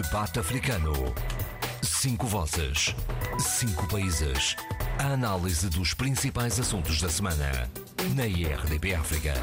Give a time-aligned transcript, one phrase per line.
[0.00, 0.92] Debate Africano.
[1.82, 2.94] Cinco vozes.
[3.36, 4.54] Cinco países.
[4.96, 7.68] A análise dos principais assuntos da semana.
[8.14, 9.34] Na IRDP África.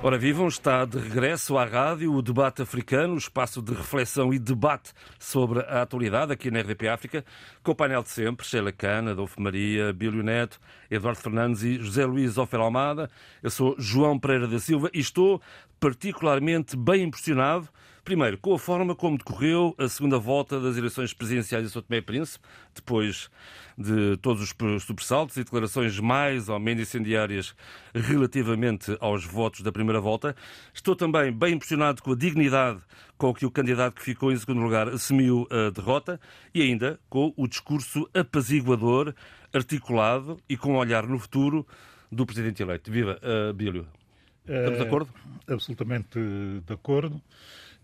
[0.00, 4.92] Ora vivam, está de regresso à rádio o Debate Africano, espaço de reflexão e debate
[5.18, 7.24] sobre a atualidade aqui na RDP África,
[7.64, 12.06] com o painel de sempre, Sheila Cana, Adolfo Maria, Bílio Neto, Eduardo Fernandes e José
[12.06, 13.10] Luís Ofer Almada.
[13.42, 15.42] Eu sou João Pereira da Silva e estou
[15.80, 17.68] particularmente bem impressionado
[18.06, 21.98] Primeiro, com a forma como decorreu a segunda volta das eleições presidenciais em São Tomé
[21.98, 23.28] e Príncipe, depois
[23.76, 27.52] de todos os sobressaltos e declarações mais ou menos incendiárias
[27.92, 30.36] relativamente aos votos da primeira volta.
[30.72, 32.80] Estou também bem impressionado com a dignidade
[33.18, 36.20] com que o candidato que ficou em segundo lugar assumiu a derrota
[36.54, 39.12] e ainda com o discurso apaziguador,
[39.52, 41.66] articulado e com um olhar no futuro
[42.12, 42.88] do presidente eleito.
[42.88, 43.84] Viva, uh, Bílio.
[44.46, 45.10] Estamos de acordo?
[45.48, 46.20] Uh, absolutamente
[46.64, 47.20] de acordo.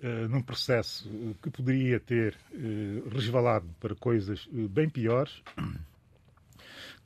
[0.02, 1.08] Uh, num processo
[1.40, 5.40] que poderia ter uh, resvalado para coisas uh, bem piores,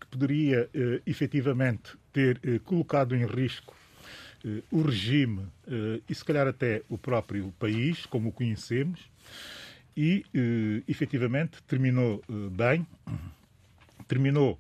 [0.01, 3.77] que poderia uh, efetivamente ter colocado em risco
[4.71, 5.45] o regime
[6.09, 9.01] e, se calhar, até o próprio país, como o conhecemos,
[9.97, 10.25] e
[10.87, 12.23] efetivamente terminou
[12.53, 12.87] bem,
[14.07, 14.57] terminou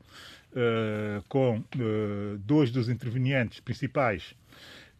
[1.28, 1.62] com
[2.41, 4.34] dois dos intervenientes principais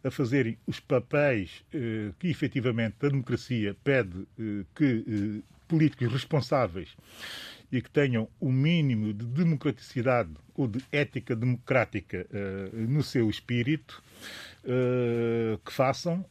[0.07, 6.95] a fazerem os papéis eh, que efetivamente a democracia pede eh, que eh, políticos responsáveis
[7.69, 12.25] e que tenham o mínimo de democraticidade ou de ética democrática
[12.87, 14.01] no seu espírito,
[15.65, 16.25] que façam,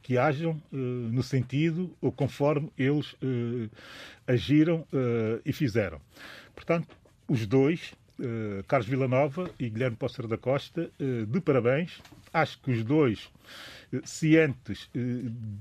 [0.00, 3.16] que hajam no sentido ou conforme eles
[4.28, 4.86] agiram
[5.44, 6.00] e fizeram.
[6.54, 12.00] Portanto, os dois uh, Carlos Villanova e Guilherme Pócer da Costa, uh, de parabéns.
[12.32, 13.30] Acho que os dois,
[13.92, 14.88] uh, cientes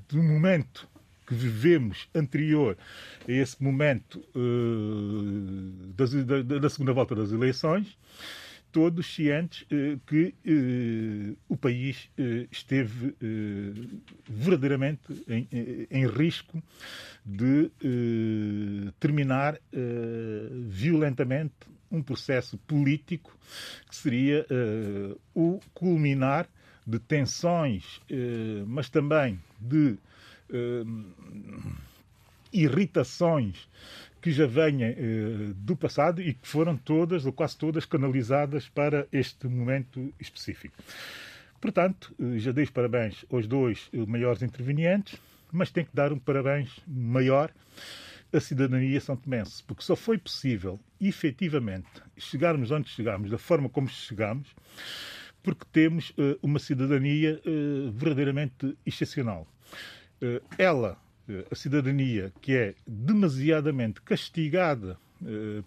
[0.08, 0.88] do momento
[1.26, 2.78] que vivemos anterior
[3.28, 4.20] a esse momento
[5.96, 7.96] da, da, segunda volta das eleições,
[8.72, 9.64] todos cientes
[10.08, 10.34] que
[11.48, 12.10] o país
[12.52, 13.16] esteve
[14.28, 16.64] verdadeiramente em, risco
[17.24, 17.70] de
[19.00, 19.60] terminar
[20.68, 21.54] violentamente
[21.92, 23.36] um processo político
[23.88, 26.48] que seria uh, o culminar
[26.86, 29.98] de tensões, uh, mas também de
[30.50, 31.06] uh,
[32.52, 33.68] irritações
[34.22, 34.94] que já venham
[35.56, 40.76] do passado e que foram todas, ou quase todas, canalizadas para este momento específico.
[41.62, 45.18] Portanto, já dei os parabéns aos dois maiores intervenientes,
[45.54, 47.50] mas tenho que dar um parabéns maior
[48.32, 53.88] a cidadania são tomense, porque só foi possível, efetivamente, chegarmos onde chegamos, da forma como
[53.88, 54.56] chegamos,
[55.42, 59.48] porque temos uh, uma cidadania uh, verdadeiramente excepcional.
[60.22, 60.98] Uh, ela,
[61.52, 64.98] a cidadania que é demasiadamente castigada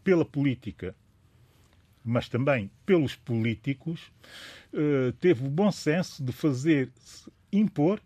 [0.03, 0.93] pela política,
[2.05, 4.11] mas também pelos políticos,
[5.21, 6.91] teve o bom senso de fazer
[7.53, 8.00] impor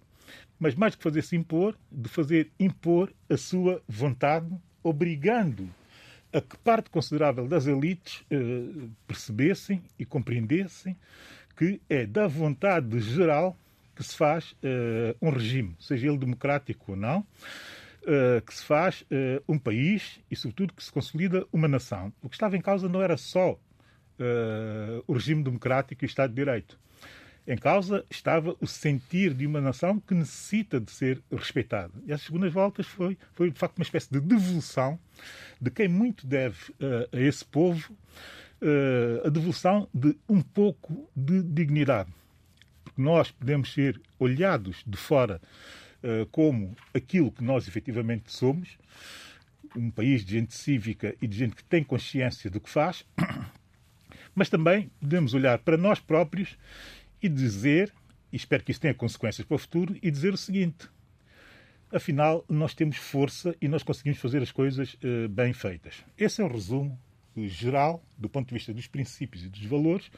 [0.58, 4.48] mas mais que fazer-se impor, de fazer impor a sua vontade,
[4.82, 5.68] obrigando
[6.32, 10.96] a que parte considerável das elites eh, percebessem e compreendessem
[11.56, 13.56] que é da vontade geral
[13.94, 17.26] que se faz eh, um regime, seja ele democrático ou não,
[18.06, 22.12] eh, que se faz eh, um país e, sobretudo, que se consolida uma nação.
[22.22, 23.58] O que estava em causa não era só
[24.18, 26.78] eh, o regime democrático e o Estado de Direito
[27.46, 31.92] em causa estava o sentir de uma nação que necessita de ser respeitada.
[32.04, 34.98] E as segundas voltas foi, foi de facto uma espécie de devolução
[35.60, 37.92] de quem muito deve uh, a esse povo,
[38.60, 42.10] uh, a devolução de um pouco de dignidade.
[42.82, 45.40] Porque nós podemos ser olhados de fora
[46.02, 48.76] uh, como aquilo que nós efetivamente somos,
[49.76, 53.06] um país de gente cívica e de gente que tem consciência do que faz,
[54.34, 56.56] mas também podemos olhar para nós próprios
[57.26, 57.92] e dizer,
[58.32, 60.88] e espero que isso tenha consequências para o futuro, e dizer o seguinte:
[61.92, 66.04] afinal, nós temos força e nós conseguimos fazer as coisas uh, bem feitas.
[66.16, 66.98] Esse é o resumo
[67.36, 70.10] geral, do ponto de vista dos princípios e dos valores,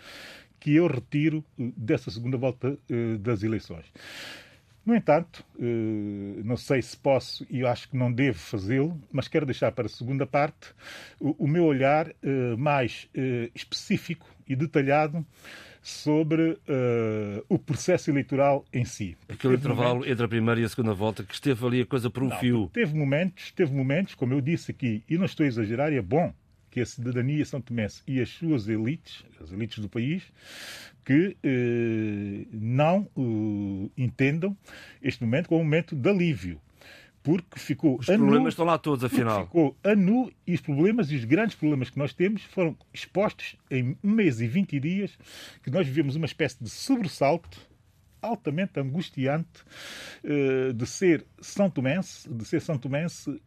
[0.60, 2.78] que eu retiro uh, dessa segunda volta
[3.20, 3.86] das eleições.
[4.84, 5.44] No entanto,
[6.42, 9.88] não sei se posso e acho que não devo fazê-lo, mas quero deixar para a
[9.88, 10.74] segunda parte
[11.20, 12.10] o meu olhar
[12.56, 13.06] mais
[13.54, 15.26] específico e detalhado
[15.88, 19.16] sobre uh, o processo eleitoral em si.
[19.28, 20.12] Aquele intervalo momentos...
[20.12, 22.38] entre a primeira e a segunda volta que esteve ali a coisa por um não,
[22.38, 22.70] fio.
[22.72, 26.02] Teve momentos, teve momentos, como eu disse aqui, e não estou a exagerar, e é
[26.02, 26.32] bom
[26.70, 30.22] que a cidadania são tomense e as suas elites, as elites do país,
[31.04, 34.54] que uh, não uh, entendam
[35.02, 36.60] este momento como um momento de alívio
[37.28, 39.44] porque ficou os problemas nu, estão lá todos, afinal.
[39.44, 43.54] Ficou a nu e os problemas e os grandes problemas que nós temos foram expostos
[43.70, 45.18] em um mês e 20 dias,
[45.62, 47.60] que nós vivemos uma espécie de sobressalto
[48.22, 49.62] altamente angustiante
[50.24, 53.38] uh, de ser São Tomense, de ser São Tomense uh,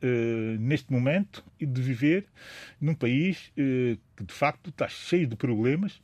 [0.60, 2.28] neste momento e de viver
[2.80, 6.00] num país uh, que de facto está cheio de problemas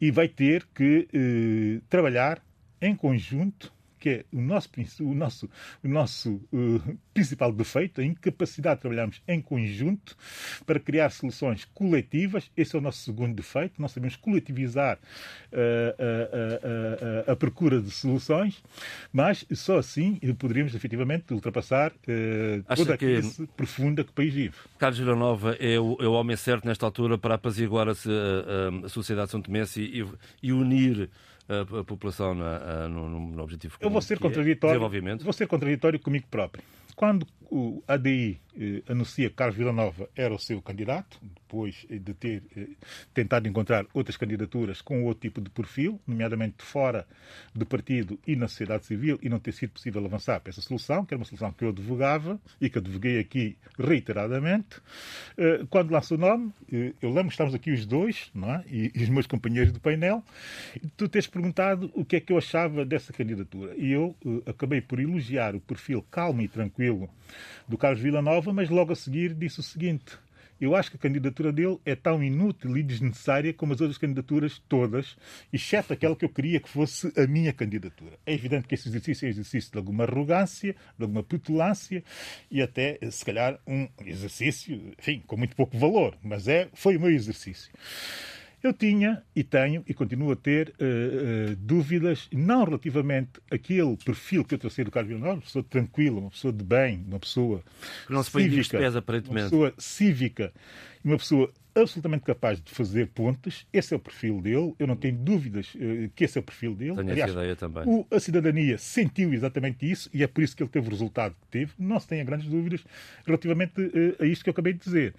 [0.00, 2.42] e vai ter que trabalhar
[2.80, 3.70] em conjunto
[4.00, 4.70] que é o nosso,
[5.00, 5.50] o nosso,
[5.84, 10.16] o nosso uh, principal defeito, a incapacidade de trabalharmos em conjunto
[10.66, 12.50] para criar soluções coletivas.
[12.56, 13.80] Esse é o nosso segundo defeito.
[13.80, 14.98] Nós sabemos coletivizar
[15.52, 18.62] uh, uh, a procura de soluções,
[19.12, 21.92] mas só assim poderíamos efetivamente ultrapassar
[22.74, 23.52] toda a crise que...
[23.54, 24.54] profunda que o país vive.
[24.78, 28.88] Carlos Villanova é o, é o homem certo nesta altura para apaziguar a, a, a
[28.88, 30.06] sociedade são tomense e,
[30.42, 31.10] e unir
[31.80, 34.80] a, população na, no, no, objetivo comum, Eu vou ser é contraditório.
[35.24, 36.62] Vou ser contraditório comigo próprio.
[36.94, 42.42] Quando o ADI eh, anuncia que Carlos Villanova era o seu candidato, depois de ter
[42.56, 42.68] eh,
[43.12, 47.06] tentado encontrar outras candidaturas com outro tipo de perfil, nomeadamente fora
[47.54, 51.04] do partido e na sociedade civil, e não ter sido possível avançar para essa solução,
[51.04, 54.80] que era uma solução que eu advogava e que advoguei aqui reiteradamente.
[55.36, 58.64] Eh, quando lança o nome, eh, eu lembro que estamos aqui os dois, não é?
[58.68, 60.24] e, e os meus companheiros do painel,
[60.76, 63.74] e tu tens perguntado o que é que eu achava dessa candidatura.
[63.76, 67.10] E eu eh, acabei por elogiar o perfil calmo e tranquilo
[67.68, 70.18] do Carlos Villanova, mas logo a seguir disse o seguinte:
[70.60, 74.60] eu acho que a candidatura dele é tão inútil e desnecessária como as outras candidaturas
[74.68, 75.16] todas,
[75.50, 78.18] exceto aquela que eu queria que fosse a minha candidatura.
[78.26, 82.04] É evidente que esse exercício é exercício de alguma arrogância, de alguma petulância
[82.50, 87.00] e até, se calhar, um exercício, enfim, com muito pouco valor, mas é, foi o
[87.00, 87.72] meu exercício.
[88.62, 94.44] Eu tinha e tenho e continuo a ter uh, uh, dúvidas, não relativamente àquele perfil
[94.44, 97.62] que eu tracei do Carlos Villanova, uma pessoa tranquila, uma pessoa de bem, uma pessoa
[98.06, 99.44] que não se cívica, pés, aparentemente.
[99.44, 100.52] uma pessoa cívica,
[101.02, 103.66] uma pessoa absolutamente capaz de fazer pontes.
[103.72, 104.74] Esse é o perfil dele.
[104.78, 106.96] Eu não tenho dúvidas uh, que esse é o perfil dele.
[106.96, 107.84] Tenho Aliás, essa ideia também.
[107.86, 111.34] O, a cidadania sentiu exatamente isso e é por isso que ele teve o resultado
[111.40, 111.72] que teve.
[111.78, 112.84] Não se tenha grandes dúvidas
[113.26, 115.14] relativamente uh, a isto que eu acabei de dizer.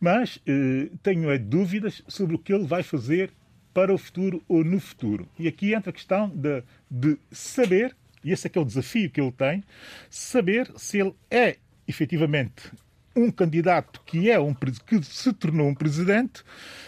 [0.00, 3.30] Mas uh, tenho dúvidas sobre o que ele vai fazer
[3.72, 5.28] para o futuro ou no futuro.
[5.38, 9.10] E aqui entra a questão de, de saber, e esse é que é o desafio
[9.10, 9.62] que ele tem,
[10.08, 12.70] saber se ele é efetivamente
[13.14, 16.42] um candidato que é um que se tornou um presidente,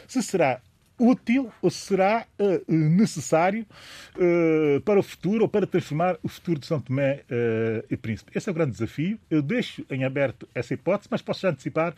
[0.06, 0.60] se será
[0.98, 3.66] útil ou será uh, necessário
[4.16, 8.32] uh, para o futuro ou para transformar o futuro de São Tomé uh, e Príncipe.
[8.34, 9.18] Esse é o grande desafio.
[9.30, 11.94] Eu deixo em aberto essa hipótese, mas posso já antecipar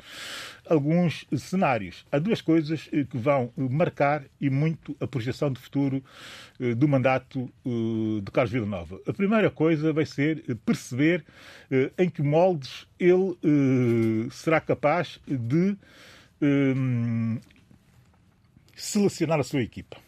[0.68, 2.06] alguns cenários.
[2.10, 6.02] Há duas coisas que vão marcar e muito a projeção de futuro
[6.76, 9.00] do mandato de Carlos Villanova.
[9.06, 11.24] A primeira coisa vai ser perceber
[11.98, 13.36] em que moldes ele
[14.30, 15.76] será capaz de
[18.76, 20.03] selecionar a sua equipa.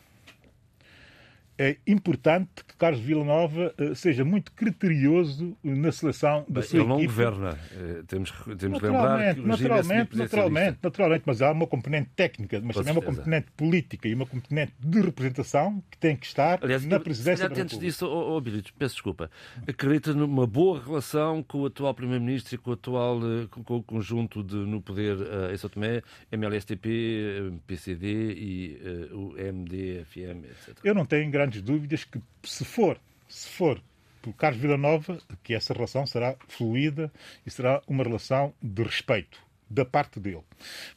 [1.59, 6.93] É importante que Carlos Villanova uh, seja muito criterioso na seleção da Bem, sua ele
[6.93, 7.23] equipa.
[7.23, 7.59] Ele não governa.
[7.73, 12.61] Uh, temos, temos de lembrar que o naturalmente, naturalmente, naturalmente, mas há uma componente técnica,
[12.63, 13.11] mas Com também certeza.
[13.11, 17.49] uma componente política e uma componente de representação que tem que estar Aliás, na presidência
[17.49, 18.43] da antes disso, oh, oh,
[18.79, 19.31] peço desculpa,
[19.67, 23.83] acredita numa boa relação com o atual Primeiro-Ministro e com o atual eh, com o
[23.83, 30.79] conjunto de, no poder uh, em São Tomé, MLSTP, PCD e uh, o MDFM, etc.
[30.85, 32.99] Eu não tenho grandes dúvidas que se for,
[33.29, 33.81] se for
[34.21, 37.13] por Carlos Villanova, que essa relação será fluida
[37.47, 39.39] e será uma relação de respeito
[39.69, 40.43] da parte dele.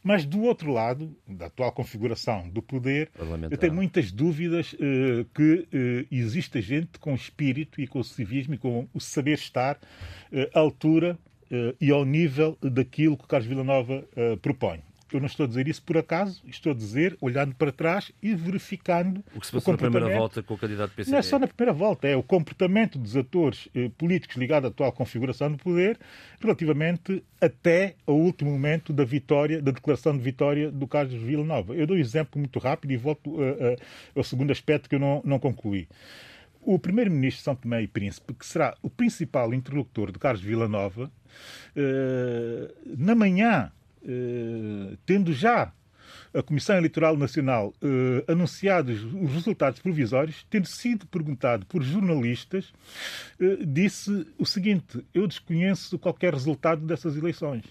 [0.03, 3.09] Mas do outro lado, da atual configuração do poder,
[3.49, 8.55] eu tenho muitas dúvidas uh, que uh, exista gente com espírito e com o civismo
[8.55, 11.17] e com o saber estar uh, à altura
[11.81, 14.07] e ao nível daquilo que Carlos Villanova
[14.39, 14.83] propõe.
[15.11, 18.35] Eu não estou a dizer isso por acaso, estou a dizer olhando para trás e
[18.35, 21.11] verificando o que se passou na primeira volta com o candidato PCD.
[21.11, 24.69] Não é só na primeira volta, é o comportamento dos atores eh, políticos ligados à
[24.69, 25.99] atual configuração do poder
[26.39, 31.75] relativamente até ao último momento da vitória, da declaração de vitória do Carlos Villanova.
[31.75, 33.75] Eu dou um exemplo muito rápido e volto uh, uh,
[34.15, 35.87] ao segundo aspecto que eu não, não concluí.
[36.61, 41.11] O primeiro-ministro São Tomé e Príncipe, que será o principal interlocutor de Carlos Villanova,
[41.75, 43.78] uh, na manhã eh,
[45.05, 45.73] tendo já
[46.33, 52.71] a Comissão Eleitoral Nacional eh, anunciados os resultados provisórios, tendo sido perguntado por jornalistas,
[53.39, 57.63] eh, disse o seguinte: Eu desconheço qualquer resultado dessas eleições.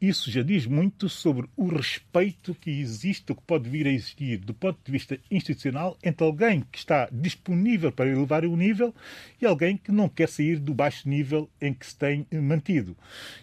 [0.00, 4.38] Isso já diz muito sobre o respeito que existe, ou que pode vir a existir,
[4.38, 8.94] do ponto de vista institucional, entre alguém que está disponível para elevar o nível
[9.40, 12.96] e alguém que não quer sair do baixo nível em que se tem mantido.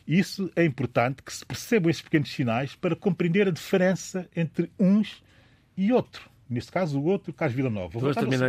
[0.07, 5.23] Isso é importante que se percebam esses pequenos sinais para compreender a diferença entre uns
[5.75, 6.33] e outro.
[6.49, 7.97] Neste caso, o outro, Carlos Vila Nova.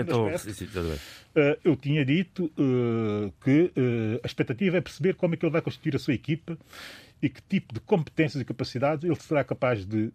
[0.00, 5.46] então, uh, eu tinha dito uh, que uh, a expectativa é perceber como é que
[5.46, 6.58] ele vai constituir a sua equipa
[7.22, 10.12] e que tipo de competências e capacidades ele será capaz de,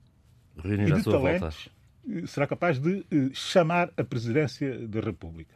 [0.57, 1.69] Reunir e de talentos
[2.27, 5.53] será capaz de chamar a presidência da República.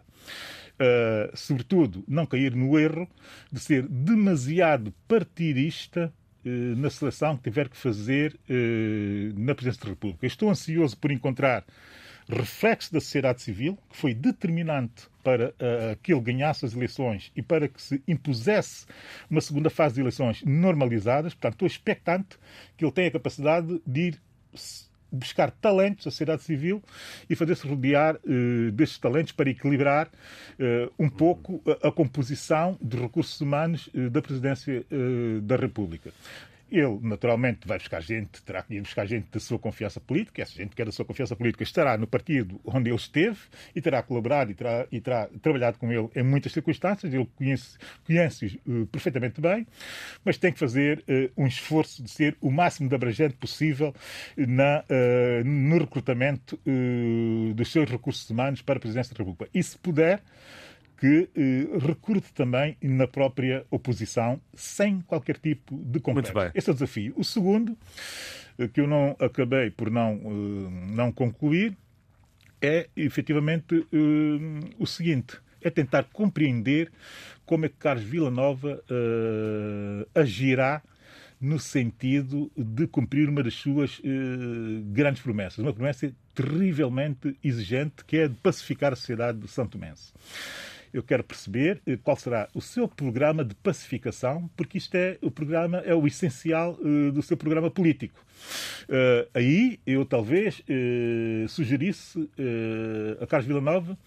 [0.73, 3.07] Uh, sobretudo, não cair no erro
[3.51, 6.11] de ser demasiado partidista
[6.45, 10.25] uh, na seleção que tiver que fazer uh, na Presidência da República.
[10.25, 11.63] Estou ansioso por encontrar
[12.29, 17.41] reflexo da sociedade civil, que foi determinante para uh, que ele ganhasse as eleições e
[17.41, 18.85] para que se impusesse
[19.29, 21.33] uma segunda fase de eleições normalizadas.
[21.33, 22.37] Portanto, estou expectante
[22.77, 24.21] que ele tenha a capacidade de ir
[25.13, 26.81] buscar talentos da sociedade civil
[27.29, 32.97] e fazer-se rodear uh, destes talentos para equilibrar uh, um pouco a, a, composição de
[32.97, 34.83] recursos humanos uh, da presidência
[35.43, 36.11] da República.
[36.73, 40.41] Ele, naturalmente, vai buscar gente, terá que ir buscar gente da sua confiança política.
[40.41, 43.37] Essa gente que é da sua confiança política estará no partido onde ele esteve
[43.75, 47.13] e terá colaborado e terá, e terá trabalhado com ele em muitas circunstâncias.
[47.13, 49.67] Ele conhece, conhece uh, perfeitamente bem,
[50.25, 53.93] mas tem que fazer uh, um esforço de ser o máximo de abrangente possível
[54.35, 56.59] na, uh, no recrutamento
[57.53, 59.47] dos seus recursos humanos para a presidência da República.
[59.53, 60.23] E se puder,
[61.03, 66.33] que eh, recrute também na própria oposição, sem qualquer tipo de complexo.
[66.55, 67.13] Esse é o desafio.
[67.17, 67.77] O segundo,
[68.57, 71.75] eh, que eu não acabei por não, eh, não concluir,
[72.61, 76.89] é efetivamente eh, o seguinte: é tentar compreender
[77.45, 80.81] como é que Carlos Villanova uh, agirá
[81.41, 84.01] no sentido de cumprir uma das suas
[84.93, 90.13] grandes promessas, uma promessa terrivelmente exigente, que é de pacificar a sociedade de São Tomense
[90.93, 95.31] eu quero perceber eh, qual será o seu programa de pacificação, porque isto é o
[95.31, 98.23] programa, é o essencial uh, do seu programa político.
[98.83, 100.61] Uh, aí eu talvez
[101.47, 102.29] sugerisse
[103.19, 103.97] a Carlos Villanova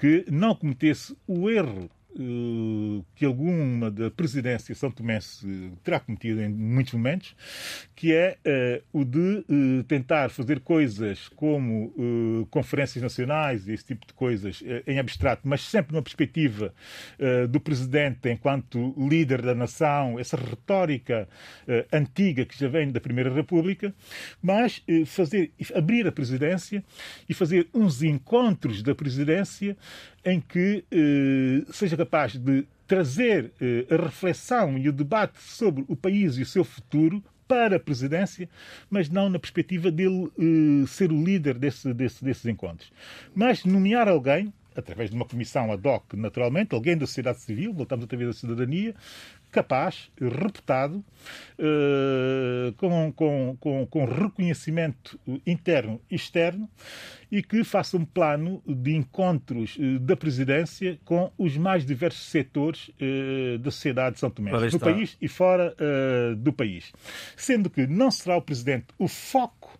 [0.00, 1.99] que não cometesse o erro eh,
[3.14, 5.18] que alguma da presidência São Tomé
[5.82, 7.34] terá cometido em muitos momentos,
[7.94, 8.36] que é
[8.92, 14.12] uh, o de uh, tentar fazer coisas como uh, conferências nacionais e esse tipo de
[14.12, 16.72] coisas em abstrato, mas sempre numa perspectiva
[17.50, 21.28] do presidente enquanto líder da nação, essa retórica
[21.92, 23.94] antiga que já vem da Primeira República,
[24.42, 26.84] mas fazer abrir a presidência
[27.28, 29.76] e fazer uns encontros da presidência
[30.24, 35.96] em que eh, seja capaz de trazer eh, a reflexão e o debate sobre o
[35.96, 38.48] país e o seu futuro para a presidência,
[38.88, 42.92] mas não na perspectiva dele eh, ser o líder desse, desse, desses encontros.
[43.34, 48.04] Mas nomear alguém, através de uma comissão ad hoc, naturalmente, alguém da sociedade civil, voltamos
[48.04, 48.94] outra vez à cidadania,
[49.50, 51.04] capaz, reputado,
[51.58, 56.68] uh, com, com, com, com, reconhecimento interno e externo
[57.30, 62.88] e que faça um plano de encontros uh, da presidência com os mais diversos setores
[62.88, 65.74] uh, da sociedade de São Tomé, no país e fora
[66.36, 66.92] do país.
[67.36, 69.78] Sendo que não será o presidente o foco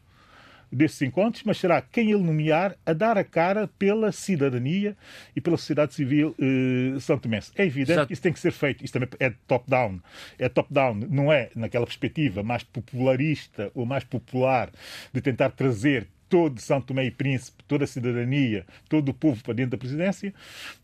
[0.72, 4.96] desses encontros, mas será quem ele nomear a dar a cara pela cidadania
[5.34, 7.50] e pela sociedade civil eh, são tomense.
[7.56, 10.00] É evidente que isso tem que ser feito, isso também é top-down.
[10.38, 14.70] É top-down, não é naquela perspectiva mais popularista ou mais popular
[15.12, 19.52] de tentar trazer todo São Tomé e Príncipe, toda a cidadania, todo o povo para
[19.52, 20.32] dentro da presidência,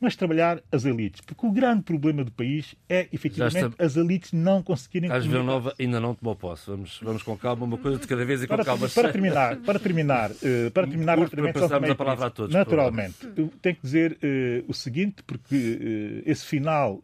[0.01, 1.21] mas trabalhar as elites.
[1.21, 3.85] Porque o grande problema do país é, efetivamente, está...
[3.85, 5.09] as elites não conseguirem...
[5.09, 6.69] Carlos Villanova ainda não tomou posse.
[6.69, 8.89] Vamos, vamos com calma, uma coisa de cada vez e com para, calma.
[8.89, 11.55] Para terminar, para terminar, uh, para terminar rapidamente...
[11.55, 12.53] Para a palavra a todos.
[12.53, 13.15] Naturalmente.
[13.63, 17.01] Tenho que dizer uh, o seguinte, porque uh, esse final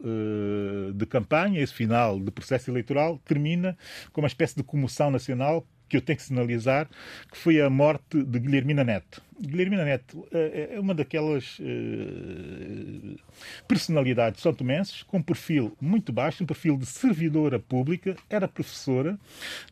[0.95, 3.77] de campanha, esse final de processo eleitoral, termina
[4.13, 6.89] com uma espécie de comoção nacional que eu tenho que sinalizar,
[7.31, 9.23] que foi a morte de Guilhermina Neto.
[9.43, 13.19] Guilhermina Neto eh, é uma daquelas uh,
[13.67, 19.19] personalidades são tomenses com um perfil muito baixo, um perfil de servidora pública, era professora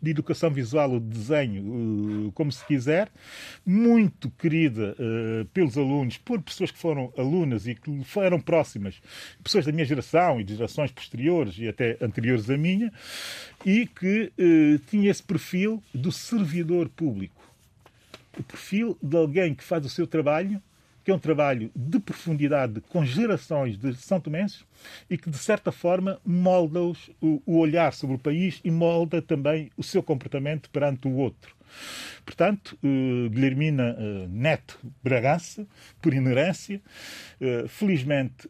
[0.03, 3.09] de educação visual ou de desenho, uh, como se quiser,
[3.65, 9.01] muito querida uh, pelos alunos, por pessoas que foram alunas e que foram próximas,
[9.43, 12.93] pessoas da minha geração e de gerações posteriores e até anteriores à minha,
[13.65, 14.33] e que
[14.89, 17.40] tinha esse perfil do servidor público
[18.39, 20.63] o perfil de alguém que faz o seu trabalho
[21.05, 24.65] que é um trabalho de profundidade com gerações de São Tomenses
[25.09, 29.71] e que, de certa forma, molda-os o, o olhar sobre o país e molda também
[29.77, 31.57] o seu comportamento perante o outro.
[32.25, 35.67] Portanto, uh, Guilhermina uh, Neto Bragança,
[36.03, 36.83] por inerência,
[37.41, 38.49] uh, felizmente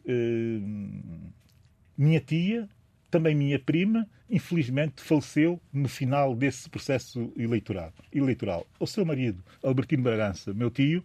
[1.97, 2.67] minha tia,
[3.09, 7.93] também minha prima, infelizmente faleceu no final desse processo eleitoral.
[8.13, 8.65] eleitoral.
[8.79, 11.03] O seu marido, Albertino Bragança, meu tio,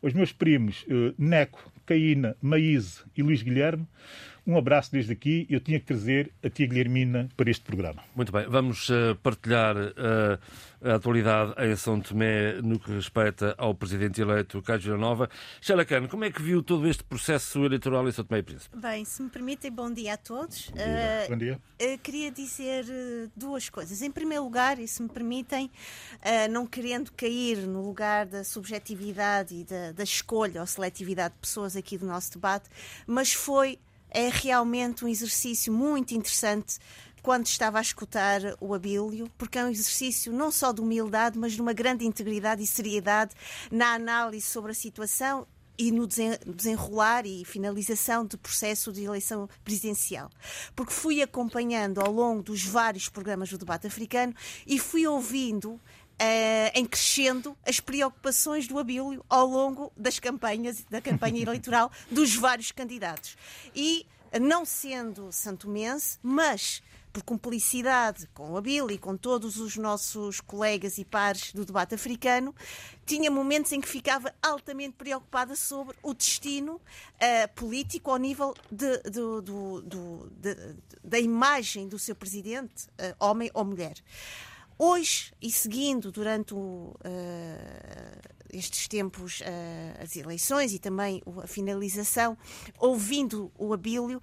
[0.00, 0.86] os meus primos,
[1.18, 3.86] Neco, Caína, Maíse e Luís Guilherme,
[4.46, 5.46] um abraço desde aqui.
[5.48, 8.02] Eu tinha que trazer a tia Guilhermina para este programa.
[8.14, 8.44] Muito bem.
[8.48, 10.38] Vamos uh, partilhar uh,
[10.82, 15.30] a atualidade em São Tomé no que respeita ao presidente eleito Cássio Vila Nova.
[15.60, 18.76] Sheila Cano, como é que viu todo este processo eleitoral em São Tomé e Príncipe?
[18.76, 20.70] Bem, se me permitem, bom dia a todos.
[20.70, 21.24] Bom dia.
[21.24, 21.98] Uh, bom dia.
[22.02, 22.84] queria dizer
[23.36, 24.02] duas coisas.
[24.02, 25.70] Em primeiro lugar, e se me permitem,
[26.50, 31.76] não querendo cair no lugar da subjetividade e da, da escolha ou seletividade de pessoas
[31.82, 32.68] aqui do nosso debate,
[33.06, 33.78] mas foi
[34.10, 36.78] é realmente um exercício muito interessante
[37.22, 41.52] quando estava a escutar o Abílio, porque é um exercício não só de humildade, mas
[41.52, 43.34] de uma grande integridade e seriedade
[43.70, 45.46] na análise sobre a situação
[45.78, 50.30] e no desenrolar e finalização do processo de eleição presidencial.
[50.76, 54.34] Porque fui acompanhando ao longo dos vários programas do debate africano
[54.66, 55.80] e fui ouvindo
[56.74, 62.70] em crescendo as preocupações do Abílio ao longo das campanhas, da campanha eleitoral dos vários
[62.72, 63.36] candidatos.
[63.74, 64.06] E,
[64.40, 70.96] não sendo santomense, mas por cumplicidade com o Abílio e com todos os nossos colegas
[70.96, 72.54] e pares do debate africano,
[73.04, 76.80] tinha momentos em que ficava altamente preocupada sobre o destino uh,
[77.54, 79.20] político ao nível de, de,
[80.40, 83.94] de, da imagem do seu presidente, uh, homem ou mulher.
[84.84, 88.20] Hoje, e seguindo durante o, uh,
[88.52, 92.36] estes tempos uh, as eleições e também a finalização,
[92.80, 94.20] ouvindo o Abílio,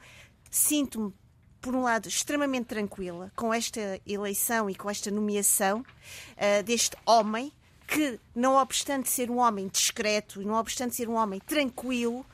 [0.52, 1.14] sinto-me,
[1.62, 7.54] por um lado, extremamente tranquila com esta eleição e com esta nomeação uh, deste homem
[7.88, 12.26] que, não obstante ser um homem discreto e não obstante ser um homem tranquilo,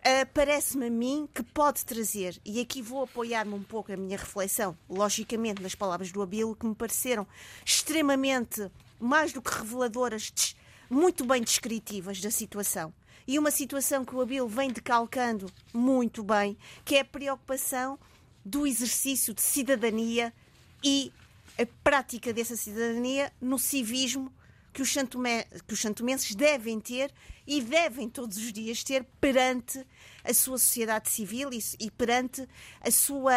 [0.00, 4.16] Uh, Parece-me a mim que pode trazer, e aqui vou apoiar-me um pouco a minha
[4.16, 7.26] reflexão, logicamente nas palavras do Abilo, que me pareceram
[7.62, 10.56] extremamente, mais do que reveladoras,
[10.88, 12.94] muito bem descritivas da situação.
[13.26, 17.98] E uma situação que o Abilo vem decalcando muito bem, que é a preocupação
[18.42, 20.32] do exercício de cidadania
[20.82, 21.12] e
[21.58, 24.32] a prática dessa cidadania no civismo
[24.80, 27.12] que os, santomé, que os santomenses devem ter
[27.46, 29.86] e devem todos os dias ter perante
[30.24, 32.48] a sua sociedade civil e, e perante
[32.80, 33.34] a sua,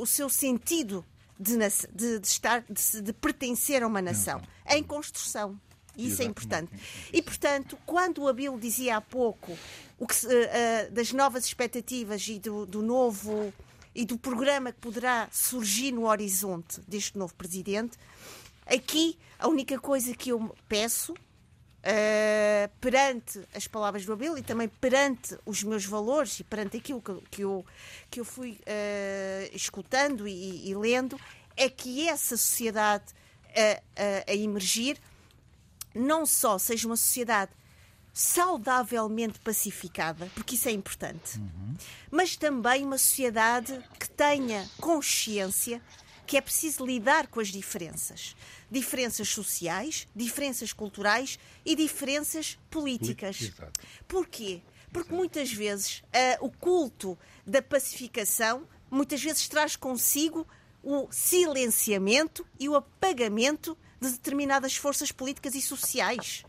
[0.00, 1.04] o seu sentido
[1.38, 1.58] de,
[1.92, 5.60] de, de estar, de, de, pertencer a uma nação em construção.
[5.94, 6.72] Isso é importante.
[7.12, 9.52] E, portanto, quando o Abel dizia há pouco
[9.98, 13.52] o que, uh, uh, das novas expectativas e do, do novo
[13.94, 17.98] e do programa que poderá surgir no horizonte deste novo presidente,
[18.66, 24.68] Aqui, a única coisa que eu peço, uh, perante as palavras do Abel e também
[24.68, 27.66] perante os meus valores e perante aquilo que, que, eu,
[28.10, 31.20] que eu fui uh, escutando e, e, lendo,
[31.56, 33.04] é que essa sociedade
[33.54, 34.98] a, a, a emergir
[35.94, 37.50] não só seja uma sociedade
[38.14, 41.74] saudavelmente pacificada, porque isso é importante, uhum.
[42.10, 45.80] mas também uma sociedade que tenha consciência
[46.32, 48.34] que é preciso lidar com as diferenças.
[48.70, 53.42] Diferenças sociais, diferenças culturais e diferenças políticas.
[53.42, 53.78] Exato.
[54.08, 54.62] Porquê?
[54.90, 60.48] Porque muitas vezes uh, o culto da pacificação muitas vezes traz consigo
[60.82, 66.46] o silenciamento e o apagamento de determinadas forças políticas e sociais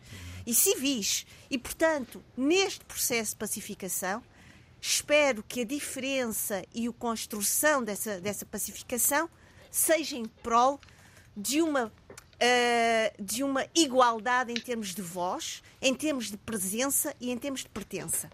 [0.48, 1.26] e civis.
[1.52, 4.24] E, portanto, neste processo de pacificação,
[4.80, 9.30] espero que a diferença e a construção dessa, dessa pacificação
[9.74, 10.80] seja em prol
[11.36, 11.92] de uma
[12.34, 17.62] Uh, de uma igualdade em termos de voz, em termos de presença e em termos
[17.62, 18.30] de pertença.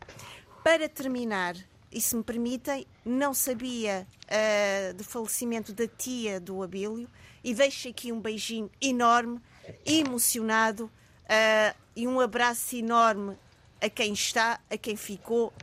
[0.64, 1.56] Para terminar,
[1.92, 7.08] e se me permitem, não sabia uh, do falecimento da tia do Abílio
[7.44, 9.40] e deixo aqui um beijinho enorme,
[9.86, 13.38] emocionado uh, e um abraço enorme
[13.80, 15.54] a quem está, a quem ficou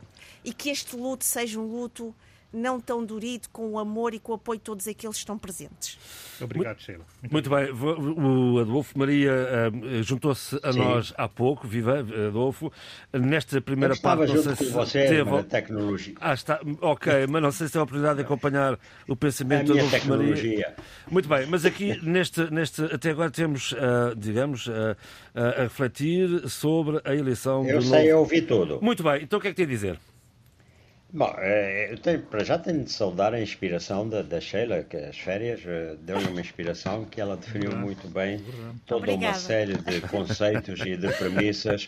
[0.41, 2.15] e que este luto seja um luto
[2.57, 5.37] não tão durido, com o amor e com o apoio de todos aqueles que estão
[5.37, 5.97] presentes.
[6.41, 7.05] Obrigado, Sheila.
[7.31, 10.79] Muito, bem, o Adolfo Maria uh, juntou-se a Sim.
[10.79, 12.71] nós há pouco, viva Adolfo,
[13.13, 14.33] nesta primeira Eu parte.
[14.33, 15.43] Não sei se você, teve...
[15.43, 16.15] tecnologia.
[16.19, 19.79] Ah, está, ok, mas não sei se tem a oportunidade de acompanhar o pensamento do
[19.79, 20.75] Adolfo Maria.
[21.09, 24.95] Muito bem, mas aqui neste, neste até agora temos, uh, digamos, uh,
[25.33, 28.09] a refletir sobre a eleição Eu do sei, novo...
[28.09, 28.79] eu ouvi tudo.
[28.81, 29.99] Muito bem, então o que é que tem a dizer?
[31.13, 34.97] Bom, eh, eu tenho, para já tenho de saudar a inspiração da, da Sheila, que
[34.97, 38.43] as férias eh, deu-lhe uma inspiração que ela definiu muito bem
[38.85, 39.27] toda Obrigada.
[39.27, 41.87] uma série de conceitos e de premissas.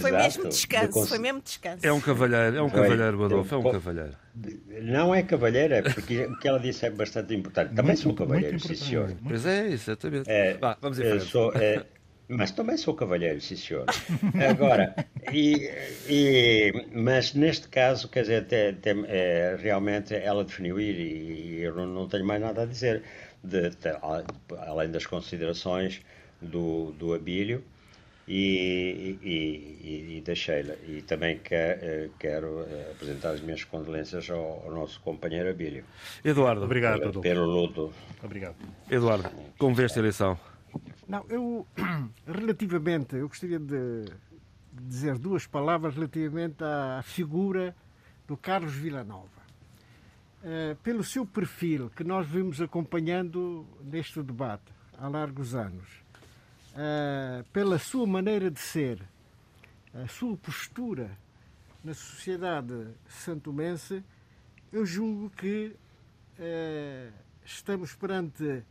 [0.00, 1.08] Foi mesmo descanso, de...
[1.08, 1.86] foi mesmo descanso.
[1.86, 4.16] É um cavalheiro, é um cavalheiro, Adolfo, é um cavalheiro.
[4.82, 7.70] Não é cavalheiro, é porque o que ela disse é bastante importante.
[7.70, 9.12] Também muito, sou cavalheiro, sim senhor.
[9.22, 10.28] Pois é, exatamente.
[10.30, 11.24] É, Vá, vamos em frente.
[11.24, 11.84] Sou, é,
[12.28, 13.86] mas também sou cavalheiro, sim senhor.
[14.50, 14.94] Agora,
[15.32, 15.70] e,
[16.08, 21.74] e, mas neste caso, quer dizer, tem, tem, é, realmente ela definiu e, e eu
[21.74, 23.02] não, não, tenho mais nada a dizer,
[23.42, 23.88] de, de,
[24.66, 26.02] além das considerações
[26.40, 27.64] do, do Abílio
[28.28, 30.76] e, e, e, da Sheila.
[30.86, 35.84] E também quer, eh, quero eh, apresentar as minhas condolências ao, ao nosso companheiro Abílio.
[36.22, 36.62] Eduardo.
[36.62, 37.92] Obrigado, pelo, pelo luto.
[38.22, 38.56] Obrigado.
[38.90, 40.38] Eduardo, como vê esta eleição?
[41.08, 41.66] Não, eu,
[42.26, 44.04] relativamente, eu gostaria de
[44.72, 47.74] dizer duas palavras relativamente à figura
[48.26, 49.38] do Carlos Villanova.
[50.42, 55.88] Uh, pelo seu perfil, que nós vimos acompanhando neste debate há largos anos,
[56.74, 59.02] uh, pela sua maneira de ser,
[59.94, 61.10] a sua postura
[61.82, 64.04] na sociedade santomense,
[64.70, 65.74] eu julgo que
[66.38, 67.12] uh,
[67.46, 68.62] estamos perante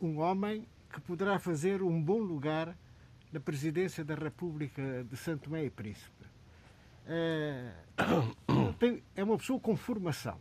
[0.00, 2.76] um homem que poderá fazer um bom lugar
[3.32, 6.24] na presidência da República de Santo Tomé e Príncipe.
[8.80, 10.38] É, é uma pessoa com formação.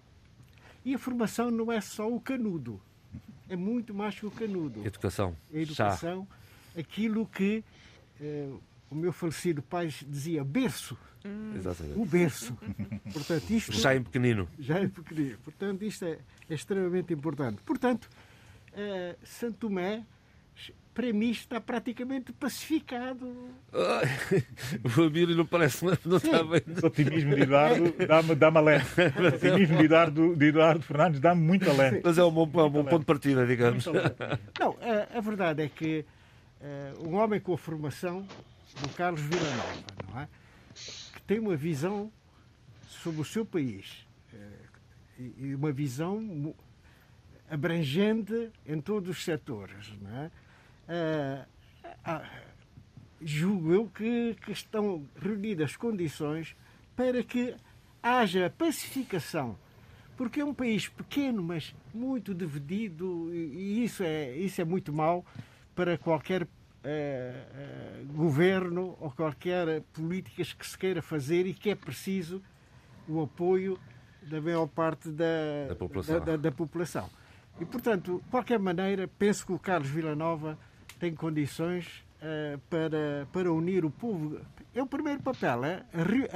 [0.83, 2.81] E a formação não é só o canudo,
[3.47, 4.85] é muito mais que o canudo.
[4.85, 5.35] Educação.
[5.53, 6.27] A educação,
[6.73, 6.81] Já.
[6.81, 7.63] aquilo que
[8.19, 8.49] é,
[8.89, 10.97] o meu falecido pai dizia, berço.
[11.23, 11.53] Hum.
[11.95, 12.57] O berço.
[13.13, 14.49] Portanto, isto, já em pequenino.
[14.59, 15.37] Já em pequenino.
[15.37, 17.61] Portanto, isto é, é extremamente importante.
[17.61, 18.09] Portanto,
[18.73, 20.05] é, Santo Tomé
[20.93, 23.25] para mim está praticamente pacificado.
[24.97, 26.62] o Abílio não parece, não está bem.
[26.82, 28.79] O otimismo de Eduardo dá-me dá além.
[28.79, 32.01] O otimismo de Eduardo, de Eduardo Fernandes dá-me muito além.
[32.03, 33.86] Mas é um bom, é um bom ponto de partida, digamos.
[33.86, 36.06] Não, a, a, verdade é que
[36.62, 38.27] uh, um homem com a formação
[38.82, 40.27] do Carlos Villanova, não é?
[41.13, 42.12] que tem uma visão
[42.88, 46.53] sobre o seu país uh, e uma visão
[47.49, 50.32] abrangente em todos os setores, não é?
[50.88, 51.46] Ah,
[52.04, 52.30] ah,
[53.22, 56.56] julgo eu que, que estão reunidas condições
[56.96, 57.56] para que
[58.02, 59.58] haja pacificação
[60.15, 65.26] porque é um país pequeno, mas muito dividido, e isso é, isso é muito mau
[65.76, 71.76] para qualquer uh, uh, governo ou qualquer políticas que se queira fazer e que é
[71.76, 72.41] preciso
[73.08, 73.80] o apoio
[74.22, 76.19] da maior parte da, da população.
[76.19, 77.10] Da, da, da população.
[77.60, 80.58] E, portanto, de qualquer maneira, penso que o Carlos Villanova
[80.95, 84.39] tem condições uh, para, para unir o povo.
[84.73, 85.84] É o primeiro papel, é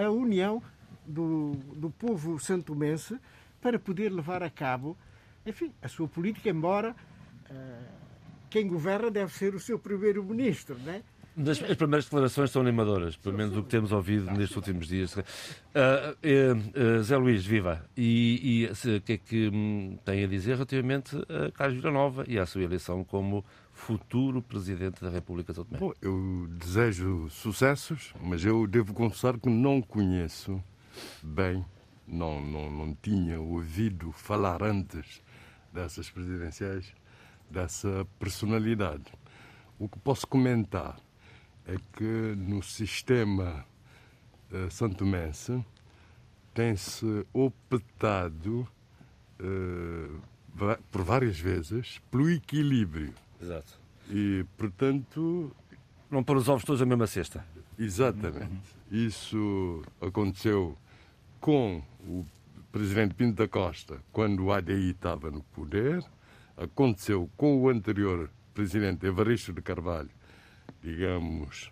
[0.04, 0.62] a, união
[1.06, 3.18] do, do povo santomense
[3.62, 4.98] para poder levar a cabo,
[5.46, 6.96] enfim, a sua política, embora
[7.50, 7.98] uh,
[8.50, 11.02] quem governa deve ser o seu primeiro-ministro, não é?
[11.40, 15.16] As, as primeiras declarações são animadoras, pelo menos o que temos ouvido nestes últimos dias.
[15.16, 17.86] Uh, uh, uh, Zé Luís, viva!
[17.96, 22.46] E o que é que hum, tem a dizer relativamente a Carlos Nova e à
[22.48, 23.46] sua eleição como
[23.78, 25.78] futuro Presidente da República de Tomé?
[25.78, 30.62] Bom, eu desejo sucessos, mas eu devo confessar que não conheço
[31.22, 31.64] bem,
[32.06, 35.22] não, não, não tinha ouvido falar antes
[35.72, 36.94] dessas presidenciais,
[37.50, 39.06] dessa personalidade.
[39.80, 41.00] O que posso comentar
[41.66, 43.64] é que no sistema
[44.52, 45.64] uh, santomense
[46.54, 48.68] tem-se optado
[49.40, 53.14] uh, por várias vezes pelo equilíbrio.
[53.42, 53.80] Exato.
[54.10, 55.52] E, portanto...
[56.10, 57.46] Não pôr os ovos todos na mesma cesta.
[57.78, 58.62] Exatamente.
[58.92, 60.78] Isso aconteceu
[61.40, 62.26] com o
[62.72, 66.04] presidente Pinto da Costa, quando o ADI estava no poder,
[66.56, 70.10] aconteceu com o anterior presidente Evaristo de Carvalho,
[70.82, 71.72] digamos,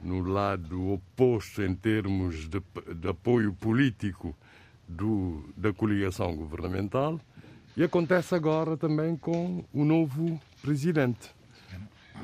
[0.00, 2.62] no lado oposto em termos de,
[2.94, 4.36] de apoio político
[4.86, 7.20] do, da coligação governamental,
[7.76, 11.30] e acontece agora também com o novo presidente.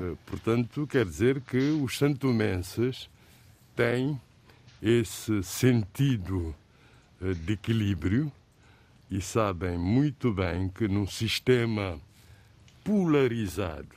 [0.00, 3.10] Eh, portanto, quer dizer que os santomenses
[3.76, 4.18] têm
[4.82, 6.54] esse sentido
[7.20, 8.32] eh, de equilíbrio
[9.10, 12.00] e sabem muito bem que num sistema
[12.82, 13.94] polarizado,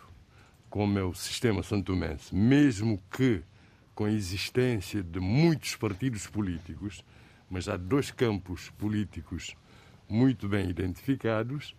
[0.69, 3.41] como é o sistema santomense, mesmo que
[3.95, 7.01] com a existência de muitos partidos políticos,
[7.49, 9.55] mas há dois campos políticos
[10.09, 11.73] muito bem identificados,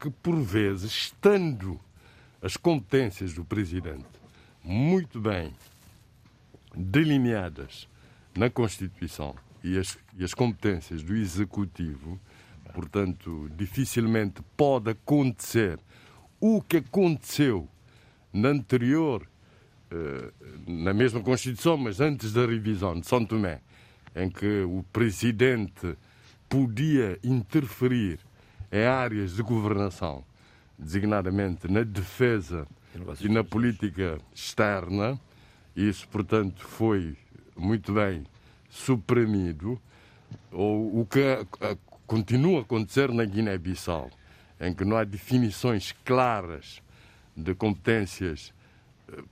[0.00, 1.78] que por vezes, estando
[2.40, 4.06] as competências do presidente
[4.62, 5.52] muito bem
[6.74, 7.88] delineadas
[8.36, 12.18] na Constituição e as, e as competências do Executivo,
[12.72, 15.78] portanto, dificilmente pode acontecer
[16.40, 17.68] o que aconteceu
[18.32, 19.26] na anterior,
[19.90, 20.32] eh,
[20.66, 23.60] na mesma Constituição, mas antes da revisão de São Tomé,
[24.14, 25.96] em que o presidente
[26.48, 28.20] podia interferir
[28.70, 30.24] em áreas de governação,
[30.78, 32.66] designadamente na defesa
[33.20, 35.18] e na política externa.
[35.74, 37.16] Isso, portanto, foi
[37.56, 38.24] muito bem
[38.70, 39.80] suprimido.
[40.52, 41.20] Ou o que
[42.06, 44.10] continua a acontecer na Guiné-Bissau,
[44.60, 46.82] em que não há definições claras
[47.36, 48.52] de competências,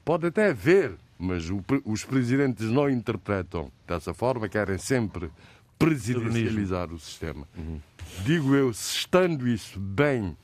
[0.05, 5.31] pode até haver, mas o, os presidentes não interpretam dessa forma, querem sempre
[5.79, 7.47] presidencializar o sistema.
[7.57, 7.81] Uhum.
[8.25, 10.37] Digo eu, estando isso bem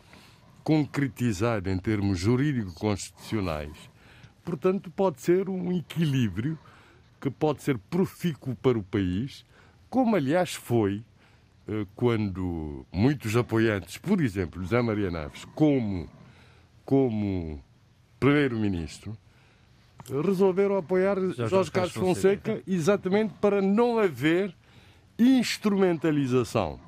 [0.65, 3.77] concretizado em termos jurídico-constitucionais,
[4.45, 6.59] portanto, pode ser um equilíbrio
[7.21, 9.45] que pode ser profícuo para o país,
[9.89, 11.05] como aliás foi
[11.69, 16.09] eh, quando muitos apoiantes, por exemplo, José Maria Naves, como,
[16.85, 17.63] como
[18.19, 19.17] primeiro-ministro,
[20.25, 24.55] resolveram apoiar Jorge, Jorge Carlos Fonseca exatamente para não haver
[25.19, 26.81] instrumentalização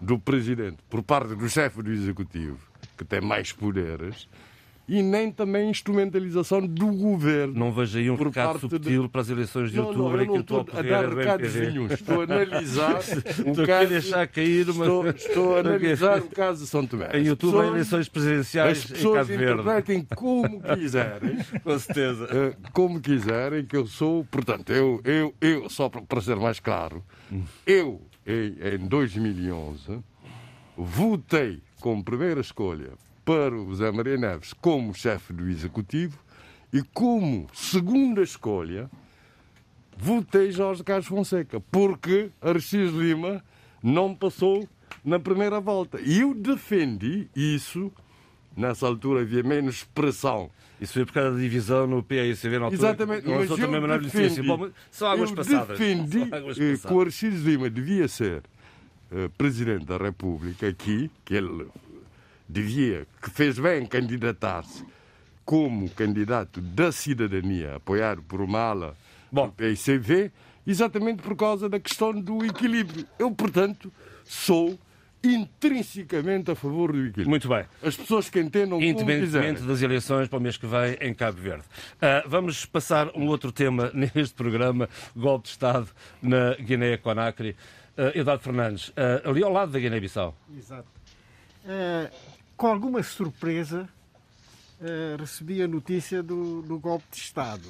[0.00, 2.58] do presidente por parte do chefe do executivo,
[2.96, 4.28] que tem mais poderes,
[4.88, 7.54] e nem também instrumentalização do governo.
[7.54, 9.08] Não vejo aí um recado subtil de...
[9.08, 11.86] para as eleições de não, outubro não, em que eu estou a dar recados nenhum.
[11.86, 12.98] Estou a analisar
[13.44, 13.88] o estou caso...
[13.88, 14.84] deixar cair uma...
[14.84, 17.10] estou, estou a analisar o caso de São Tomé.
[17.14, 19.52] Em outubro há eleições presidenciais as pessoas em Cabo Verde.
[19.52, 21.36] interpretem como quiserem.
[21.64, 22.28] Com certeza.
[22.30, 24.24] Eh, como quiserem, que eu sou...
[24.26, 27.02] Portanto, eu, eu, eu só para ser mais claro,
[27.66, 29.98] eu, em, em 2011,
[30.76, 32.94] votei como primeira escolha
[33.24, 36.18] para o José Maria Neves como chefe do Executivo
[36.72, 38.90] e como segunda escolha
[39.96, 43.40] votei Jorge Carlos Fonseca, porque Aristides Lima
[43.80, 44.68] não passou
[45.04, 46.00] na primeira volta.
[46.00, 47.92] E eu defendi isso,
[48.56, 50.50] nessa altura havia menos pressão.
[50.80, 52.80] Isso foi por causa da divisão no PAICV na altura.
[52.80, 55.78] Exatamente, mas eu também defendi, Bom, são águas eu passadas.
[55.78, 56.84] defendi águas passadas.
[56.84, 58.42] que o Aristides Lima devia ser
[59.24, 61.66] uh, Presidente da República aqui, que ele
[62.48, 64.84] devia, que fez bem candidatar-se
[65.44, 68.96] como candidato da cidadania, apoiado por uma ala
[69.30, 69.46] Bom.
[69.46, 70.32] do PICV,
[70.66, 73.06] exatamente por causa da questão do equilíbrio.
[73.18, 73.92] Eu, portanto,
[74.24, 74.76] sou
[75.22, 77.28] intrinsecamente a favor do equilíbrio.
[77.28, 77.64] Muito bem.
[77.82, 81.64] As pessoas que entendam Independentemente das eleições para o mês que vem em Cabo Verde.
[81.96, 85.88] Uh, vamos passar um outro tema neste programa, golpe de Estado
[86.20, 87.56] na Guiné-Conakry.
[87.96, 90.34] Uh, Eduardo Fernandes, uh, ali ao lado da Guiné-Bissau.
[90.54, 90.86] Exato.
[91.64, 92.14] Uh,
[92.54, 93.88] com alguma surpresa,
[95.18, 97.66] recebi a notícia do, do golpe de Estado.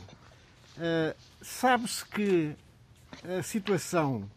[1.40, 2.52] Sabe-se que
[3.38, 4.28] a situação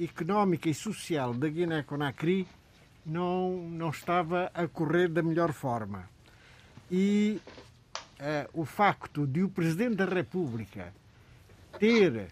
[0.00, 2.46] económica e social da Guiné-Conakry
[3.04, 6.08] não, não estava a correr da melhor forma.
[6.90, 7.40] E
[8.52, 10.92] o facto de o Presidente da República
[11.78, 12.28] ter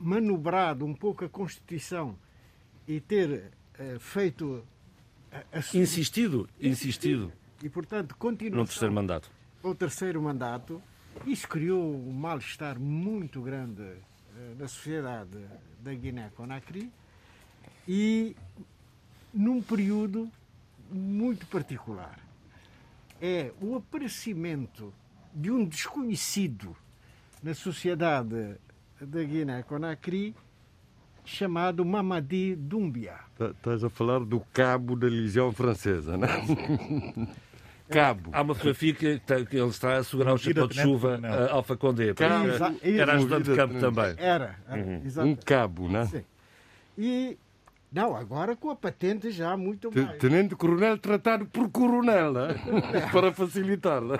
[0.00, 2.16] manobrado um pouco a Constituição
[2.88, 3.52] e ter
[4.00, 4.64] feito
[5.74, 7.32] Insistido, insistido.
[7.62, 8.58] E, portanto, continua.
[8.58, 9.30] No terceiro mandato.
[9.62, 10.82] O terceiro mandato.
[11.26, 15.38] Isso criou um mal-estar muito grande uh, na sociedade
[15.80, 16.90] da Guiné-Conakry
[17.86, 18.36] e
[19.32, 20.30] num período
[20.90, 22.18] muito particular.
[23.20, 24.92] É o aparecimento
[25.34, 26.76] de um desconhecido
[27.42, 28.56] na sociedade
[29.00, 30.34] da Guiné-Conakry
[31.24, 33.14] chamado Mamadi Doumbia.
[33.36, 37.28] Tá, estás a falar do cabo da Legião Francesa, não é?
[37.90, 38.30] Cabo.
[38.32, 41.76] Há uma fotografia que, que ele está a segurar o chapéu de chuva uh, Alfa
[41.76, 42.14] Condé.
[42.16, 44.14] Era, era ajudante de campo também.
[44.16, 45.30] Era, era uhum.
[45.30, 46.06] Um cabo, não é?
[46.06, 46.24] Sim.
[46.96, 47.36] E,
[47.92, 50.18] não, agora com a patente já muito mais.
[50.18, 52.54] Tenente Coronel tratado por Coronel, é?
[53.10, 54.18] para facilitar-la.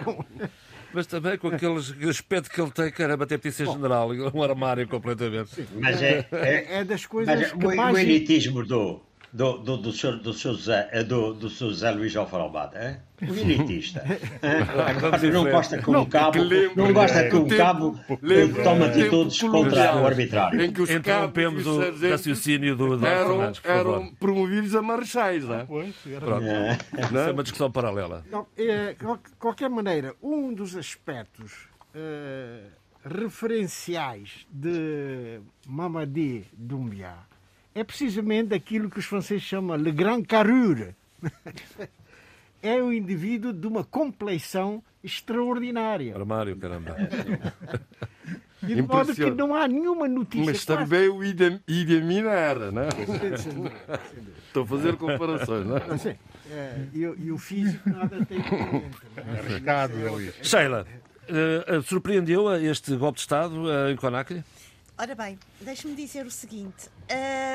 [0.92, 4.86] Mas também com aquele aspecto que ele tem, caramba, até podia ser general, um armário
[4.88, 5.50] completamente.
[5.50, 5.66] Sim.
[5.78, 7.94] Mas é, é, é das coisas mas que o, mais...
[7.94, 9.00] o elitismo do
[9.32, 13.00] do, do, do, senhor, do, senhor Zé, do, do senhor Zé Luís Alfarobado, é?
[13.22, 14.02] o elitista.
[14.42, 16.38] Agora não gosta que um cabo,
[16.74, 17.98] não gosta que um cabo
[18.64, 20.60] tome atitudes contra o arbitrário.
[20.60, 25.64] Em que os Interrompemos o raciocínio do eram, eram promovidos a marechais, não é?
[25.64, 26.44] Pois, era Pronto.
[26.44, 28.24] Isso é uma discussão paralela.
[28.30, 32.62] Não, é, de qualquer maneira, um dos aspectos eh,
[33.04, 37.29] referenciais de Mamadi Doumbia
[37.74, 40.94] é precisamente aquilo que os franceses chamam le grand carrure.
[42.62, 46.14] é o indivíduo de uma compleição extraordinária.
[46.14, 46.96] Armário, caramba.
[48.62, 50.44] De modo que não há nenhuma notícia.
[50.44, 51.24] Mas também o
[51.96, 52.88] Amin era, não é?
[54.46, 55.96] Estou a fazer comparações, não é?
[55.96, 56.16] Sei.
[56.50, 58.82] É, e, o- e físico nada tem a ver.
[59.24, 59.94] não arriscado.
[60.42, 60.86] Sheila,
[61.28, 64.44] eh, surpreendeu este golpe de Estado eh, em Conakry?
[65.00, 66.90] Ora bem, deixe-me dizer o seguinte: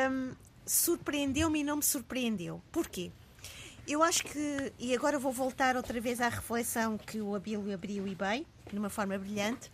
[0.10, 0.34] hum,
[0.66, 2.60] surpreendeu-me e não me surpreendeu.
[2.72, 3.12] Porquê?
[3.88, 8.08] Eu acho que, e agora vou voltar outra vez à reflexão que o Abílio abriu
[8.08, 9.72] e bem, de uma forma brilhante.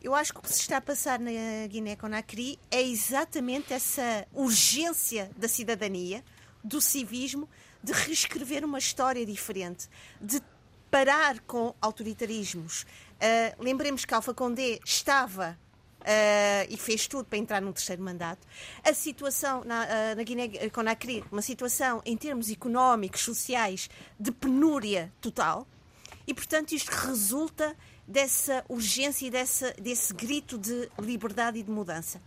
[0.00, 1.32] Eu acho que o que se está a passar na
[1.68, 6.22] Guiné-Conakry é exatamente essa urgência da cidadania,
[6.62, 7.48] do civismo,
[7.82, 9.88] de reescrever uma história diferente,
[10.20, 10.40] de
[10.88, 12.86] parar com autoritarismos.
[13.20, 15.58] Ah, lembremos que Alfa Condé estava
[16.04, 18.46] ah, e fez tudo para entrar num terceiro mandato.
[18.84, 25.66] A situação na, ah, na Guiné-Conakry, uma situação em termos económicos, sociais, de penúria total.
[26.26, 32.20] E, portanto, isto resulta dessa urgência e dessa, desse grito de liberdade e de mudança.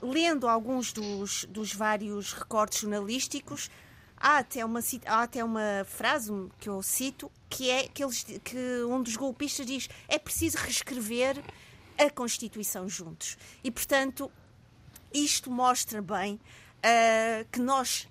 [0.00, 3.68] Lendo alguns dos, dos vários recortes jornalísticos,
[4.16, 8.84] há até, uma, há até uma frase que eu cito, que é que, eles, que
[8.88, 11.42] um dos golpistas diz é preciso reescrever
[11.98, 13.36] a Constituição juntos.
[13.62, 14.30] E, portanto,
[15.12, 16.38] isto mostra bem
[16.82, 18.08] ah, que nós,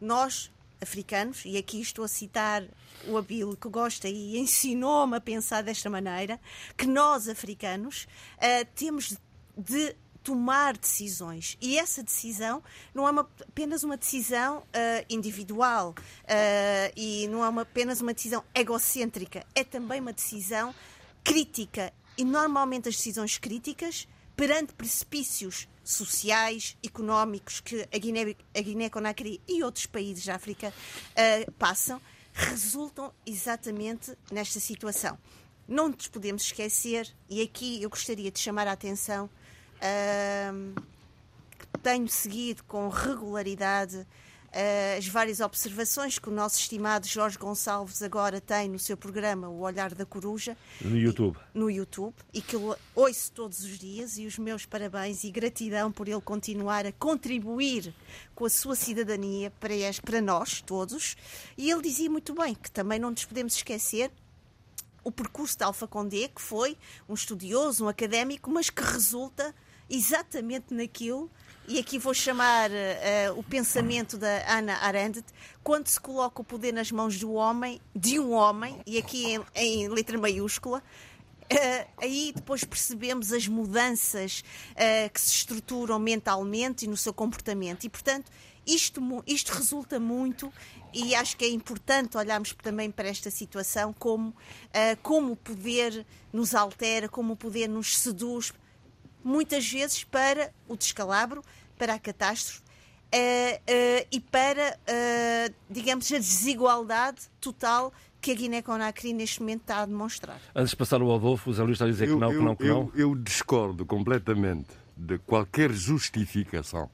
[0.00, 2.64] nós, africanos, e aqui estou a citar
[3.06, 6.40] o Abílio que gosta e ensinou-me a pensar desta maneira,
[6.76, 8.06] que nós, africanos,
[8.38, 9.16] ah, temos
[9.56, 11.56] de tomar decisões.
[11.60, 12.60] E essa decisão
[12.92, 15.94] não é uma- apenas uma decisão ah, individual
[16.26, 20.74] ah, e não é uma- apenas uma decisão egocêntrica, é também uma decisão
[21.22, 21.92] crítica.
[22.18, 29.86] E normalmente as decisões críticas, perante precipícios sociais, económicos que a Guiné- Guiné-Conakry e outros
[29.86, 30.72] países da África
[31.14, 32.00] ah, passam,
[32.32, 35.18] resultam exatamente nesta situação.
[35.68, 39.28] Não nos podemos esquecer, e aqui eu gostaria de chamar a atenção,
[39.80, 40.74] ahm,
[41.58, 44.06] que tenho seguido com regularidade
[44.96, 49.60] as várias observações que o nosso estimado Jorge Gonçalves agora tem no seu programa O
[49.60, 51.38] Olhar da Coruja No YouTube.
[51.52, 55.92] no YouTube e que eu ouço todos os dias e os meus parabéns e gratidão
[55.92, 57.94] por ele continuar a contribuir
[58.34, 61.16] com a sua cidadania para, para nós todos.
[61.56, 64.10] E ele dizia muito bem que também não nos podemos esquecer
[65.04, 66.76] o percurso de Alfa Condé, que foi
[67.08, 69.54] um estudioso, um académico, mas que resulta
[69.88, 71.30] exatamente naquilo,
[71.68, 75.24] e aqui vou chamar eh, o pensamento da Ana Arendt,
[75.62, 79.44] quando se coloca o poder nas mãos do homem, de um homem, e aqui em,
[79.54, 80.82] em letra maiúscula,
[81.48, 84.42] eh, aí depois percebemos as mudanças
[84.74, 87.84] eh, que se estruturam mentalmente e no seu comportamento.
[87.84, 88.30] E, portanto,
[88.66, 90.52] isto, isto resulta muito,
[90.92, 94.34] e acho que é importante olharmos também para esta situação, como,
[94.72, 98.52] eh, como o poder nos altera, como o poder nos seduz,
[99.26, 101.42] muitas vezes para o descalabro,
[101.78, 102.60] para a catástrofe
[103.12, 109.82] eh, eh, e para, eh, digamos, a desigualdade total que a Guiné-Conakry neste momento está
[109.82, 110.40] a demonstrar.
[110.54, 112.36] Antes de passar o Adolfo, o Zé Luís está a dizer que Eu, não, que
[112.36, 112.90] eu- não, que não.
[112.94, 116.90] eu- eu discordo completamente de qualquer justificação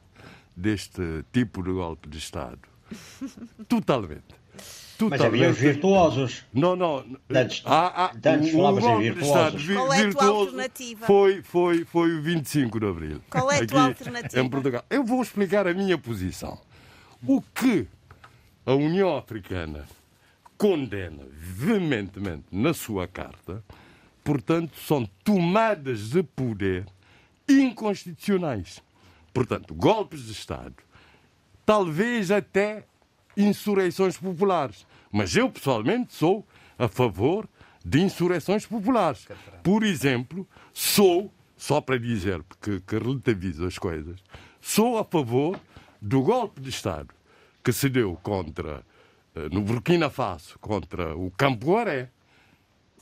[0.57, 1.01] deste
[1.33, 2.61] tipo de golpe de Estado.
[3.69, 4.42] Totalmente.
[5.11, 6.45] Mas havia os virtuosos.
[6.53, 7.05] Não, não.
[7.31, 9.67] Antes- há, há, antes o- o falavas em virtuosos.
[9.69, 11.07] Qual é a tua virtuoso alternativa?
[11.07, 13.21] Foi, foi, foi o 25 de Abril.
[13.31, 14.41] Qual é a tua aqui alternativa?
[14.43, 14.85] Em Portugal.
[14.91, 16.59] Eu vou explicar a minha posição.
[17.27, 17.87] O que
[18.67, 19.85] a União Africana
[20.59, 23.63] condena veementemente na sua carta,
[24.23, 26.87] portanto, são tomadas de poder
[27.49, 28.81] inconstitucionais.
[29.33, 30.75] Portanto, golpes de Estado,
[31.65, 32.85] talvez até
[33.37, 34.87] insurreições populares.
[35.13, 36.45] Mas eu, pessoalmente, sou
[36.79, 37.47] a favor
[37.85, 39.29] de insurreições populares.
[39.63, 44.19] Por exemplo, sou, só para dizer, porque que relativizo as coisas,
[44.61, 45.61] sou a favor
[46.01, 47.15] do golpe de Estado
[47.63, 48.83] que se deu contra,
[49.37, 52.09] eh, no Burkina Faso, contra o Campoaré,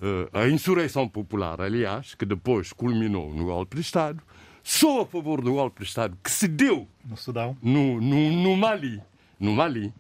[0.03, 4.23] eh, a insurreição popular, aliás, que depois culminou no golpe de Estado.
[4.63, 7.57] Sou a favor do golpe de Estado que se deu No Sudão.
[7.63, 9.01] no, no, no Mali
[9.39, 9.91] no Mali,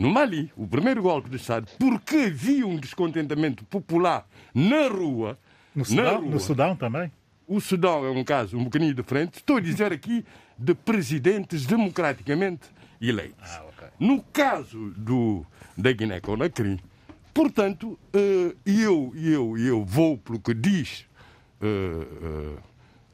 [0.00, 5.38] no Mali, o primeiro golpe de Estado, porque havia um descontentamento popular na rua.
[5.74, 6.30] No na Sudão, rua.
[6.30, 7.12] no Sudão também?
[7.46, 9.34] O Sudão é um caso um bocadinho diferente.
[9.34, 10.24] Estou a dizer aqui
[10.58, 12.62] de presidentes democraticamente
[12.98, 13.50] eleitos.
[13.50, 13.88] Ah, ok.
[13.98, 15.44] No caso do,
[15.76, 16.80] da Guiné-Conakry,
[17.34, 21.04] portanto, eh, eu, eu, eu vou pelo que diz
[21.60, 22.06] eh,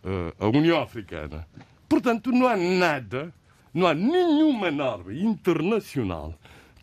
[0.04, 1.48] eh, a União Africana.
[1.88, 3.34] Portanto, não há nada,
[3.74, 6.32] não há nenhuma norma internacional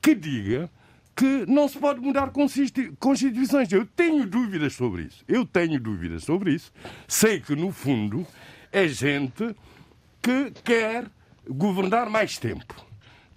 [0.03, 0.69] que diga
[1.15, 3.71] que não se pode mudar constitu- constituições.
[3.71, 5.23] Eu tenho dúvidas sobre isso.
[5.27, 6.71] Eu tenho dúvidas sobre isso.
[7.07, 8.27] Sei que, no fundo,
[8.71, 9.55] é gente
[10.21, 11.05] que quer
[11.47, 12.75] governar mais tempo.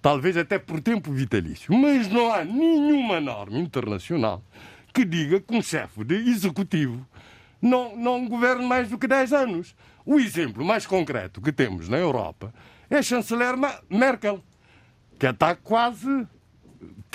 [0.01, 1.73] Talvez até por tempo vitalício.
[1.73, 4.43] Mas não há nenhuma norma internacional
[4.93, 7.07] que diga que um chefe de executivo
[7.61, 9.75] não, não governe mais do que 10 anos.
[10.05, 12.53] O exemplo mais concreto que temos na Europa
[12.89, 13.53] é a chanceler
[13.89, 14.43] Merkel,
[15.19, 16.25] que está quase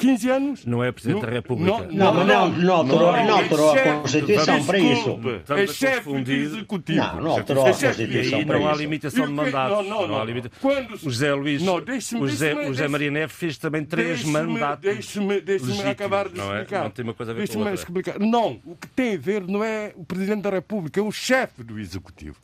[0.02, 0.66] 15 anos.
[0.66, 1.70] Não é Presidente No- da República.
[1.92, 4.94] Não, mas não- não alterou- é não alterou a Constituição para isso.
[4.94, 6.98] Desculpe, Estamos É chefe executivo.
[6.98, 9.76] Não, não alterou a É de- E Constituição aí para não há limitação de mandatos.
[9.88, 10.24] não, não, há não.
[10.24, 13.36] limita- Quando- O José Luís, Não, deixe-me- o José, deixe-me- o José deixe- Maria Neves
[13.36, 14.82] fez também três mandatos.
[14.82, 16.58] Deixe-me deixe acabar de não é?
[16.62, 16.82] explicar.
[16.84, 17.74] Não tem uma coisa a ver com Deixe-me outra.
[17.74, 18.18] explicar.
[18.18, 21.62] Não, o que tem a ver não é o Presidente da República, é o chefe
[21.62, 22.36] do Executivo.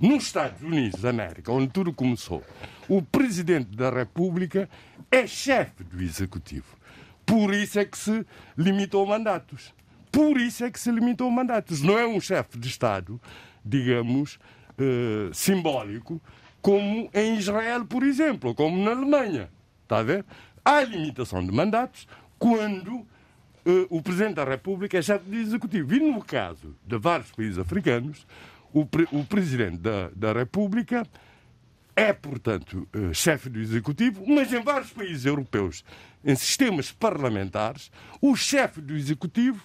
[0.00, 2.42] Nos Estados Unidos da América, onde tudo começou,
[2.88, 4.68] o Presidente da República
[5.10, 6.77] é chefe do Executivo.
[7.28, 8.24] Por isso é que se
[8.56, 9.74] limitou mandatos.
[10.10, 11.82] Por isso é que se limitou mandatos.
[11.82, 13.20] Não é um chefe de Estado,
[13.62, 14.38] digamos,
[14.78, 16.22] eh, simbólico,
[16.62, 19.50] como em Israel, por exemplo, ou como na Alemanha.
[19.82, 20.24] Está a ver?
[20.64, 22.08] Há limitação de mandatos
[22.38, 23.06] quando
[23.66, 25.94] eh, o Presidente da República é chefe de Executivo.
[25.94, 28.26] E no caso de vários países africanos,
[28.72, 31.06] o, pre- o Presidente da, da República
[31.94, 35.84] é, portanto, eh, chefe do Executivo, mas em vários países europeus,
[36.28, 39.62] em sistemas parlamentares, o chefe do Executivo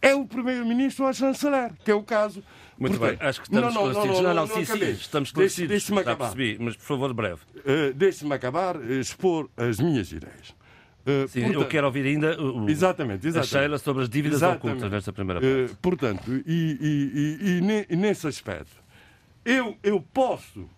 [0.00, 2.42] é o Primeiro-Ministro ou a Chanceler, que é o caso.
[2.78, 4.20] Muito Portanto, bem, acho que estamos esclarecidos.
[4.20, 4.90] Não, não, sim, sim, acabei.
[4.90, 5.68] estamos esclarecidos.
[5.68, 6.32] Deixe-me acabar.
[6.32, 7.40] percebi, mas por favor, breve.
[7.64, 10.54] Eh, Deixe-me acabar, eh, expor as minhas ideias.
[11.06, 13.50] Eh, Sim, portanto- eu quero ouvir ainda o, o- Exatamente, a exatamente.
[13.50, 14.66] Sheila sobre as dívidas Exatamente.
[14.68, 15.76] ocultas nesta primeira parte.
[15.80, 16.42] portanto, e,
[16.80, 18.72] e- e- e nesse aspecto,
[19.44, 20.68] eu, eu, posso,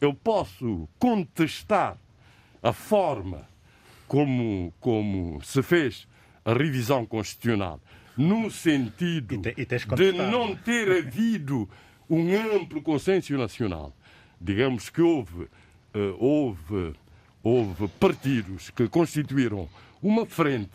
[0.00, 1.96] eu posso contestar
[2.62, 3.46] a forma
[4.06, 6.06] como, como se fez
[6.44, 7.80] a revisão constitucional,
[8.16, 11.68] no sentido E te- e de não ter havido
[12.08, 13.94] um amplo consenso nacional.
[14.40, 15.48] Digamos que houve,
[15.92, 16.94] eh, houve,
[17.42, 19.68] houve partidos que constituíram
[20.02, 20.70] uma frente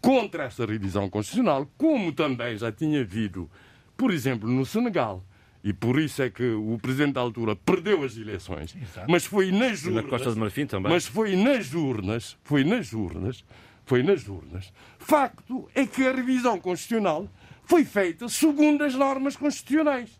[0.00, 3.50] contra essa revisão constitucional, como também já tinha havido,
[3.96, 5.22] por exemplo, no Senegal.
[5.64, 8.74] E por isso é que o presidente da altura perdeu as eleições.
[9.08, 10.10] Mas foi nas E na urnas.
[10.10, 10.90] Costa de Marfim também.
[10.90, 13.44] Mas foi nas urnas, foi nas urnas,
[13.84, 14.72] foi nas urnas.
[14.98, 17.28] Facto é que a revisão constitucional
[17.64, 20.10] foi feita segundo as normas constitucionais.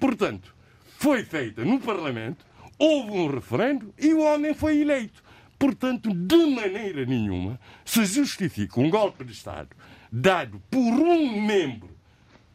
[0.00, 0.54] Portanto,
[0.96, 2.44] foi feita no Parlamento,
[2.78, 5.22] houve um referendo e o homem foi eleito.
[5.58, 9.68] Portanto, de maneira nenhuma se justifica um golpe de Estado
[10.10, 11.90] dado por um membro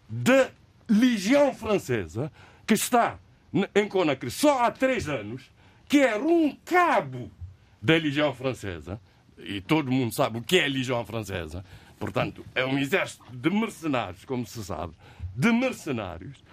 [0.10, 0.50] da
[0.90, 2.32] Legião Francesa
[2.66, 3.20] que está
[3.74, 5.50] em Conakry só há três anos,
[5.88, 7.32] que era um cabo
[7.82, 9.00] da Legião Francesa,
[9.38, 11.64] e todo mundo sabe o que é a Legião Francesa,
[12.00, 14.94] portanto, é um exército de mercenários, como se sabe,
[15.36, 16.44] de mercenários,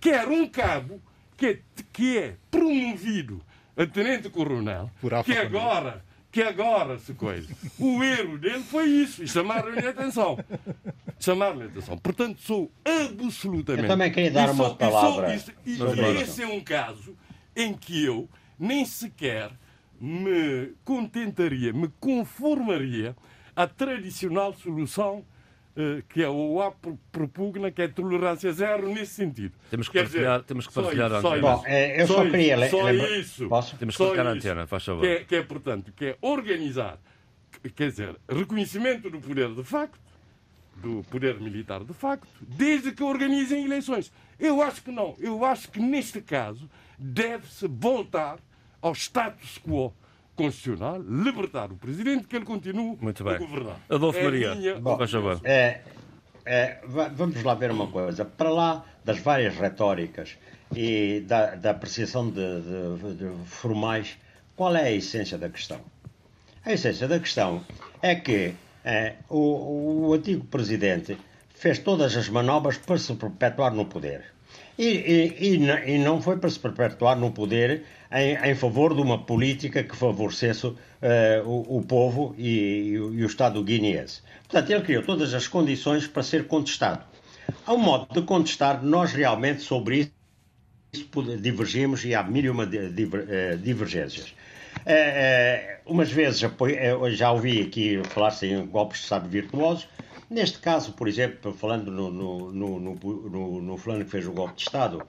[0.00, 1.00] que era um cabo
[1.36, 1.58] que é,
[1.92, 3.40] que é promovido
[3.76, 4.90] a tenente-coronel,
[5.24, 7.54] que agora, que agora se coisa.
[7.78, 10.38] O erro dele foi isso, e chamaram-lhe a atenção.
[11.20, 11.98] Chamaram-lhe a atenção.
[11.98, 13.84] Portanto, sou absolutamente.
[13.84, 15.38] Eu também queria dar uma sou- e palavra.
[15.38, 17.14] sou- e- Vamos e esse é um caso
[17.54, 18.28] em que eu
[18.58, 19.50] nem sequer
[20.00, 23.14] me contentaria, me conformaria
[23.54, 25.24] à tradicional solução
[26.08, 29.54] que é o A pro- propugna, que é tolerância zero nesse sentido.
[29.70, 31.40] Temos que Quer partilhar- temos que partilhar isso, a antena.
[31.56, 33.48] Bom, eh, eu só Só queria isso, só lembrar- isso.
[33.48, 33.76] Posso?
[33.78, 35.00] Temos que partilhar a antena, faz favor.
[35.00, 36.98] Que é, que é, portanto, que é organizar,
[37.74, 39.98] quer dizer, reconhecimento do poder de facto,
[40.76, 44.12] do poder militar de facto, desde que organizem eleições.
[44.38, 45.14] Eu acho que não.
[45.18, 46.68] Eu acho que neste caso
[46.98, 48.38] deve-se voltar
[48.80, 49.94] ao status quo
[50.46, 53.46] constitucional, libertar o presidente, que ele continue Muito a bem.
[53.46, 53.76] governar.
[53.88, 55.40] Adolfo É a Maria, minha- favor.
[55.44, 55.80] É,
[56.44, 58.24] é, va- vamos lá ver uma coisa.
[58.24, 60.36] Para lá das várias retóricas
[60.74, 64.16] e da, da apreciação de, de- de formais,
[64.56, 65.80] qual é a essência da questão?
[66.64, 67.64] A essência da questão
[68.00, 71.16] é que é, o, o antigo presidente
[71.54, 74.24] fez todas as manobras para se perpetuar no poder.
[74.78, 74.86] E,
[75.38, 79.82] e, e, não foi para se perpetuar no poder em, em favor de uma política
[79.82, 80.76] que favorecesse uh,
[81.44, 84.22] o, o, povo e, e, o Estado guineense.
[84.48, 87.04] Portanto, ele criou todas as condições para ser contestado.
[87.66, 90.12] Há um modo de contestar, nós realmente sobre isso
[91.40, 94.34] divergimos e há mil e uma eh, divergências.
[94.84, 96.40] É, é, umas vezes
[97.12, 99.88] já ouvi aqui falar-se em golpes de Estado virtuosos.
[100.32, 104.54] Neste caso, por exemplo, falando no, no, no, no, no fulano que fez o golpe
[104.54, 105.02] de Estado,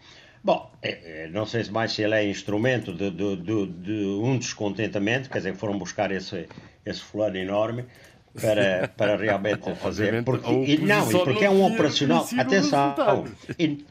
[0.43, 5.29] bom, é, não sei mais se ele é instrumento de, de, de, de, um descontentamento,
[5.29, 6.45] quer dizer, foram buscar esse,
[6.85, 7.85] esse fulano enorme
[8.33, 10.21] para, para realmente fazer.
[10.25, 12.27] Porque, e, não, e porque é um operacional.
[12.37, 13.25] Atenção.
[13.57, 13.85] E,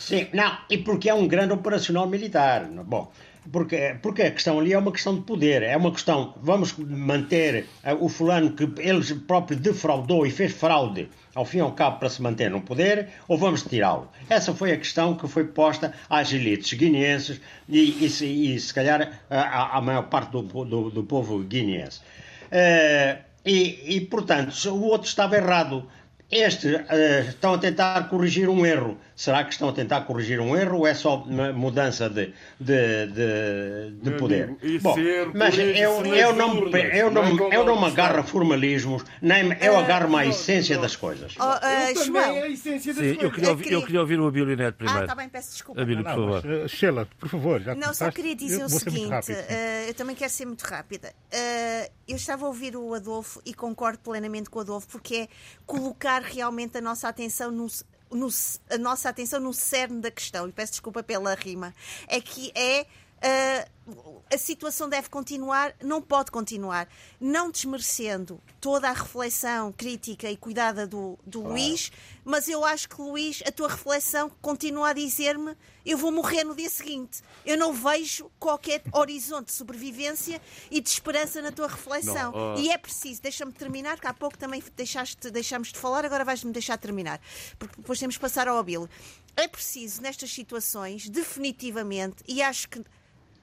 [0.00, 2.64] sim, não, e porque é um grande operacional militar.
[2.64, 3.12] Bom,
[3.52, 7.66] porque, porque a questão ali é uma questão de poder, é uma questão, vamos manter
[7.84, 11.98] uh, o fulano que ele próprio defraudou e fez fraude, ao fim e ao cabo,
[11.98, 14.10] para se manter no poder, ou vamos tirá-lo?
[14.28, 19.20] Essa foi a questão que foi posta às elites guineenses e, e, e se calhar,
[19.30, 22.00] à, maior parte do, do, do povo guineense.
[22.46, 25.88] Uh, e, e, portanto, o outro estava errado.
[26.30, 28.98] Este uh, estão a tentar corrigir um erro.
[29.18, 33.90] Será que estão a tentar corrigir um erro ou é só mudança de, de, de,
[34.00, 34.56] de poder?
[34.80, 34.94] Bom,
[35.34, 39.80] mas eu, eu, não, eu, não, eu não me agarro a formalismos, nem eu ah,
[39.80, 41.34] agarro-me à essência das coisas.
[41.36, 43.24] Oh, uh, também a essência das Sim, coisas.
[43.24, 45.00] Eu queria, ouvir, eu queria ouvir o Abílio Neto primeiro.
[45.00, 45.82] Ah, está bem, peço desculpa.
[45.82, 46.42] Abílio, por favor.
[46.44, 47.60] Mas, uh, Sheila, por favor.
[47.60, 51.12] Já não, só queria dizer o seguinte, uh, eu também quero ser muito rápida.
[51.32, 55.28] Uh, eu estava a ouvir o Adolfo e concordo plenamente com o Adolfo, porque é
[55.66, 57.66] colocar realmente a nossa atenção no,
[58.10, 58.28] no,
[58.70, 61.74] a nossa atenção no cerne da questão, e peço desculpa pela rima,
[62.06, 62.86] é que é
[63.18, 66.88] Uh, a situação deve continuar, não pode continuar,
[67.20, 71.54] não desmerecendo toda a reflexão crítica e cuidada do, do claro.
[71.54, 71.90] Luís,
[72.28, 76.54] mas eu acho que, Luís, a tua reflexão continua a dizer-me eu vou morrer no
[76.54, 77.22] dia seguinte.
[77.46, 80.38] Eu não vejo qualquer horizonte de sobrevivência
[80.70, 82.30] e de esperança na tua reflexão.
[82.30, 82.58] Não, uh...
[82.58, 86.52] E é preciso, deixa-me terminar, que há pouco também deixaste, deixámos de falar, agora vais-me
[86.52, 87.18] deixar terminar,
[87.58, 88.90] porque depois temos que passar ao Abílio.
[89.34, 92.84] É preciso, nestas situações, definitivamente, e acho que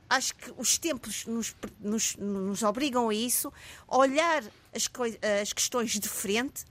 [0.07, 3.51] acho que os tempos nos, nos, nos obrigam a isso,
[3.87, 4.89] olhar as,
[5.41, 6.63] as questões de frente,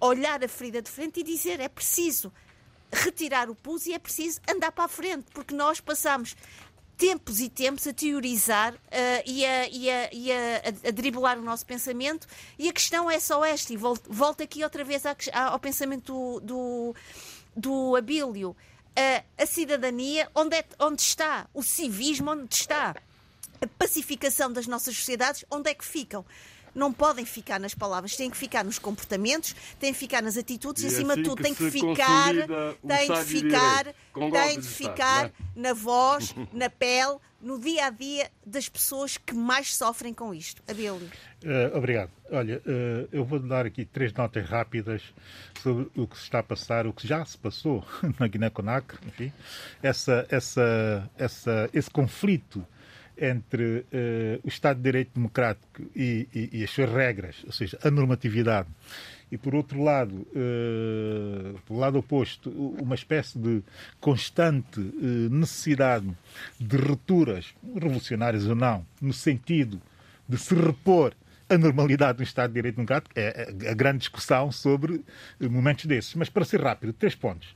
[0.00, 2.32] olhar a ferida de frente e dizer é preciso
[2.92, 6.36] retirar o pus e é preciso andar para a frente, porque nós passamos
[6.96, 8.78] tempos e tempos a teorizar uh,
[9.26, 10.62] e, a, e, a, e a,
[11.32, 12.28] a, o nosso pensamento
[12.58, 15.02] e a questão é só esta, e volto, volto aqui outra vez
[15.32, 16.96] ao pensamento do, do,
[17.56, 18.54] do Abílio
[18.96, 21.48] a, a cidadania, onde, é, onde está?
[21.54, 22.94] O civismo, onde está?
[23.60, 26.24] A pacificação das nossas sociedades, onde é que ficam?
[26.74, 30.82] Não podem ficar nas palavras, têm que ficar nos comportamentos, têm que ficar nas atitudes
[30.82, 32.34] e, e acima assim de tudo, têm que ficar,
[32.86, 35.32] têm de ficar, têm de ficar é?
[35.54, 40.62] na voz, na pele, no dia a dia das pessoas que mais sofrem com isto.
[40.68, 41.10] Abelio.
[41.44, 42.10] Uh, obrigado.
[42.30, 45.02] Olha, uh, eu vou dar aqui três notas rápidas
[45.60, 47.84] sobre o que se está a passar, o que já se passou
[48.18, 49.32] na Guiné-Conakry, enfim,
[49.82, 52.64] essa, essa, essa, esse conflito
[53.22, 57.78] entre uh, o Estado de Direito Democrático e, e, e, as suas regras, ou seja,
[57.82, 58.68] a normatividade,
[59.30, 63.62] e por outro lado, uh, pelo lado oposto, uma espécie de
[64.00, 66.10] constante uh, necessidade
[66.58, 69.80] de rupturas, revolucionárias ou não, no sentido
[70.28, 71.14] de se repor
[71.48, 75.04] a normalidade do Estado de Direito Democrático, é a grande discussão sobre
[75.38, 76.14] momentos desses.
[76.14, 77.54] Mas para ser rápido, três pontos.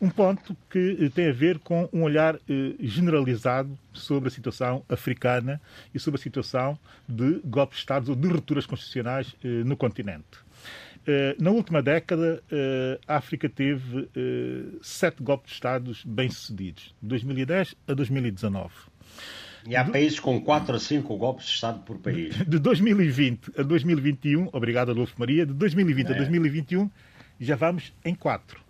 [0.00, 4.84] Um ponto que eh, tem a ver com um olhar eh, generalizado sobre a situação
[4.88, 5.60] africana
[5.94, 6.78] e sobre a situação
[7.08, 10.50] de golpes de Estado ou de rupturas constitucionais eh, no continente.
[11.40, 12.40] Na última década,
[13.08, 14.08] a África teve
[14.80, 18.70] sete golpes de Estados bem-sucedidos, de 2010 a 2019.
[19.66, 22.36] E há países com 4 a 5 golpes de Estado por país.
[22.46, 26.14] De 2020 a 2021, obrigado Adolfo Maria, de 2020 é.
[26.14, 26.90] a 2021
[27.40, 28.60] já vamos em 4.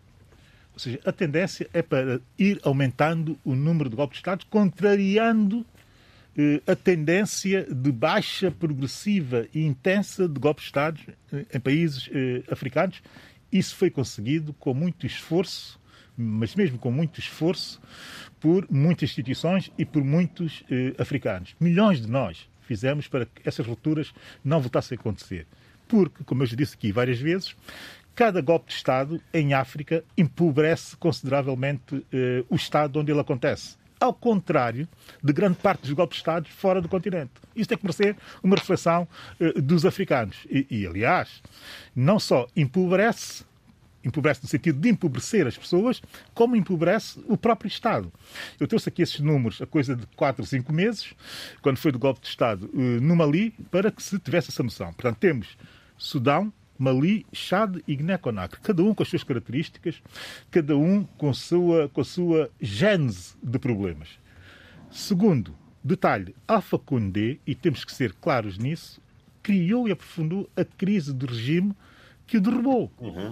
[0.80, 5.66] Ou seja, a tendência é para ir aumentando o número de golpes de Estado, contrariando
[6.34, 10.98] eh, a tendência de baixa progressiva e intensa de golpes de Estado
[11.30, 13.02] eh, em países eh, africanos.
[13.52, 15.78] Isso foi conseguido com muito esforço,
[16.16, 17.78] mas mesmo com muito esforço,
[18.40, 21.54] por muitas instituições e por muitos eh, africanos.
[21.60, 25.46] Milhões de nós fizemos para que essas rupturas não voltassem a acontecer.
[25.86, 27.56] Porque, como eu já disse aqui várias vezes,
[28.14, 33.76] cada golpe de Estado em África empobrece consideravelmente eh, o Estado onde ele acontece.
[33.98, 34.88] Ao contrário
[35.22, 37.32] de grande parte dos golpes de Estado fora do continente.
[37.54, 39.06] Isso tem que merecer uma reflexão
[39.38, 40.46] eh, dos africanos.
[40.50, 41.42] E, e, aliás,
[41.94, 43.44] não só empobrece,
[44.02, 46.00] empobrece no sentido de empobrecer as pessoas,
[46.32, 48.10] como empobrece o próprio Estado.
[48.58, 51.12] Eu trouxe aqui esses números a coisa de 4 ou 5 meses,
[51.60, 54.92] quando foi do golpe de Estado eh, no Mali, para que se tivesse essa noção.
[54.94, 55.58] Portanto, temos
[55.98, 56.50] Sudão,
[56.80, 60.02] Mali, Chad e Guiné-Conakry, cada um com as suas características,
[60.50, 64.18] cada um com a sua, com a sua gênese de problemas.
[64.90, 65.54] Segundo,
[65.84, 69.00] detalhe, Alpha Condé, e temos que ser claros nisso,
[69.42, 71.74] criou e aprofundou a crise do regime
[72.26, 72.90] que o derrubou.
[72.98, 73.30] Uhum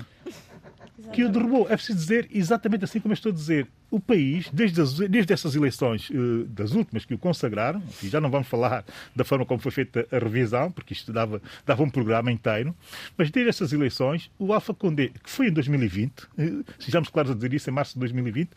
[1.12, 1.66] que o derrubou.
[1.68, 3.66] É preciso dizer exatamente assim como eu estou a dizer.
[3.90, 8.20] O país, desde, as, desde essas eleições uh, das últimas que o consagraram, enfim, já
[8.20, 8.84] não vamos falar
[9.16, 12.76] da forma como foi feita a revisão, porque isto dava, dava um programa inteiro,
[13.16, 17.34] mas desde essas eleições, o Alfa Condé, que foi em 2020, uh, sejamos claros a
[17.34, 18.51] dizer isso, em março de 2020,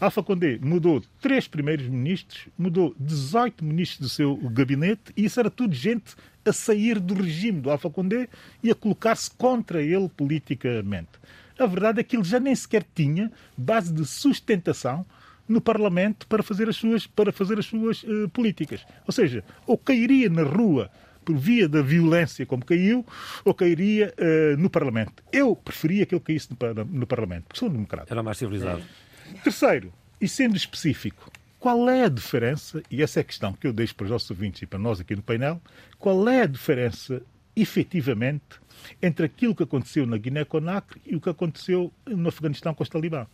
[0.00, 5.50] Alfa Condé mudou três primeiros ministros, mudou 18 ministros do seu gabinete, e isso era
[5.50, 8.28] tudo gente a sair do regime do Alfa Condé
[8.62, 11.10] e a colocar-se contra ele politicamente.
[11.58, 15.06] A verdade é que ele já nem sequer tinha base de sustentação
[15.48, 18.84] no Parlamento para fazer as suas, para fazer as suas uh, políticas.
[19.06, 20.90] Ou seja, ou cairia na rua
[21.24, 23.04] por via da violência como caiu,
[23.44, 25.22] ou cairia uh, no Parlamento.
[25.32, 28.12] Eu preferia que ele caísse no, no Parlamento, porque sou um democrata.
[28.12, 28.82] Era mais civilizado.
[29.42, 33.72] Terceiro, e sendo específico, qual é a diferença, e essa é a questão que eu
[33.72, 35.60] deixo para os nossos ouvintes e para nós aqui no painel,
[35.98, 37.20] qual é a diferença
[37.56, 38.60] efetivamente
[39.02, 43.26] entre aquilo que aconteceu na Guiné-Conakry e o que aconteceu no Afeganistão com os talibã.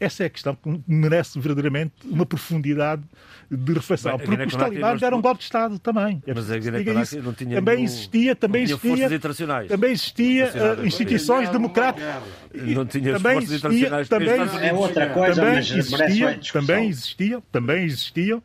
[0.00, 3.02] Essa é a questão que merece verdadeiramente uma profundidade
[3.48, 4.16] de reflexão.
[4.16, 6.20] Bem, porque os talibãs deram um golpe de Estado também.
[6.26, 9.68] É mas a Guiné-Conakry não tinha também existia, também existia, forças internacionais.
[9.68, 12.22] Também existia uh, instituições democráticas.
[12.54, 14.50] Não tinha também forças existia, internacionais.
[14.50, 18.42] Também, é outra coisa, também mas existia, também existiam, também existiam,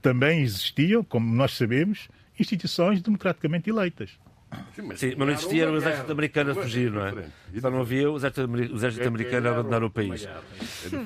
[0.00, 4.18] também existiam, como nós sabemos, instituições democraticamente eleitas.
[4.74, 7.24] Sim, mas, Sim, mas não existia o exército americano a fugir, não é?
[7.60, 10.28] Só não havia o exército, o exército americano a abandonar o país.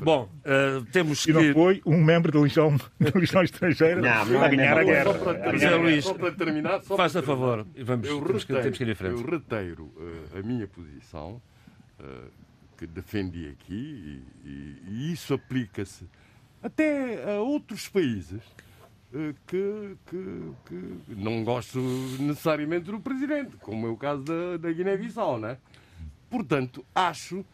[0.03, 1.31] Bom, uh, temos que...
[1.31, 5.13] E não foi um membro da Legião, da Legião Estrangeira não, a ganhar a guerra.
[5.13, 7.67] Só para terminar, Luís, só para terminar só faz a favor.
[7.85, 9.23] Vamos, eu temos, reteiro, que, temos que ir em frente.
[9.23, 11.43] Eu reteiro uh, a minha posição,
[12.01, 12.31] uh,
[12.79, 16.09] que defendi aqui, e, e, e isso aplica-se
[16.63, 18.41] até a outros países
[19.47, 21.79] que, que, que, não gosto
[22.19, 25.59] necessariamente do presidente, como é o caso da, da Guiné-Bissau, né?
[26.29, 27.45] Portanto, acho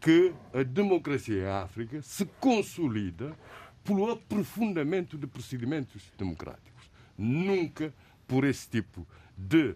[0.00, 3.36] que a democracia em África se consolida
[3.82, 6.90] pelo aprofundamento de procedimentos democráticos.
[7.16, 7.92] Nunca
[8.26, 9.06] por esse tipo
[9.36, 9.74] de.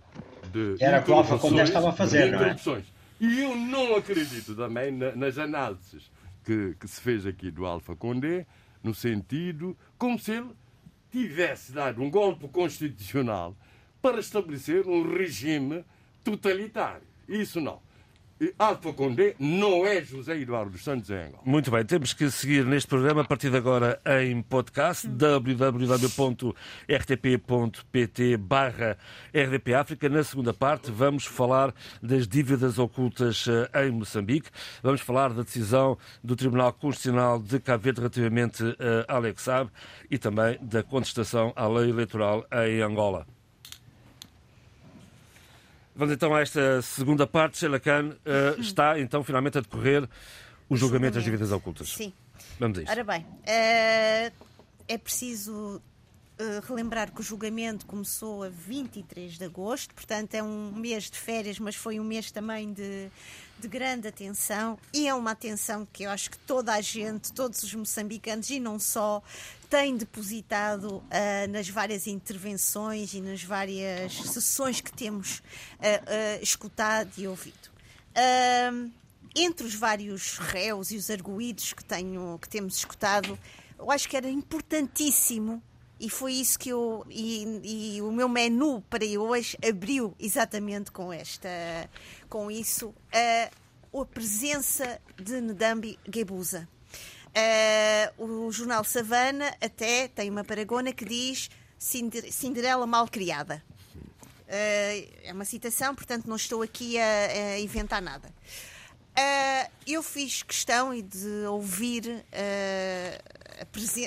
[0.52, 2.56] de Era o que Alfa Condé estava a fazer, não é?
[3.18, 6.10] E eu não acredito também nas análises
[6.44, 8.46] que, que se fez aqui do Alfa Condé,
[8.82, 10.50] no sentido como se ele
[11.12, 13.54] tivesse dado um golpe constitucional
[14.00, 15.84] para estabelecer um regime
[16.24, 17.06] totalitário.
[17.28, 17.80] Isso não.
[18.58, 21.42] Alfa Condé não é José Eduardo Santos em Angola.
[21.44, 26.56] Muito bem, temos que seguir neste programa a partir de agora em podcast www.rtp.pt
[28.36, 28.98] barra
[29.34, 30.08] RDP África.
[30.08, 34.50] Na segunda parte vamos falar das dívidas ocultas eh, em Moçambique.
[34.82, 38.62] Vamos falar da decisão do Tribunal Constitucional de Cabo Verde relativamente
[39.08, 39.70] a Alex Saab
[40.10, 43.26] e também da contestação à lei eleitoral em Angola.
[45.94, 47.58] Vamos então a esta segunda parte.
[47.58, 50.08] Sheila Khan uh, está então finalmente a decorrer
[50.68, 51.90] o julgamento das dívidas ocultas.
[51.90, 52.12] Sim.
[52.58, 52.90] Vamos a isso.
[52.90, 54.32] Ora bem, uh,
[54.88, 55.82] é preciso
[56.42, 61.18] uh, relembrar que o julgamento começou a 23 de agosto, portanto é um mês de
[61.18, 63.08] férias, mas foi um mês também de,
[63.58, 67.62] de grande atenção e é uma atenção que eu acho que toda a gente, todos
[67.62, 69.22] os moçambicanos e não só,
[69.72, 71.02] tem depositado uh,
[71.48, 77.70] nas várias intervenções e nas várias sessões que temos uh, escutado e ouvido.
[79.34, 83.38] entre os vários réus e os arguídos que, tenho, que temos escutado,
[83.78, 85.62] eu acho que era importantíssimo
[85.98, 91.10] e foi isso que eu e, e, o meu menu para hoje abriu exatamente com
[91.10, 91.48] esta
[92.28, 96.68] com isso a, a presença de Ndambi Gebusa
[97.34, 103.62] Uh, o jornal Savana até tem uma paragona que diz Cinderela mal criada.
[103.96, 108.28] Uh, é uma citação, portanto não estou aqui a, a inventar nada.
[108.28, 112.24] Uh, eu fiz questão de ouvir,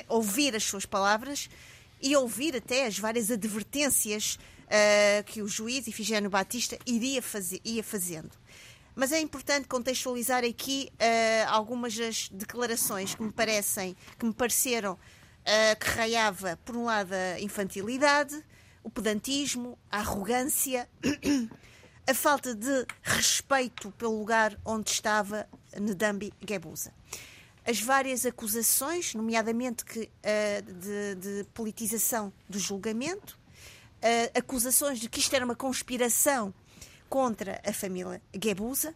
[0.08, 1.50] ouvir as suas palavras
[2.00, 4.38] e ouvir até as várias advertências
[5.26, 7.22] que o juiz Ifigênio Batista iria
[7.64, 8.30] ia fazendo.
[8.96, 14.94] Mas é importante contextualizar aqui uh, algumas das declarações que me parecem, que me pareceram
[14.94, 18.42] uh, que raiava, por um lado, a infantilidade,
[18.82, 20.88] o pedantismo, a arrogância,
[22.08, 25.46] a falta de respeito pelo lugar onde estava
[25.78, 26.90] Ndambi Guebuza.
[27.66, 33.38] As várias acusações, nomeadamente que, uh, de, de, politização do julgamento,
[33.96, 36.54] uh, acusações de que isto era uma conspiração
[37.08, 38.94] contra a família Guebuza,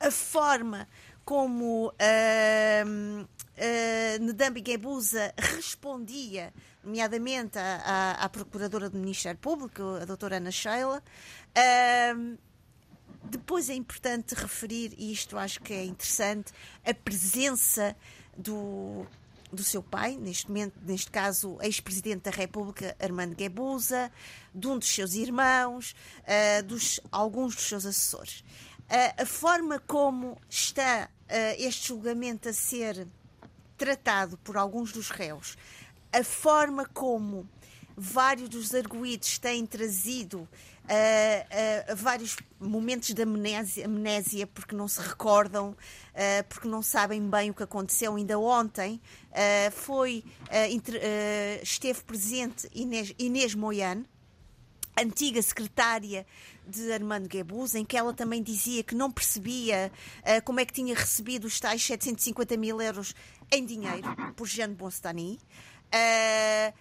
[0.00, 0.88] a forma
[1.24, 10.04] como uh, uh, Ndambi Guebuza respondia nomeadamente à, à, à, Procuradora do Ministério Público, a
[10.04, 11.02] doutora Ana Sheila.
[11.56, 12.36] Uh,
[13.24, 16.52] depois é importante referir, e isto acho que é interessante,
[16.84, 17.94] a presença
[18.36, 19.06] do,
[19.52, 24.10] do seu pai, neste momento, neste caso, ex-presidente da República, Armando Guebuza,
[24.54, 28.40] de um dos seus irmãos, uh, dos, alguns dos seus assessores.
[28.90, 31.28] Uh, a forma como está uh,
[31.58, 33.06] este julgamento a ser
[33.76, 35.56] tratado por alguns dos réus,
[36.12, 37.48] a forma como
[37.96, 40.48] vários dos arguídos têm trazido
[40.84, 47.28] uh, uh, vários momentos de amnésia, amnésia, porque não se recordam, uh, porque não sabem
[47.28, 48.14] bem o que aconteceu.
[48.16, 49.00] Ainda ontem
[49.72, 50.22] foi,
[51.62, 53.54] esteve presente Inês, Inês
[54.98, 56.26] antiga secretária
[56.66, 60.72] de Armando Guebus, em que ela também dizia que não percebia uh, como é que
[60.72, 63.14] tinha recebido os tais 750 mil euros
[63.50, 65.38] em dinheiro por Jean Bonstani.
[65.88, 66.72] Uh,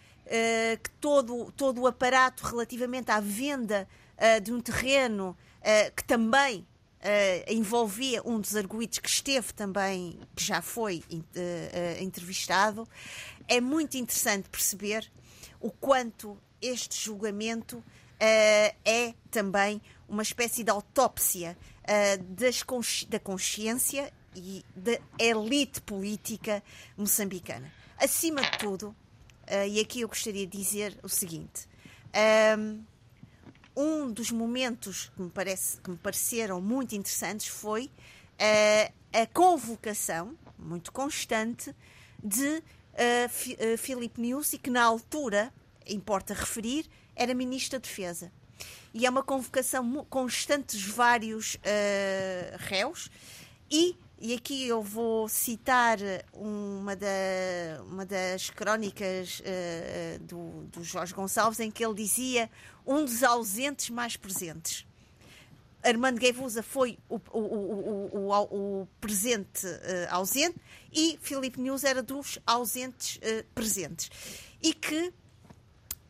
[0.81, 3.87] que todo, todo o aparato relativamente à venda
[4.41, 5.35] de um terreno
[5.95, 6.65] que também
[7.47, 11.03] envolvia um dos arguídos que esteve também, que já foi
[11.99, 12.87] entrevistado,
[13.47, 15.11] é muito interessante perceber
[15.59, 17.83] o quanto este julgamento uh,
[18.85, 26.63] é também uma espécie de autópsia uh, consci da consciência e da elite política
[26.95, 27.71] moçambicana.
[27.97, 28.95] Acima de tudo,
[29.51, 31.67] uh, e aqui eu gostaria de dizer o seguinte.
[33.75, 37.89] Um, dos momentos que me, parece, que me pareceram muito interessantes foi
[39.13, 41.73] a convocação, muito constante,
[42.23, 44.21] de uh, Filipe
[44.53, 45.53] e que na altura,
[45.87, 46.85] importa referir,
[47.15, 48.31] era Ministro da Defesa.
[48.93, 51.59] E é uma convocação constante dos vários uh,
[52.57, 53.09] réus
[53.69, 55.97] e e aqui eu vou citar
[56.31, 57.07] uma, da,
[57.87, 62.47] uma das crónicas uh, do, do, Jorge Gonçalves, em que ele dizia
[62.85, 64.85] um dos ausentes mais presentes.
[65.83, 70.55] Armando Guevusa foi o, o, o, o presente uh, ausente
[70.93, 74.11] e Filipe News era dos ausentes uh, presentes.
[74.61, 75.11] E que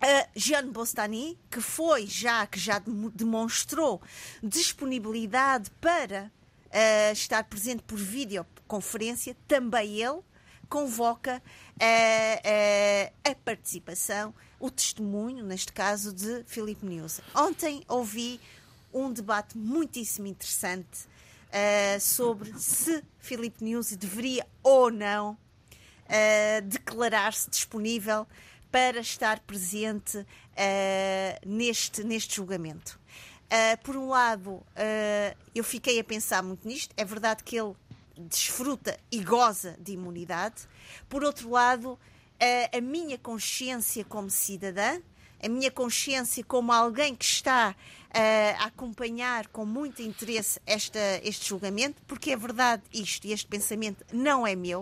[0.02, 2.82] a Jeanne Bostani, que foi já, que já
[3.16, 4.02] demonstrou
[4.44, 6.30] disponibilidade para
[6.72, 10.22] uh, estar presente por videoconferência, também ele
[10.70, 11.42] convoca
[11.76, 17.20] uh, a participação, o testemunho, neste caso, de Filipe News.
[17.36, 18.40] Ontem ouvi
[18.94, 21.10] um debate muitíssimo interessante
[22.00, 25.38] sobre se Filipe News deveria ou não
[26.64, 28.26] declarar-se disponível
[28.72, 30.26] para estar presente
[31.46, 32.98] neste, neste julgamento.
[33.52, 36.94] Uh, por um lado, uh, eu fiquei a pensar muito nisto.
[36.96, 37.74] É verdade que ele
[38.18, 40.56] desfruta e goza de imunidade.
[41.10, 42.00] Por outro lado,
[42.72, 45.02] a minha consciência como cidadã,
[45.44, 47.76] a minha consciência como alguém que está
[48.14, 54.06] a acompanhar com muito interesse esta, este julgamento, porque é verdade isto e este pensamento
[54.14, 54.82] não é meu.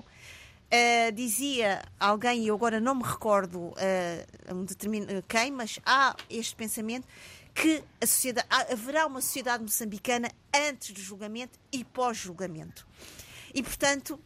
[0.70, 3.76] Uh, dizia alguém, e eu agora não me recordo uh,
[4.54, 5.08] um determin...
[5.28, 7.08] quem, mas há este pensamento
[7.54, 7.84] que
[8.70, 12.88] haverá uma sociedade moçambicana antes do julgamento e pós-julgamento.
[13.54, 14.20] E, portanto,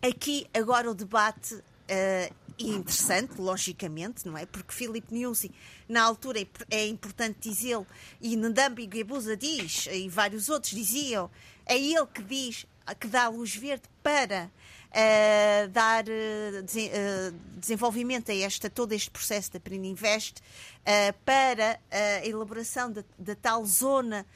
[0.00, 4.46] aqui agora o debate uh, é interessante, logicamente, não é?
[4.46, 5.52] Porque Filipe Nuzzi,
[5.88, 7.86] na altura, é, é importante dizê-lo,
[8.20, 11.30] e Ndambi Guebuza diz, e vários outros diziam,
[11.66, 12.66] é ele que diz,
[12.98, 14.50] que dá a luz verde para
[14.90, 22.92] uh, dar uh, desenvolvimento a esta, todo este processo da Prininvest uh, para a elaboração
[23.18, 24.26] da tal zona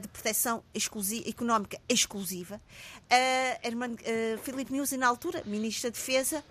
[0.00, 2.60] de proteção exclusiva, económica exclusiva.
[3.10, 6.42] Uh, Filipe Nuzzi, na altura, Ministro da Defesa,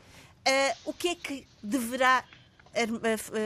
[0.86, 2.24] o que é que deverá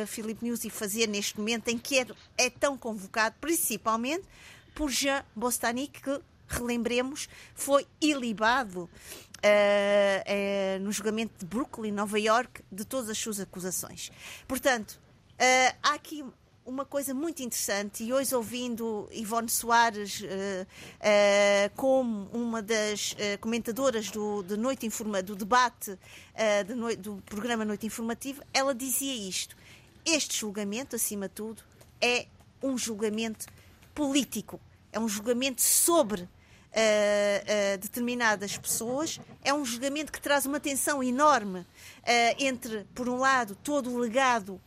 [0.08, 4.26] Filipe Nuzzi fazer neste momento em que é, é tão convocado, principalmente
[4.76, 8.90] por Jean Bostani, que, relembremos, foi ilibado
[9.44, 14.12] uh, uh, no julgamento de Brooklyn, Nova York, de todas as suas acusações.
[14.48, 15.00] Portanto,
[15.34, 16.24] uh, há aqui
[16.70, 23.40] uma coisa muito interessante e hoje ouvindo Ivone Soares uh, uh, como uma das uh,
[23.42, 25.98] comentadoras do, de noite informa, do debate
[26.66, 29.58] de do programa Noite Informativa, ela dizia isto:
[30.06, 31.64] este julgamento, acima de tudo,
[32.00, 32.28] é
[32.62, 33.46] um julgamento
[33.94, 34.60] político,
[34.92, 36.30] é um julgamento sobre
[37.80, 39.20] determinadas pessoas.
[39.44, 41.66] É um julgamento que traz uma tensão enorme
[42.38, 44.60] entre, por um lado, todo o legado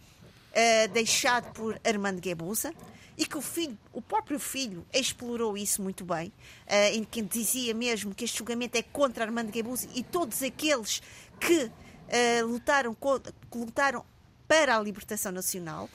[0.92, 2.72] deixado por Armando Guebuza,
[3.16, 6.28] e que o filho, o próprio filho, explorou isso muito bem,
[6.66, 11.02] uh, em que dizia mesmo que este julgamento é contra Armando Guebuza e todos aqueles
[11.38, 14.04] que uh, lutaram, que lutaram
[14.48, 15.88] para a libertação nacional.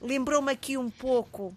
[0.00, 1.54] Lembrou-me aqui um pouco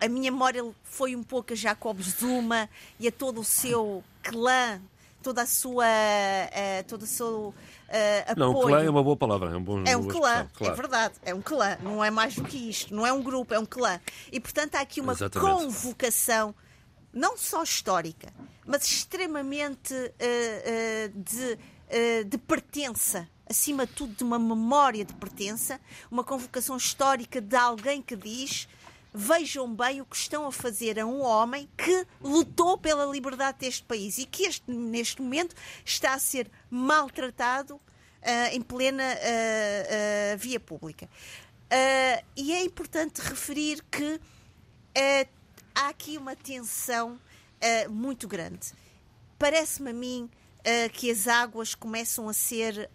[0.00, 2.68] a minha memória foi um pouco a Jacob Zuma
[2.98, 4.80] e a todo o seu clã,
[5.22, 5.86] toda a sua.
[5.86, 7.54] Uh, todo o seu.
[7.88, 8.52] Uh, apoio.
[8.52, 10.72] Não, clã é uma boa palavra, é um bom É um clã, claro.
[10.72, 13.54] é verdade, é um clã, não é mais do que isto, não é um grupo,
[13.54, 14.00] é um clã.
[14.32, 15.52] E portanto há aqui uma Exatamente.
[15.52, 16.54] convocação,
[17.12, 18.32] não só histórica,
[18.66, 25.80] mas extremamente uh, de, de pertença acima de tudo, de uma memória de pertença,
[26.10, 28.66] uma convocação histórica de alguém que diz
[29.16, 33.84] vejam bem o que estão a fazer a um homem que lutou pela liberdade deste
[33.84, 35.54] país e que este, neste momento
[35.84, 37.80] está a ser maltratado uh,
[38.52, 41.08] em plena uh, uh, via pública.
[42.36, 44.20] e é importante referir que
[45.74, 47.18] há aqui uma tensão
[47.88, 48.72] muito grande.
[49.38, 50.30] Parece-me a mim
[50.92, 52.88] que as águas começam a ser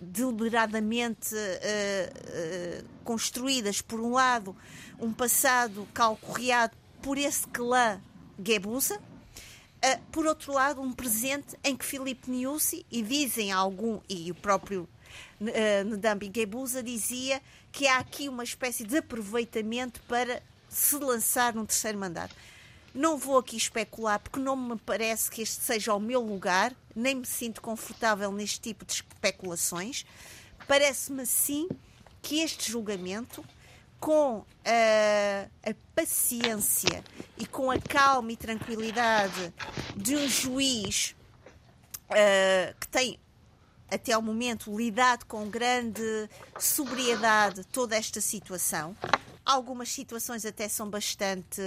[0.00, 4.56] deliberadamente uh, uh, construídas, por um lado,
[4.98, 8.00] um passado calcorreado por esse clã
[8.38, 14.30] Guebuza, uh, por outro lado, um presente em que Filipe Niusi, e dizem algum, e
[14.30, 14.88] o próprio
[15.40, 21.64] uh, Ndambi Guebuza dizia que há aqui uma espécie de aproveitamento para se lançar num
[21.64, 22.34] terceiro mandato.
[22.94, 27.14] Não vou aqui especular porque não me parece que este seja o meu lugar, nem
[27.14, 30.04] me sinto confortável neste tipo de especulações.
[30.66, 31.68] Parece-me sim
[32.20, 33.44] que este julgamento,
[34.00, 37.02] com a, a paciência
[37.36, 39.52] e com a calma e tranquilidade
[39.96, 41.16] de um juiz
[42.10, 43.18] uh, que tem
[43.90, 46.28] até ao momento lidado com grande
[46.58, 48.94] sobriedade toda esta situação.
[49.44, 51.62] Algumas situações até são bastante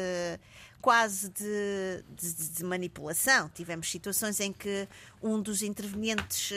[0.81, 3.49] quase de, de, de, manipulação.
[3.53, 4.87] Tivemos situações em que
[5.21, 6.55] um dos intervenientes, uh,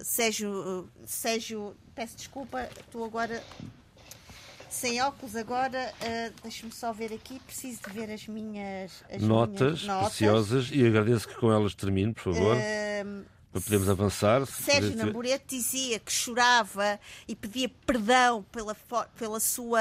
[0.00, 3.42] uh, Sérgio, Sérgio, peço desculpa, estou agora
[4.72, 9.82] sem óculos agora, uh, deixa-me só ver aqui, preciso de ver as minhas as notas,
[9.82, 12.56] minhas notas preciosas e agradeço que com elas termine, por favor.
[12.56, 14.46] Uh, para podermos avançar.
[14.46, 18.74] Sérgio Namborete dizia que chorava e pedia perdão pela,
[19.18, 19.80] pela sua.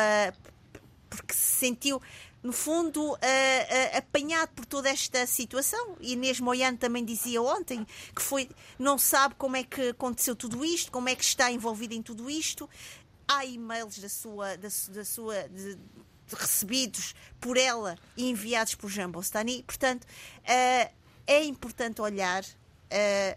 [1.09, 2.01] porque se sentiu
[2.43, 5.95] no fundo, uh, uh, apanhado por toda esta situação.
[5.99, 7.85] Inês Moiano também dizia ontem
[8.15, 11.93] que foi, não sabe como é que aconteceu tudo isto, como é que está envolvido
[11.93, 12.69] em tudo isto.
[13.27, 18.89] Há e-mails da sua, da, da sua de, de recebidos por ela e enviados por
[18.89, 19.63] Jean Bostani.
[19.63, 20.93] Portanto, uh,
[21.27, 22.43] é importante olhar,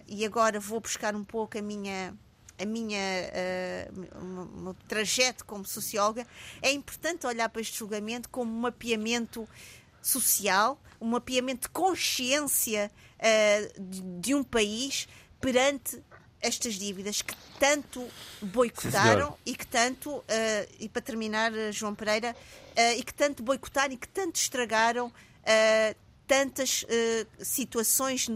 [0.09, 2.13] e agora vou buscar um pouco a minha
[2.59, 6.27] a minha uh, meu trajeto como socióloga,
[6.63, 9.49] é importante olhar para este julgamento como um mapeamento
[10.01, 15.09] social, um mapeamento de consciência uh, de, de, um país
[15.41, 16.03] perante
[16.41, 18.07] estas dívidas que tanto
[18.41, 20.25] boicotaram Sim, e que tanto, uh,
[20.79, 22.37] e para terminar, João Pereira,
[22.99, 25.13] e que tanto boicotaram e que tanto estragaram
[26.27, 26.85] tantas
[27.41, 28.29] situações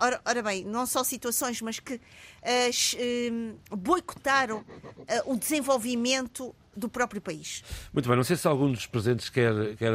[0.00, 2.00] Ora, ora, bem, não só situações, mas que
[2.42, 7.62] uh, boicotaram uh, o desenvolvimento do próprio país.
[7.92, 9.92] Muito bem, não sei se algum dos presentes quer, quer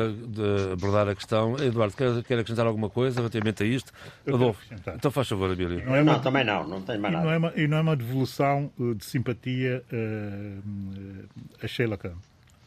[0.72, 1.58] abordar a questão.
[1.58, 3.92] Eduardo, quer, quer acrescentar alguma coisa relativamente a isto?
[4.28, 4.62] Adolfo,
[4.94, 5.84] então faz favor, Abílio.
[5.86, 7.26] Não, é uma, não, também não, não tem mais nada.
[7.26, 11.28] Não é uma, e não é uma devolução de simpatia uh,
[11.64, 12.16] a Sheila Kahn.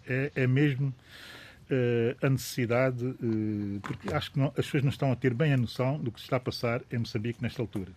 [0.06, 0.88] É, é mesmo
[1.70, 5.52] uh, a necessidade, uh, porque acho que não, as pessoas não estão a ter bem
[5.52, 7.90] a noção do que se está a passar em Moçambique nesta altura.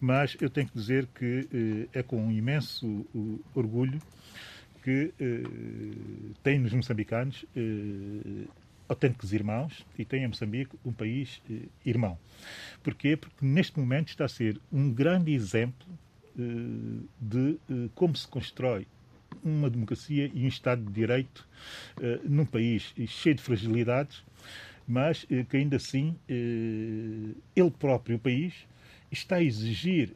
[0.00, 3.06] Mas eu tenho que dizer que uh, é com um imenso
[3.54, 4.00] orgulho
[4.82, 5.14] que
[6.42, 7.46] tem nos moçambicanos
[8.86, 11.40] autênticos irmãos e tem em Moçambique um país
[11.86, 12.18] irmão.
[12.82, 13.16] Porquê?
[13.16, 15.88] Porque neste momento está a ser um grande exemplo
[17.18, 17.58] de
[17.94, 18.86] como se constrói
[19.42, 21.46] uma democracia e um Estado de Direito
[21.98, 24.22] uh, num país cheio de fragilidades,
[24.86, 28.54] mas uh, que ainda assim uh, ele próprio, o país,
[29.14, 30.14] está a exigir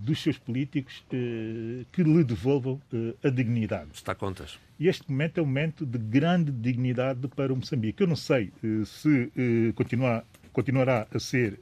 [0.00, 2.80] dos seus políticos que lhe devolvam
[3.22, 3.90] a dignidade.
[3.94, 4.58] Está a contas.
[4.78, 8.02] E este momento é um momento de grande dignidade para o Moçambique.
[8.02, 8.52] Eu não sei
[8.84, 9.32] se
[9.74, 11.58] continuar, continuará a ser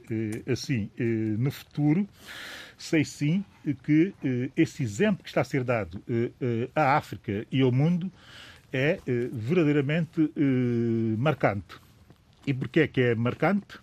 [0.47, 0.89] assim
[1.37, 2.07] no futuro,
[2.77, 7.45] sei sim que eh, esse exemplo que está a ser dado eh, eh, à África
[7.51, 8.11] e ao mundo
[8.71, 11.75] é eh, verdadeiramente eh, marcante.
[12.45, 13.79] E porquê é que é marcante?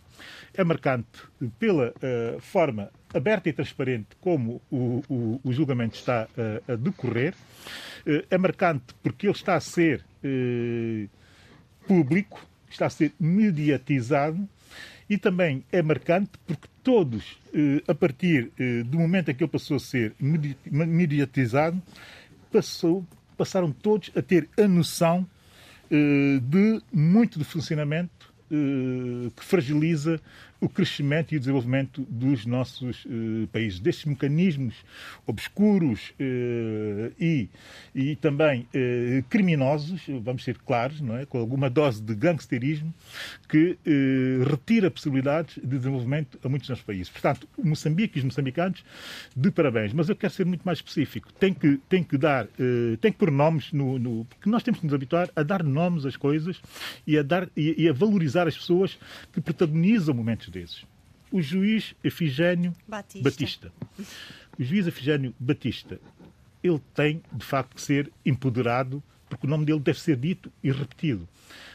[0.55, 1.23] É marcante
[1.59, 6.29] pela eh, forma aberta e transparente como o, o, o julgamento está
[6.69, 7.35] a decorrer.
[8.31, 10.03] é marcante porque ele está a ser
[11.87, 14.49] público, está a ser mediatizado
[15.09, 17.39] e também é marcante porque todos,
[17.87, 18.51] a partir
[18.87, 21.81] do momento em que ele passou a ser mediatizado,
[22.51, 25.27] passou, passaram todos a ter a noção
[25.91, 28.22] de muito do funcionamento
[29.37, 30.21] que fragiliza
[30.63, 34.77] o crescimento e o desenvolvimento dos nossos eh, países, destes mecanismos
[35.27, 37.49] obscuros eh, e,
[37.93, 41.27] e também eh, criminosos, vamos ser claros, não é?
[41.27, 42.95] com alguma dose de gangsterismo,
[43.49, 43.77] que
[44.49, 47.09] retira possibilidades de desenvolvimento a muitos dos nossos países.
[47.09, 48.85] Portanto, Moçambique e os moçambicanos,
[49.37, 49.93] de parabéns.
[49.93, 51.33] Mas eu quero ser muito mais específico.
[51.33, 52.47] Tem que, tem que dar,
[53.01, 56.07] tem que pôr nomes no, no, Porque nós temos que nos habituar a dar nomes
[56.07, 56.61] às coisas
[57.07, 58.99] e a, dar, e, e a valorizar as pessoas
[59.33, 60.85] que protagonizam momentos desses.
[61.31, 63.31] O juiz Efigênio Batista.
[63.31, 63.73] Batista.
[64.59, 65.99] O juiz Efigênio Batista,
[66.63, 70.71] ele tem, de facto, que ser empoderado, porque o nome dele deve ser dito e
[70.71, 71.27] repetido.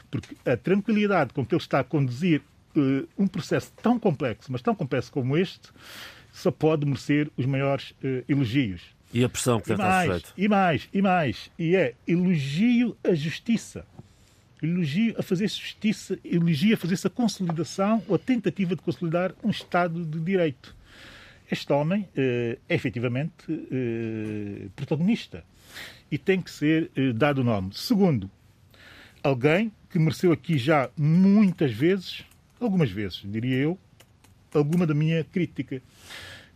[0.09, 2.41] Porque a tranquilidade com que ele está a conduzir
[2.75, 5.69] uh, um processo tão complexo, mas tão complexo como este,
[6.31, 8.81] só pode merecer os maiores uh, elogios.
[9.13, 10.33] E a pressão que estar sujeito.
[10.37, 11.51] E mais, e mais.
[11.57, 13.85] E é elogio à justiça
[14.61, 19.49] elogio a fazer justiça, elogio a fazer essa consolidação ou a tentativa de consolidar um
[19.49, 20.75] Estado de Direito.
[21.49, 25.43] Este homem eh, é efetivamente eh, protagonista
[26.11, 27.69] e tem que ser eh, dado o nome.
[27.73, 28.29] Segundo,
[29.23, 32.25] alguém que mereceu aqui já muitas vezes,
[32.59, 33.79] algumas vezes, diria eu,
[34.53, 35.81] alguma da minha crítica.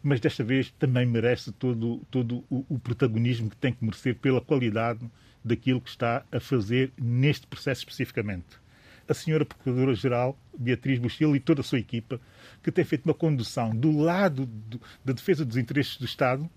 [0.03, 4.41] Mas desta vez também merece todo, todo o, o protagonismo que tem que merecer pela
[4.41, 4.99] qualidade
[5.43, 8.59] daquilo que está a fazer neste processo especificamente.
[9.07, 12.19] A senhora Procuradora-Geral, Beatriz Buxil, e toda a sua equipa,
[12.63, 16.49] que tem feito uma condução do lado do, da defesa dos interesses do Estado,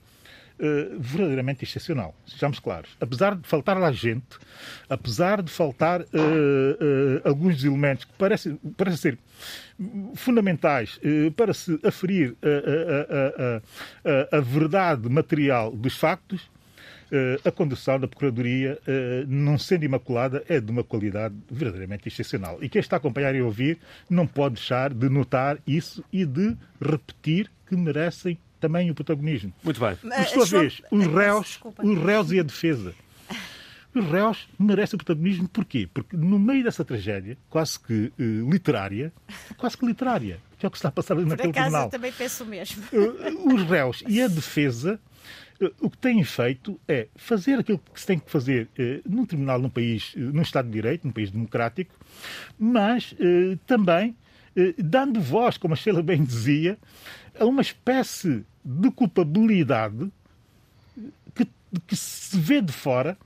[0.56, 2.96] Uh, verdadeiramente excepcional, sejamos claros.
[3.00, 4.38] Apesar de faltar lá gente,
[4.88, 9.18] apesar de faltar uh, uh, alguns elementos que parecem, parecem ser
[10.14, 11.00] fundamentais
[11.34, 13.56] para se aferir a,
[14.06, 16.48] a, a, a verdade material dos factos,
[17.44, 22.58] a condução da Procuradoria, eh, não sendo imaculada, é de uma qualidade verdadeiramente excepcional.
[22.62, 26.56] E quem está a acompanhar e ouvir não pode deixar de notar isso e de
[26.80, 29.52] repetir que merecem também o protagonismo.
[29.62, 29.96] Muito bem.
[29.96, 32.94] Por sua vez, os réus, os réus e a defesa.
[33.94, 35.88] Os réus merecem o protagonismo porquê?
[35.92, 39.12] Porque no meio dessa tragédia, quase que uh, literária,
[39.56, 41.86] quase que literária, que é o que está a passar ali naquele acaso, tribunal.
[41.86, 42.82] eu também penso o mesmo.
[42.92, 44.98] Uh, os réus e a defesa
[45.80, 49.58] o que têm feito é fazer aquilo que se tem que fazer eh, num tribunal,
[49.58, 51.94] num país, eh, num Estado de Direito, num país democrático,
[52.58, 54.16] mas eh, também
[54.78, 56.78] dando voz, como a Sheila bem dizia,
[57.36, 60.12] a uma espécie de culpabilidade
[61.34, 61.48] que,
[61.88, 63.18] que se vê de fora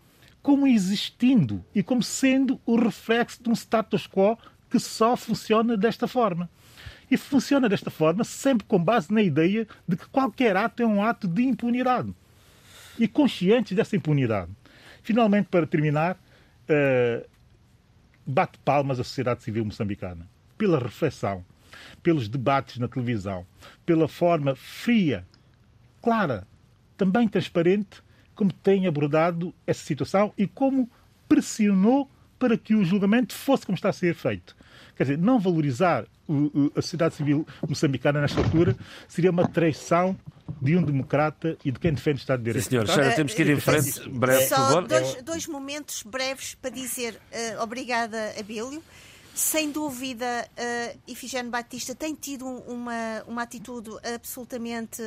[0.43, 4.39] como existindo e como sendo o reflexo de um status quo
[4.71, 6.49] que só funciona desta forma.
[7.11, 11.03] E funciona desta forma sempre com base na ideia de que qualquer ato é um
[11.03, 12.15] ato de impunidade.
[12.99, 14.51] E conscientes dessa impunidade.
[15.03, 17.27] Finalmente, para terminar, uh,
[18.27, 20.29] bate palmas a sociedade civil moçambicana
[20.59, 21.45] pela reflexão,
[22.03, 23.47] pelos debates na televisão,
[23.87, 25.25] pela forma fria,
[26.03, 26.47] clara,
[26.97, 28.03] também transparente,
[28.35, 30.91] como tem abordado essa situação e como
[31.29, 34.57] pressionou para que o julgamento fosse como está a ser feito.
[34.99, 36.05] Quer dizer, não valorizar
[36.77, 38.77] a sociedade civil moçambicana nesta altura
[39.07, 40.19] seria uma traição
[40.61, 42.65] de um democrata e de quem defende o Estado de Direito.
[42.65, 42.89] Sim, senhor.
[42.89, 44.09] Sara, temos que ir em frente.
[44.09, 44.89] Breve, Só por favor.
[44.89, 48.83] Dois, dois momentos breves para dizer uh, obrigada, Abílio.
[49.37, 55.01] Sem dúvida, uh, Ifigênio Batista tem tido uma, uma atitude absolutamente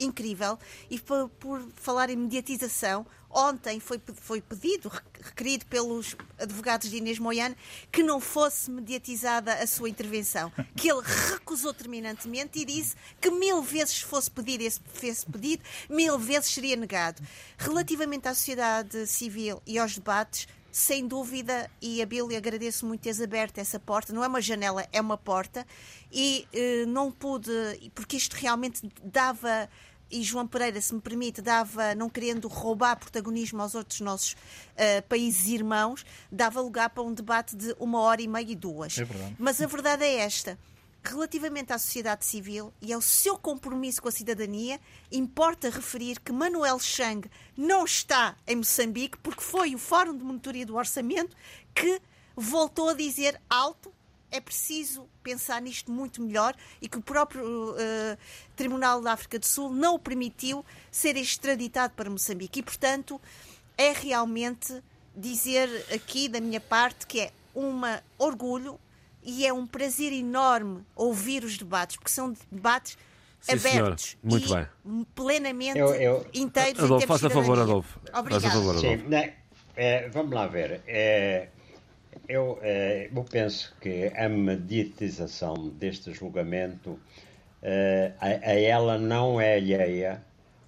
[0.00, 0.58] incrível
[0.90, 7.18] e por, por falar em mediatização, ontem foi, foi pedido, requerido pelos advogados de Inês
[7.18, 7.56] Moiano,
[7.90, 10.52] que não fosse mediatizada a sua intervenção.
[10.76, 16.18] Que ele recusou terminantemente e disse que mil vezes fosse pedido esse, esse pedido, mil
[16.18, 17.22] vezes seria negado.
[17.56, 23.20] Relativamente à sociedade civil e aos debates, sem dúvida, e a Bíblia agradeço muito teres
[23.20, 25.64] aberto essa porta, não é uma janela, é uma porta,
[26.12, 27.52] e eh, não pude,
[27.94, 29.70] porque isto realmente dava
[30.14, 35.02] e João Pereira, se me permite, dava, não querendo roubar protagonismo aos outros nossos uh,
[35.08, 38.96] países irmãos, dava lugar para um debate de uma hora e meia e duas.
[38.96, 39.34] É verdade.
[39.36, 40.56] Mas a verdade é esta.
[41.02, 46.78] Relativamente à sociedade civil e ao seu compromisso com a cidadania, importa referir que Manuel
[46.78, 51.36] Chang não está em Moçambique porque foi o Fórum de Monitoria do Orçamento
[51.74, 52.00] que
[52.36, 53.92] voltou a dizer alto
[54.34, 57.76] é preciso pensar nisto muito melhor e que o próprio uh,
[58.56, 62.58] Tribunal da África do Sul não o permitiu ser extraditado para Moçambique.
[62.58, 63.20] E, portanto,
[63.78, 64.82] é realmente
[65.16, 67.80] dizer aqui da minha parte que é um
[68.18, 68.78] orgulho
[69.22, 72.98] e é um prazer enorme ouvir os debates, porque são debates
[73.40, 75.06] Sim, abertos Muito e bem.
[75.14, 77.58] plenamente Eu- eu- inteiros Adolfo, faça favor.
[77.58, 78.00] Adolfo.
[78.00, 78.50] Faça Obrigada.
[78.50, 79.08] favor, Sim, Adolfo.
[79.08, 79.34] né,
[79.76, 80.82] é, vamos lá ver.
[80.88, 81.48] É,
[82.28, 86.98] eu, é, eu penso que a mediatização deste julgamento
[87.62, 90.22] é, a, a ela não é alheia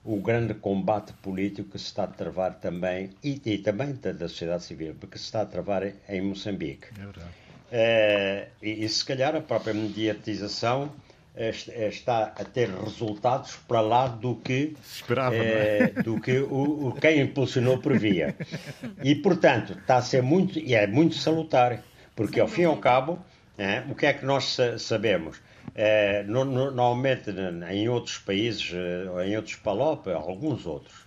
[0.05, 4.29] o grande combate político que se está a travar também, e, e também da, da
[4.29, 6.87] sociedade civil, porque se está a travar em Moçambique.
[6.97, 7.31] É verdade.
[7.73, 11.06] Eh, e, e se calhar a própria mediatização eh, eh,
[11.37, 16.93] está a ter resultados para lá do que, Se esperava, eh, do que o, o
[17.01, 18.35] quem impulsionou previa.
[19.03, 21.83] E, portanto, está a ser muito, e é muito salutar,
[22.15, 23.19] porque ao fim e ao cabo,
[23.59, 25.37] eh, o que é que nós sa- sabemos?
[25.75, 27.31] Eh, no- no- normalmente
[27.71, 31.05] em outros países, eh, em outros PALOP, alguns outros,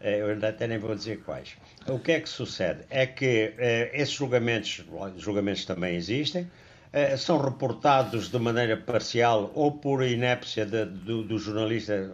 [0.00, 1.50] eu ainda até nem vou dizer quais.
[1.86, 2.80] O que é que sucede?
[2.90, 3.52] É que
[3.92, 4.82] esses julgamentos,
[5.18, 6.50] julgamentos também existem,
[6.92, 12.12] eh, são reportados de maneira parcial ou por inépcia de- do, do jornalista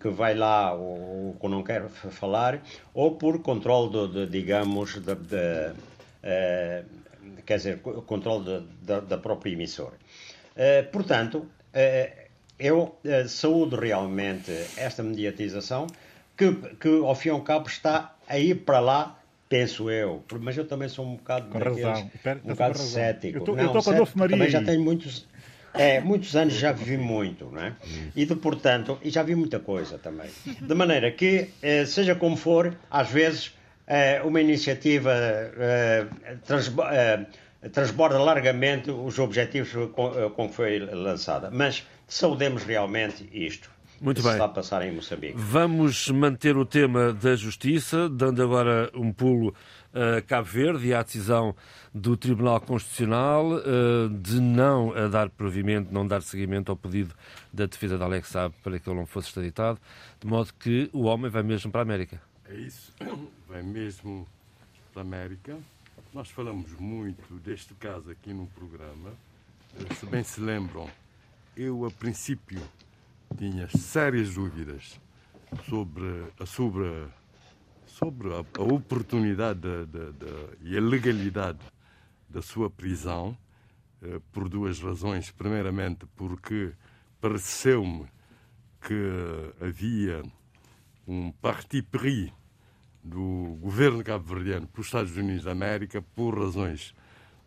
[0.00, 2.60] que vai lá ou, ou não quer falar,
[2.92, 5.74] ou por controle, do- de, digamos, da, da,
[6.22, 6.84] eh,
[7.44, 9.94] quer dizer, co- controle da própria emissora.
[10.56, 15.86] Eh, portanto, eh, eu eh, saúdo realmente esta mediatização
[16.36, 20.22] que, que, ao fim e ao cabo, está a ir para lá, penso eu.
[20.40, 22.10] Mas eu também sou um bocado, Com daqueles- razão.
[22.14, 22.86] Espera, um bocado razão.
[22.92, 23.38] cético.
[23.38, 25.26] Eu tô- Não, cético Maria também já tenho muitos...
[25.78, 27.74] É, muitos anos já vivi muito, não é?
[28.14, 30.30] E, de, portanto, e já vi muita coisa também.
[30.58, 33.54] De maneira que, eh, seja como for, às vezes,
[33.86, 36.06] eh, uma iniciativa eh,
[36.46, 36.82] transbo-
[37.72, 41.50] transborda largamente os objetivos com, com que foi lançada.
[41.50, 43.70] Mas saudemos realmente isto
[44.00, 44.32] Muito que bem.
[44.32, 45.34] se está a passar em Moçambique.
[45.36, 49.54] Vamos manter o tema da justiça, dando agora um pulo
[49.94, 51.56] a Cabo Verde e à decisão
[51.94, 53.62] do Tribunal Constitucional eh,
[54.20, 57.14] de não dar provimento, não dar seguimento ao pedido
[57.50, 59.80] da defesa de Alex Saab para que ele não fosse extraditado,
[60.20, 62.20] de modo que o homem vai mesmo para a América.
[62.44, 62.92] É isso.
[63.48, 64.26] Vem mesmo
[64.94, 65.56] da América.
[66.12, 69.10] Nós falamos muito deste caso aqui no programa.
[69.80, 70.90] Eh, Se bem se lembram,
[71.56, 72.60] eu a princípio
[73.36, 75.00] tinha sérias dúvidas
[75.68, 76.04] sobre
[76.38, 77.06] a, sobre,
[77.86, 81.58] sobre a, a oportunidade da- da- da- e a legalidade
[82.28, 83.36] da sua prisão,
[84.02, 85.30] eh, por duas razões.
[85.30, 86.72] Primeiramente, porque
[87.20, 88.06] pareceu-me
[88.80, 88.94] que
[89.60, 90.22] havia
[91.06, 92.30] um parti pris
[93.02, 96.94] do governo cabo-verdiano pelos Estados Unidos da América por razões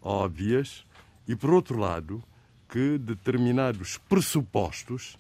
[0.02, 0.86] óbvias
[1.28, 2.24] e, por outro lado,
[2.70, 5.18] que determinados pressupostos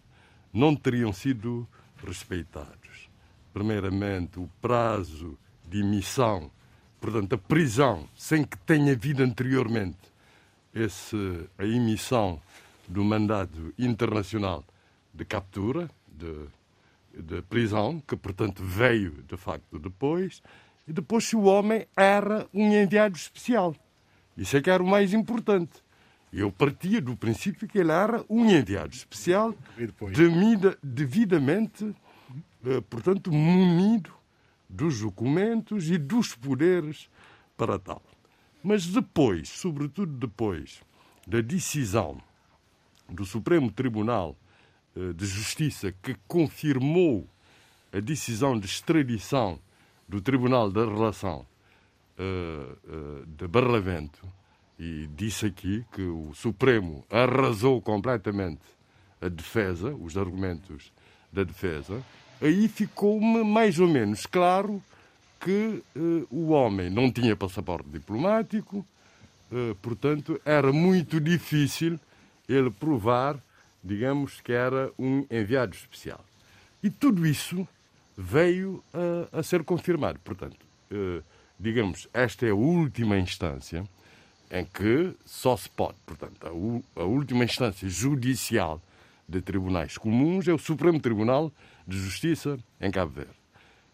[0.53, 1.67] não teriam sido
[2.05, 3.09] respeitados.
[3.53, 5.37] Primeiramente, o prazo
[5.67, 6.49] de emissão,
[6.99, 9.97] portanto, a prisão, sem que tenha havido anteriormente
[10.73, 12.41] esse, a emissão
[12.87, 14.63] do mandado internacional
[15.13, 16.47] de captura, de
[17.13, 20.41] de prisão, que portanto veio de facto depois,
[20.87, 23.75] e depois se o homem era um enviado especial.
[24.37, 25.83] Isso é que era o mais importante.
[26.31, 29.55] Eu partia do princípio que ele era um enviado especial,
[30.83, 31.95] devidamente,
[32.65, 34.13] eh, portanto, munido
[34.69, 37.09] dos documentos e dos poderes
[37.57, 38.03] para tal.
[38.63, 40.81] Mas depois, sobretudo depois
[41.25, 42.21] da decisão
[43.09, 44.37] do Supremo Tribunal
[44.95, 47.27] eh, de Justiça que confirmou
[47.91, 49.59] a decisão de extradição
[50.07, 51.43] do Tribunal da Relação
[52.19, 52.75] eh,
[53.25, 54.38] de Barlavento
[54.79, 58.61] e disse aqui que o Supremo arrasou completamente
[59.21, 60.93] a defesa, os argumentos
[61.31, 62.01] da defesa,
[62.41, 64.81] aí ficou-me mais ou menos claro
[65.39, 68.85] que eh, o homem não tinha passaporte diplomático,
[69.51, 71.99] eh, portanto, era muito difícil
[72.47, 73.37] ele provar,
[73.83, 76.23] digamos, que era um enviado especial.
[76.81, 77.67] E tudo isso
[78.17, 80.19] veio a, a ser confirmado.
[80.19, 81.21] Portanto, eh,
[81.59, 83.83] digamos, esta é a última instância
[84.51, 88.81] em que só se pode, portanto, a, a última instância judicial
[89.27, 91.51] de tribunais comuns é o Supremo Tribunal
[91.87, 93.31] de Justiça em Cabo Verde.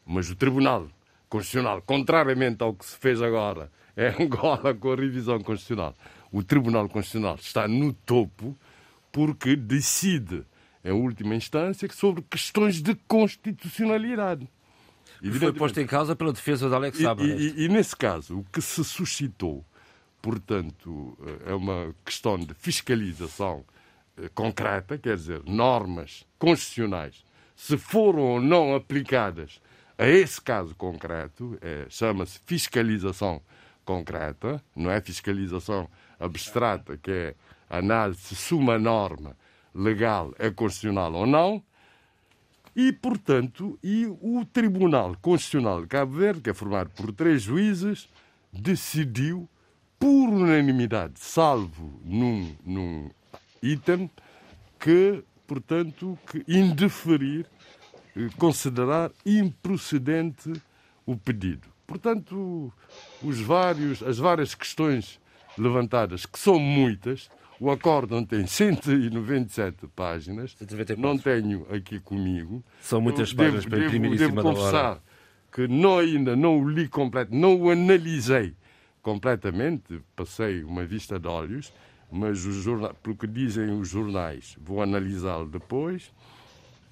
[0.06, 0.88] Mas o Tribunal
[1.28, 5.96] Constitucional, contrariamente ao que se fez agora em Angola com a revisão constitucional,
[6.32, 8.56] o Tribunal Constitucional está no topo
[9.12, 10.44] porque decide,
[10.84, 14.48] em última instância, sobre questões de constitucionalidade.
[15.22, 17.24] E foi posto em causa pela defesa de Alex Saab.
[17.24, 19.66] E, e, e, nesse caso, o que se suscitou,
[20.26, 21.16] portanto,
[21.46, 23.64] é uma questão de fiscalização
[24.18, 27.24] eh, concreta, quer dizer, normas constitucionais,
[27.56, 29.62] se foram ou não aplicadas
[29.96, 33.40] a esse caso concreto, é, chama-se fiscalização
[33.86, 35.88] concreta, não é fiscalização
[36.20, 37.36] abstrata, que é
[37.70, 39.38] análise se uma norma
[39.76, 41.64] legal é constitucional ou não,
[42.76, 48.10] e, portanto, e o Tribunal Constitucional de Cabo Verde, que é formado por três juízes,
[48.52, 49.48] decidiu,
[50.00, 53.10] por unanimidade, salvo num, num
[53.62, 54.10] item,
[54.80, 57.46] que, portanto, que indeferir,
[58.16, 60.52] eh, considerar improcedente
[61.06, 61.68] o pedido.
[61.88, 62.72] Portanto,
[63.22, 65.20] os vários, as várias questões
[65.58, 70.56] levantadas, que são muitas, o acórdão tem 197 páginas.
[70.58, 71.02] 194.
[71.02, 72.64] Não tenho aqui comigo.
[72.82, 75.04] São muitas Eu páginas devo, para imprimir devo, em cima devo confessar hora.
[75.54, 78.54] que não, ainda não o li completo, não o analisei
[79.06, 80.02] completamente.
[80.16, 81.72] Passei uma vista de olhos,
[82.12, 82.44] mas
[83.04, 86.12] pelo que dizem os jornais, vou analisá-lo depois.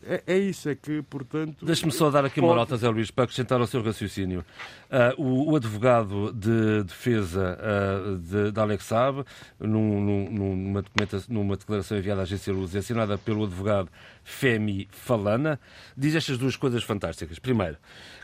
[0.05, 1.65] É, é, isso, é que, portanto.
[1.65, 4.43] Deixe-me só dar aqui uma nota, Zé Luís, para acrescentar ao seu raciocínio.
[4.91, 9.23] Uh, o, o, advogado de defesa uh, de, de Alex Saab,
[9.57, 10.83] num, num, numa,
[11.29, 13.89] numa declaração enviada à agência Luz, assinada pelo advogado
[14.25, 15.57] Femi Falana,
[15.95, 17.39] diz estas duas coisas fantásticas.
[17.39, 17.77] Primeiro,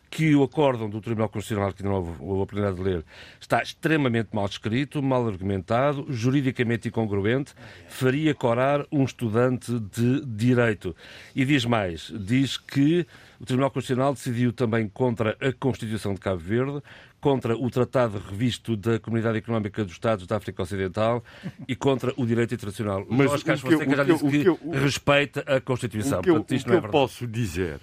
[0.10, 3.06] que o acórdão do Tribunal Constitucional, que não houve a oportunidade de ler,
[3.40, 7.54] está extremamente mal escrito, mal argumentado, juridicamente incongruente,
[7.88, 10.96] faria corar um estudante de Direito.
[11.36, 13.06] E diz mais, diz que
[13.40, 16.82] o Tribunal Constitucional decidiu também contra a Constituição de Cabo Verde,
[17.22, 21.24] contra o Tratado Revisto da Comunidade Económica dos Estados da África Ocidental
[21.68, 23.06] e contra o direito internacional.
[23.10, 26.20] Mas Oscar Fonseca já disse que, que, respeita a Constituição.
[26.20, 27.80] O que eu, Portanto, o que é eu posso dizer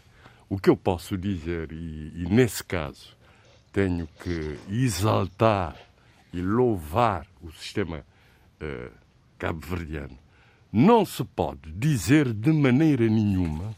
[0.49, 3.17] o que eu posso dizer, e, e nesse caso
[3.73, 5.77] tenho que exaltar
[6.33, 8.93] e louvar o sistema uh,
[9.39, 10.17] cabo-verdiano,
[10.73, 13.75] não se pode dizer de maneira nenhuma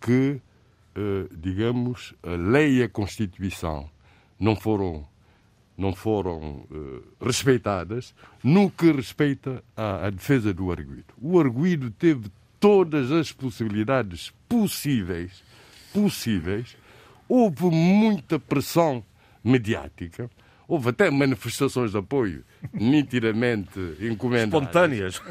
[0.00, 0.40] que,
[0.96, 3.90] uh, digamos, a lei e a Constituição
[4.38, 5.06] não foram,
[5.76, 11.14] não foram uh, respeitadas no que respeita à, à defesa do arguído.
[11.20, 12.30] O arguído teve
[12.60, 15.42] todas as possibilidades possíveis
[15.96, 16.76] possíveis,
[17.26, 19.02] houve muita pressão
[19.42, 20.30] mediática,
[20.68, 24.44] houve até manifestações de apoio nitidamente encomendadas.
[24.44, 25.22] Espontâneas.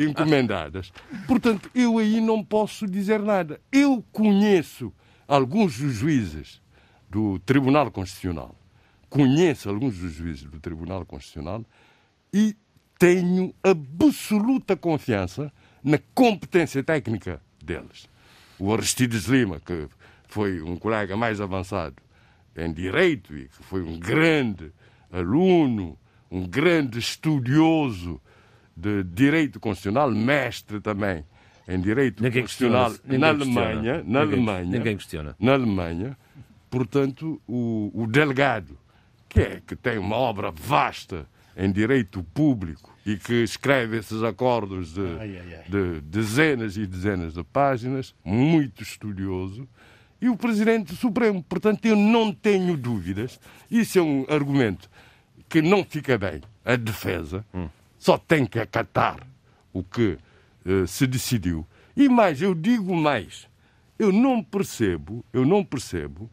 [0.00, 0.92] encomendadas.
[1.26, 3.60] Portanto, eu aí não posso dizer nada.
[3.70, 4.92] Eu conheço
[5.26, 6.62] alguns dos juízes
[7.10, 8.54] do Tribunal Constitucional,
[9.10, 11.64] conheço alguns dos juízes do Tribunal Constitucional
[12.32, 12.56] e
[12.98, 15.52] tenho absoluta confiança
[15.84, 18.08] na competência técnica deles
[18.58, 19.88] o Aristides Lima, que
[20.28, 21.96] foi um colega mais avançado
[22.56, 24.72] em direito e que foi um grande
[25.12, 25.98] aluno,
[26.30, 28.20] um grande estudioso
[28.76, 31.24] de direito constitucional, mestre também
[31.66, 35.36] em direito ninguém constitucional na Alemanha, na ninguém, Alemanha, ninguém questiona.
[35.38, 36.18] na Alemanha,
[36.70, 38.78] portanto o, o delegado
[39.28, 44.92] que é que tem uma obra vasta em direito público e que escreve esses acordos
[44.92, 45.64] de, ai, ai, ai.
[45.66, 49.66] de dezenas e dezenas de páginas, muito estudioso,
[50.20, 51.42] e o Presidente do Supremo.
[51.42, 53.40] Portanto, eu não tenho dúvidas.
[53.70, 54.90] Isso é um argumento
[55.48, 56.42] que não fica bem.
[56.62, 57.70] A defesa hum.
[57.98, 59.26] só tem que acatar
[59.72, 60.18] o que
[60.66, 61.66] uh, se decidiu.
[61.96, 63.48] E mais, eu digo mais.
[63.98, 66.30] Eu não percebo, eu não percebo,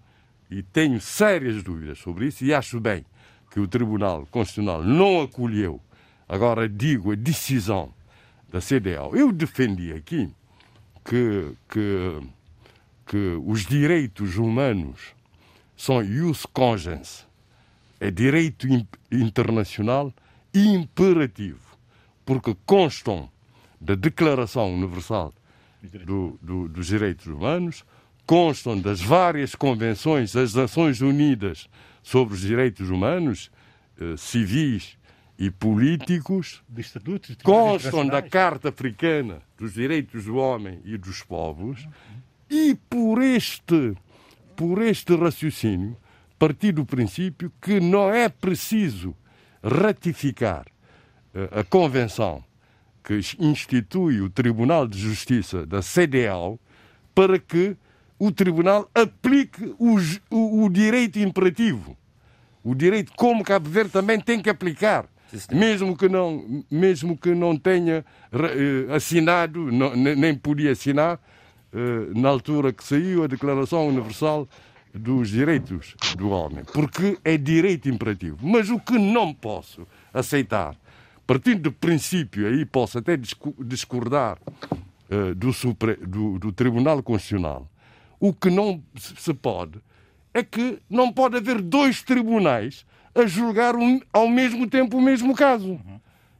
[0.51, 3.05] e tenho sérias dúvidas sobre isso, e acho bem
[3.49, 5.79] que o Tribunal Constitucional não acolheu
[6.27, 7.93] Agora digo a decisão
[8.49, 9.15] da CDAO.
[9.15, 10.29] Eu defendi aqui
[11.03, 12.21] que, que,
[13.05, 15.13] que os direitos humanos
[15.77, 17.27] são ius cogens,
[17.99, 18.67] é direito
[19.11, 20.13] internacional
[20.53, 21.77] imperativo,
[22.25, 23.29] porque constam
[23.79, 25.33] da Declaração Universal
[26.05, 27.83] do, do, dos Direitos Humanos,
[28.25, 31.69] constam das várias convenções das Nações Unidas
[32.01, 33.51] sobre os direitos humanos,
[33.99, 34.97] eh, civis
[35.37, 36.63] e políticos
[37.43, 41.87] constam da Carta Africana dos Direitos do Homem e dos Povos
[42.49, 43.95] e por este,
[44.55, 45.97] por este raciocínio
[46.39, 49.15] partir do princípio que não é preciso
[49.63, 50.65] ratificar
[51.33, 52.43] eh, a convenção
[53.03, 56.59] que institui o Tribunal de Justiça da CDAO
[57.13, 57.75] para que
[58.17, 59.97] o Tribunal aplique o,
[60.29, 61.97] o, o direito imperativo.
[62.63, 65.07] O direito como Cabo Verde também tem que aplicar
[65.51, 71.19] mesmo que não, mesmo que não tenha uh, assinado, não, nem podia assinar,
[71.73, 74.47] uh, na altura que saiu a Declaração Universal
[74.93, 78.37] dos Direitos do Homem, porque é direito imperativo.
[78.41, 80.75] Mas o que não posso aceitar,
[81.27, 83.17] partindo do princípio, aí posso até
[83.59, 85.51] discordar uh, do,
[86.07, 87.69] do, do Tribunal Constitucional,
[88.19, 89.79] o que não se pode
[90.33, 92.85] é que não pode haver dois tribunais
[93.15, 95.79] a julgar um, ao mesmo tempo o mesmo caso.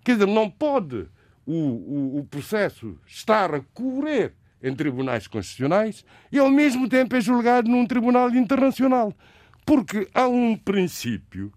[0.03, 1.07] Quer dizer, não pode
[1.45, 7.22] o, o, o, processo estar a correr em tribunais constitucionais e ao mesmo tempo é
[7.22, 9.14] julgado num tribunal internacional.
[9.65, 11.52] Porque há um princípio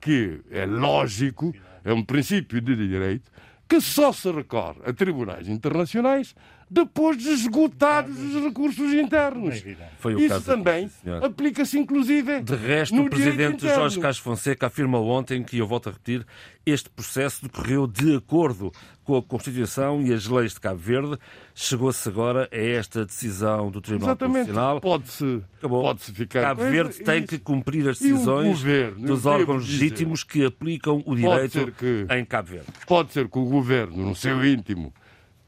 [0.00, 1.54] que é lógico,
[1.84, 3.30] é um princípio de direito,
[3.68, 6.34] que só se recorre a tribunais internacionais
[6.72, 9.62] depois de esgotados os recursos internos.
[9.98, 10.90] Foi o Isso caso também
[11.22, 12.40] aplica-se, inclusive.
[12.40, 16.26] De resto, o presidente Jorge Carlos Fonseca afirma ontem que, eu volto a repetir,
[16.64, 18.72] este processo decorreu de acordo
[19.04, 21.18] com a Constituição e as leis de Cabo Verde.
[21.54, 24.52] Chegou-se agora a esta decisão do Tribunal Exatamente.
[24.52, 24.80] Constitucional.
[24.80, 26.40] Pode-se pode ficar.
[26.40, 31.70] Cabo Verde tem que cumprir as decisões governo, dos órgãos legítimos que aplicam o direito
[31.72, 32.66] que, em Cabo Verde.
[32.86, 34.94] Pode ser que o governo, no seu íntimo,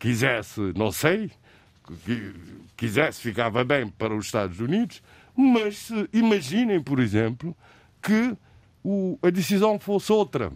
[0.05, 1.31] quisesse, não sei,
[2.77, 5.03] quisesse, ficava bem para os Estados Unidos,
[5.35, 7.57] mas imaginem, por exemplo,
[8.03, 8.37] que
[8.85, 10.53] o, a decisão fosse outra,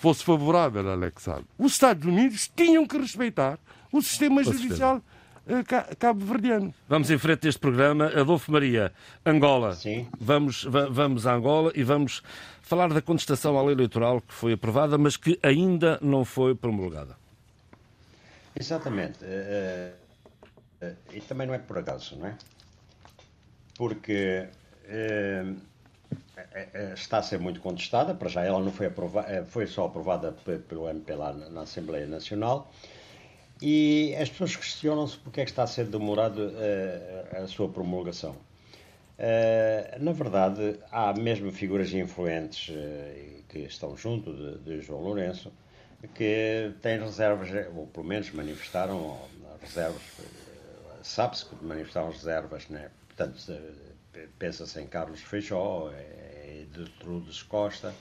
[0.00, 1.44] fosse favorável a Alex Saab.
[1.58, 3.58] Os Estados Unidos tinham que respeitar
[3.92, 5.02] o sistema judicial
[5.46, 5.62] eh,
[5.98, 6.72] cabo-verdiano.
[6.88, 8.06] Vamos em frente a este programa.
[8.06, 8.90] Adolfo Maria,
[9.26, 9.74] Angola.
[9.74, 10.06] Sim.
[10.18, 12.22] Vamos, vamos a Angola e vamos
[12.62, 17.27] falar da contestação à lei eleitoral que foi aprovada, mas que ainda não foi promulgada.
[18.58, 19.24] Exatamente.
[19.24, 19.94] Uh,
[21.12, 22.36] e também não é por acaso, não é?
[23.76, 24.48] Porque
[24.84, 25.56] uh,
[26.94, 30.32] está a ser muito contestada, para já ela não foi aprovada, foi só aprovada
[30.68, 32.72] pelo MP lá na Assembleia Nacional,
[33.60, 36.52] e as pessoas questionam-se porque é que está a ser demorado
[37.32, 38.36] a sua promulgação.
[40.00, 42.72] na verdade, há mesmo figuras influentes
[43.48, 45.52] que estão junto de, de João Lourenço,
[46.14, 49.18] que têm reservas, ou pelo menos manifestaram
[49.60, 50.02] reservas,
[51.02, 52.90] sabe-se que manifestaram reservas, né?
[53.08, 53.36] portanto,
[54.38, 55.90] pensa-se em Carlos Feijó,
[56.72, 57.94] de Trudes Costa.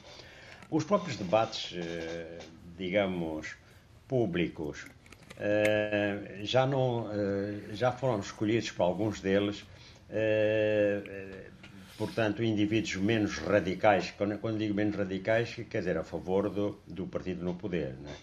[0.69, 2.39] Os próprios debates, eh,
[2.77, 3.55] digamos,
[4.07, 4.85] públicos,
[5.37, 9.65] eh, já, não, eh, já foram escolhidos por alguns deles
[11.97, 14.13] portanto, indivíduos menos radicais.
[14.17, 17.93] Quando, quando, digo menos radicais, quer dizer a favor do, do partido no poder.
[17.93, 18.15] Né?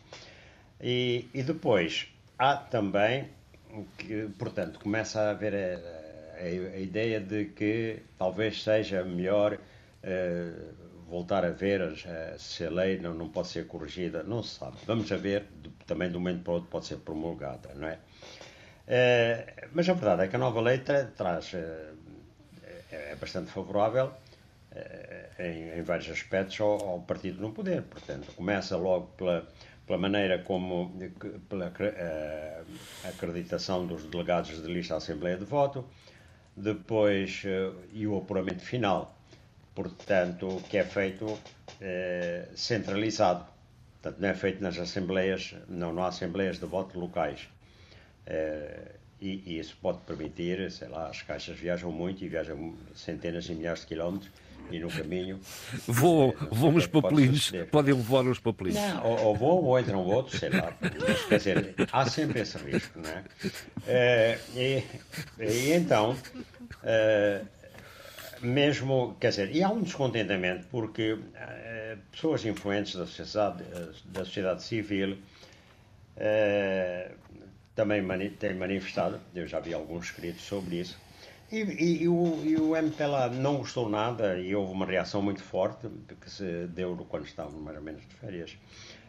[0.81, 3.29] E, e, depois há também,
[3.99, 10.75] que, portanto, começa a haver a, a, a ideia de que talvez seja melhor uh,
[11.09, 14.23] voltar a ver uh, se a lei não, não pode ser corrigida.
[14.23, 14.77] Não se sabe.
[14.87, 15.47] Vamos a ver,
[15.87, 17.99] também de um momento para outro pode ser promulgada, não é?
[18.87, 21.95] Uh, mas a verdade é que a nova lei tra traz é,
[23.15, 24.13] é bastante favorável
[24.73, 27.83] eh, em, em, vários aspectos ao, ao, partido no poder.
[27.83, 29.49] Portanto, começa logo pela,
[29.87, 30.93] pela maneira como,
[31.49, 32.63] pela eh,
[33.05, 35.85] acreditação dos delegados de lista à Assembleia de Voto,
[36.57, 39.17] depois eh, e o apuramento final,
[39.75, 41.39] portanto, que é feito
[42.55, 43.45] centralizado.
[44.01, 47.49] Portanto, não é feito nas assembleias, não, não há assembleias de voto locais.
[49.25, 53.55] E, e, isso pode permitir, sei lá, as caixas viajam muito e viajam centenas e
[53.55, 54.31] milhares de quilómetros
[54.71, 55.41] e no caminho.
[55.87, 58.83] Vou, vou nos papelinhos, podem levar os papelinhos.
[58.83, 60.77] Não, ou, ou vou ou entram outros, sei lá.
[60.79, 63.25] Mas, quer dizer, há sempre esse risco, não é?
[63.87, 64.85] é e,
[65.43, 66.15] e, então,
[66.83, 67.41] é,
[68.43, 73.65] mesmo, quer dizer, e há um descontentamento porque é, pessoas influentes da sociedade,
[74.05, 75.17] da sociedade civil
[77.75, 80.99] também mani tem manifestado, eu já vi alguns escritos sobre isso,
[81.51, 85.43] e, e, e, o, e o MPLA não gostou nada e houve uma reação muito
[85.43, 85.89] forte,
[86.21, 88.57] que se deu quando estávamos mais ou menos de férias,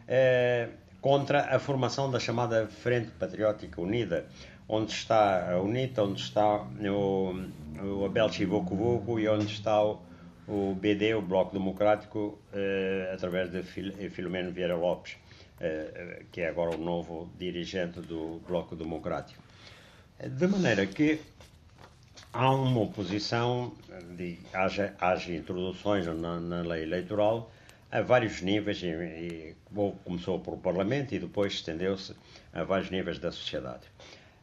[0.06, 0.68] é,
[1.00, 4.26] contra a formação da chamada Frente Patriótica Unida,
[4.68, 7.34] onde está a UNITA, onde está o,
[7.82, 10.00] o Abel Chivocovoco e onde está o,
[10.46, 15.16] o BD, o Bloco Democrático, é, através de Fil Filomeno Vieira Lopes.
[15.58, 19.42] Eh, que é agora o novo dirigente do Bloco Democrático.
[20.20, 21.18] De maneira que
[22.30, 23.72] há uma oposição,
[24.16, 27.50] de, haja, haja introduções na, na, lei eleitoral
[27.90, 29.56] a vários níveis, e, e,
[30.04, 32.14] começou por Parlamento e depois estendeu-se
[32.52, 33.86] a vários níveis da sociedade.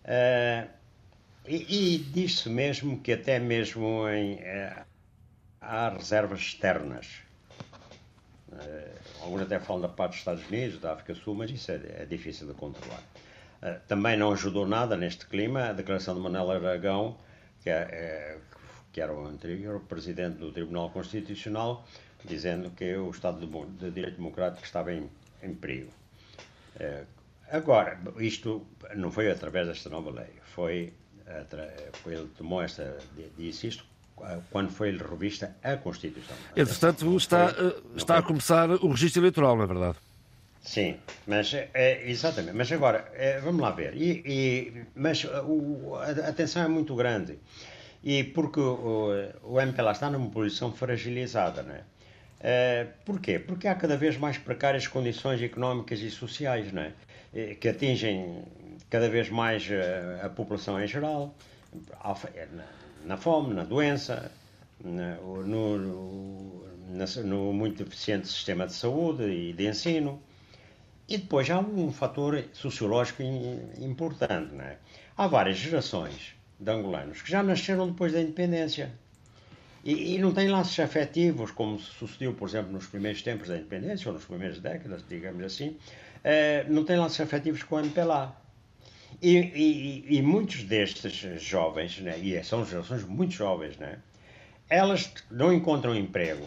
[0.05, 0.67] Uh,
[1.45, 4.83] e, e diz-se mesmo que até mesmo em, uh,
[5.61, 7.22] há reservas externas
[9.21, 12.05] alguns até falam da parte dos Estados Unidos, da África Sul, mas isso é, é
[12.05, 13.03] difícil de controlar.
[13.87, 17.17] também não ajudou nada neste clima a declaração de Manuel Aragão,
[17.61, 18.37] que, é, é,
[18.91, 21.85] que era o anterior presidente do Tribunal Constitucional,
[22.25, 25.09] dizendo que o Estado de, de Direito Democrático estava em,
[25.41, 25.91] em perigo.
[27.49, 28.65] Agora, isto
[28.95, 30.91] não foi através desta nova lei, foi,
[32.01, 32.97] foi ele tomou esta,
[33.37, 33.92] disse isto
[34.49, 36.35] quando foi revista a Constituição.
[36.55, 39.97] Entretanto, está, eh, está a começar o registro eleitoral, não é verdade?
[40.61, 40.95] Sim,
[41.27, 42.55] mas é, exatamente.
[42.55, 43.95] Mas agora, é, vamos lá ver.
[43.95, 47.37] E, e, mas o, a atenção é muito grande.
[48.01, 49.09] E porque o,
[49.43, 51.83] o MPLA está numa posição fragilizada, não é?
[52.39, 52.87] é?
[53.05, 53.39] Porquê?
[53.39, 56.93] Porque há cada vez mais precárias condições económicas e sociais, não é?
[57.55, 58.43] Que atingem
[58.89, 61.35] cada vez mais a, a população em geral,
[63.05, 64.31] na, fome, na doença,
[64.83, 66.65] no, no,
[67.23, 70.21] no muito eficiente sistema de saúde e de ensino.
[71.07, 73.23] E depois há um fator sociológico
[73.79, 74.55] importante.
[74.59, 74.77] É?
[75.17, 78.91] Há várias gerações de angolanos que já nasceram depois da independência.
[79.83, 84.07] E, e, não têm laços afetivos, como sucedeu, por exemplo, nos primeiros tempos da independência,
[84.07, 85.75] ou nas primeiras décadas, digamos assim,
[86.23, 88.33] eh, não têm laços afetivos com o MPLA.
[89.21, 93.99] E, e, e, muitos destes jovens, né, e são gerações muito jovens, né,
[94.69, 96.45] elas não encontram emprego,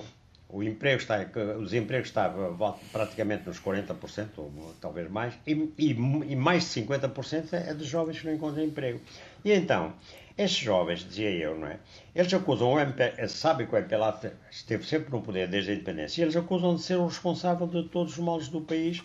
[0.48, 1.26] o emprego está,
[1.59, 2.56] os empregos estavam
[2.93, 8.20] praticamente nos 40%, ou talvez mais, e, e, e, mais de 50% é de jovens
[8.20, 9.01] que não encontram emprego.
[9.44, 9.93] E então,
[10.38, 11.78] estes jovens, dizia eu, não é?
[12.14, 14.20] Eles acusam o MP, sabem que o MPLA
[14.51, 17.88] esteve sempre no poder desde a independência, e eles acusam de ser o responsável de
[17.88, 19.02] todos os males do país,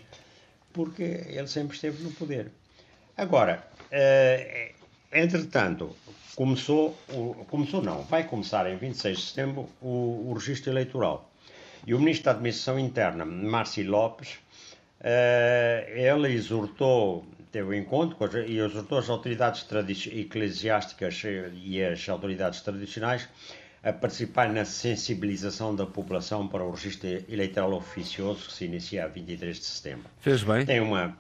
[0.72, 2.52] porque ele sempre esteve no poder.
[3.18, 4.72] Agora, eh,
[5.12, 5.96] entretanto,
[6.36, 6.98] começou,
[7.50, 11.30] começou não, vai começar em 26 de setembro o, o registro eleitoral.
[11.86, 14.38] E o Ministro da Administração Interna, Márcio Lopes,
[15.00, 19.66] eh, ele exortou, teve um encontro com as, e exortou as autoridades
[20.08, 21.22] eclesiásticas
[21.64, 23.28] e as autoridades tradicionais
[23.84, 29.08] a participar na sensibilização da população para o registro eleitoral oficioso que se inicia a
[29.08, 30.06] 23 de setembro.
[30.20, 30.66] Fez bem.
[30.66, 31.18] Tem uma,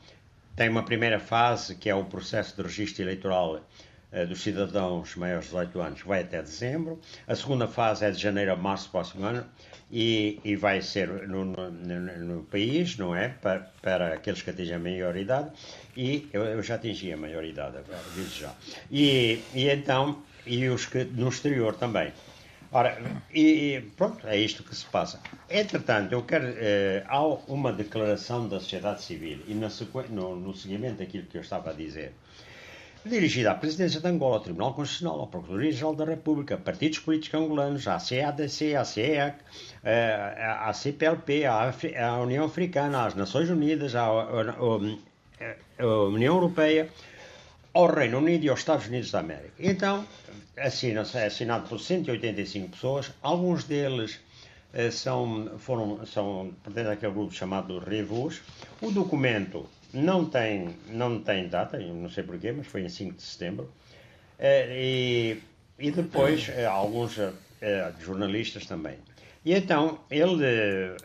[0.61, 3.67] tem uma primeira fase, que é o processo de registro eleitoral
[4.11, 7.01] eh, dos cidadãos maiores de 18 anos, vai até dezembro.
[7.27, 9.43] A segunda fase é de janeiro a março do próximo ano
[9.91, 13.29] e, e vai ser no, no, no, país, não é?
[13.29, 15.49] Para, para aqueles que atingem a maioridade.
[15.97, 17.77] E eu, eu já atingi a maioridade,
[18.13, 18.53] diz já.
[18.91, 22.13] E, e então, e os que no exterior também.
[22.73, 22.98] Ora,
[23.34, 25.19] e, e, pronto, é isto que se passa.
[25.49, 26.48] Entretanto, eu quero.
[26.57, 31.72] Eh, há uma declaração da sociedade civil e no, no seguimento daquilo que eu estava
[31.72, 32.14] a dizer
[33.06, 37.88] dirigida à Presidência de Angola, ao Tribunal Constitucional, à Procuradoria-Geral da República, partidos políticos angolanos,
[37.88, 39.38] à CADC, à CEAC,
[39.84, 44.07] eh, à CPLP, à União Africana, às Nações Unidas, à,
[45.80, 46.89] União Europeia,
[47.73, 49.53] ao Reino Unido e aos Estados Unidos da América.
[49.60, 50.06] Então,
[50.57, 54.19] assina assinado por 185 pessoas, alguns deles
[54.73, 58.41] eh, são, foram, são, pertencem àquele grupo chamado Revus.
[58.81, 63.21] O documento não tem, não tem data, não sei porquê, mas foi em 5 de
[63.21, 63.71] setembro.
[64.39, 65.37] Eh,
[65.79, 67.17] e, e depois eh, alguns
[67.99, 68.97] jornalistas também.
[69.45, 70.43] E então, ele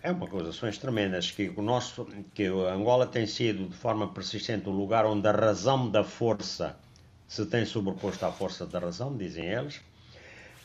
[0.03, 4.73] é uma acusações tremendas que o nosso, que Angola tem sido de forma persistente o
[4.73, 6.77] lugar onde a razão da força
[7.29, 9.81] se tem sobreposto à força da razão, dizem eles.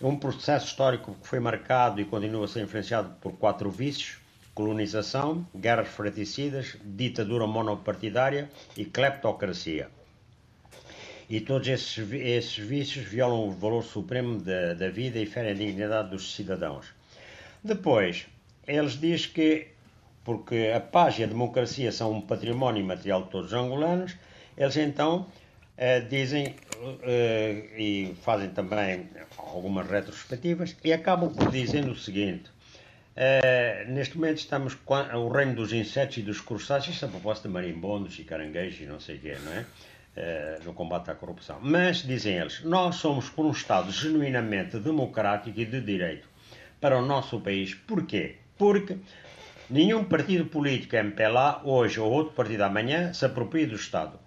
[0.02, 4.18] Um processo histórico que foi marcado e continua a ser influenciado por quatro vícios:
[4.54, 9.90] colonização, guerras fratricidas, ditadura monopartidária e cleptocracia.
[11.30, 15.56] E todos esses, esses vícios violam o valor supremo da, da vida e ferem a
[15.56, 16.88] dignidade dos cidadãos.
[17.64, 18.28] Depois,
[18.68, 19.68] eles dizem que,
[20.24, 24.16] porque a paz e a democracia são um património material de todos os angolanos,
[24.58, 25.28] eles então
[25.84, 26.56] eh, dizem
[27.02, 32.52] eh, e fazem também algumas retrospectivas e acabam por dizer o seguinte:
[33.12, 37.54] Uh, neste momento estamos com o reino dos insetos e dos crustáceos, a proposta de
[37.54, 39.66] marimbondos e caranguejos e não sei o quê, não é?
[40.16, 41.60] Uh, no combate à corrupção.
[41.62, 46.26] Mas, dizem eles, nós somos por um Estado genuinamente democrático e de direito
[46.80, 47.76] para o nosso país.
[47.76, 48.38] Porquê?
[48.58, 48.96] Porque
[49.70, 54.21] nenhum partido político MPLA, hoje ou outro partido amanhã, se apropria do Estado.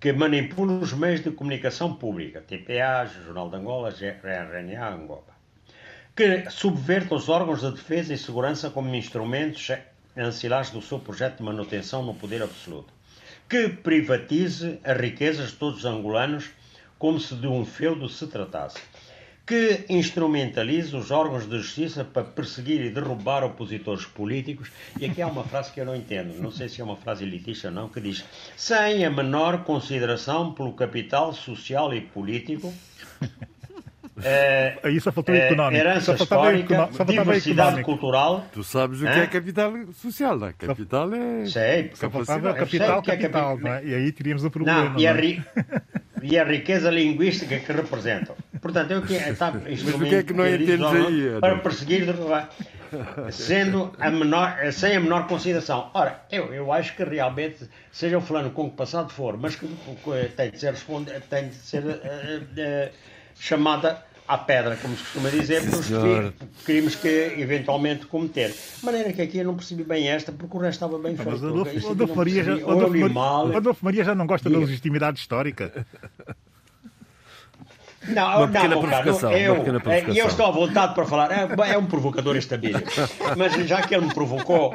[0.00, 5.40] Que manipula os meios de comunicação pública, TPA, Jornal de Angola, RNA, Angola
[6.20, 9.70] que subverte os órgãos de defesa e segurança como instrumentos
[10.16, 12.92] ancilares do seu projeto de manutenção no poder absoluto,
[13.48, 16.50] que privatize as riquezas de todos os angolanos
[16.98, 18.78] como se de um feudo se tratasse,
[19.50, 24.70] que instrumentaliza os órgãos de justiça para perseguir e derrubar opositores políticos.
[24.96, 27.24] E aqui há uma frase que eu não entendo, não sei se é uma frase
[27.24, 28.24] elitista ou não, que diz:
[28.56, 32.72] sem a menor consideração pelo capital social e político.
[34.22, 35.80] É, só faltou económico.
[35.80, 38.44] Herança histórica, diversidade cultural.
[38.52, 40.52] Tu sabes o que é capital social, não é?
[40.52, 41.46] Capital é.
[41.46, 41.90] Sei.
[41.94, 43.82] Faltava capital, capital, capital, não é?
[43.82, 44.90] E aí teríamos o problema.
[44.90, 45.42] Não, e, a ri...
[46.22, 48.36] e a riqueza linguística que representam.
[48.60, 51.40] Portanto, eu que está Mas o que é que não entendes aí?
[51.40, 52.06] Para perseguir,
[53.30, 55.90] sendo a menor, sem a menor consideração.
[55.94, 59.68] Ora, eu, eu acho que realmente, seja o fulano com que passado for, mas que
[60.36, 62.90] tem de ser, responde, tem de ser uh, uh,
[63.38, 65.88] chamada à pedra, como se costuma dizer, pelos
[66.64, 68.54] crimes que eventualmente cometer.
[68.78, 71.28] De maneira que aqui eu não percebi bem esta, porque o resto estava bem feito.
[71.28, 75.84] Mas Adolfo, Adolfo, Maria já, Adolfo, Maria, Adolfo Maria já não gosta da legitimidade histórica.
[78.14, 79.32] Não, uma pequena não, provocação.
[79.32, 80.14] Eu, uma pequena provocação.
[80.14, 81.30] eu estou à vontade para falar.
[81.30, 82.78] É, é um provocador este amigo.
[83.36, 84.74] Mas já que ele me provocou.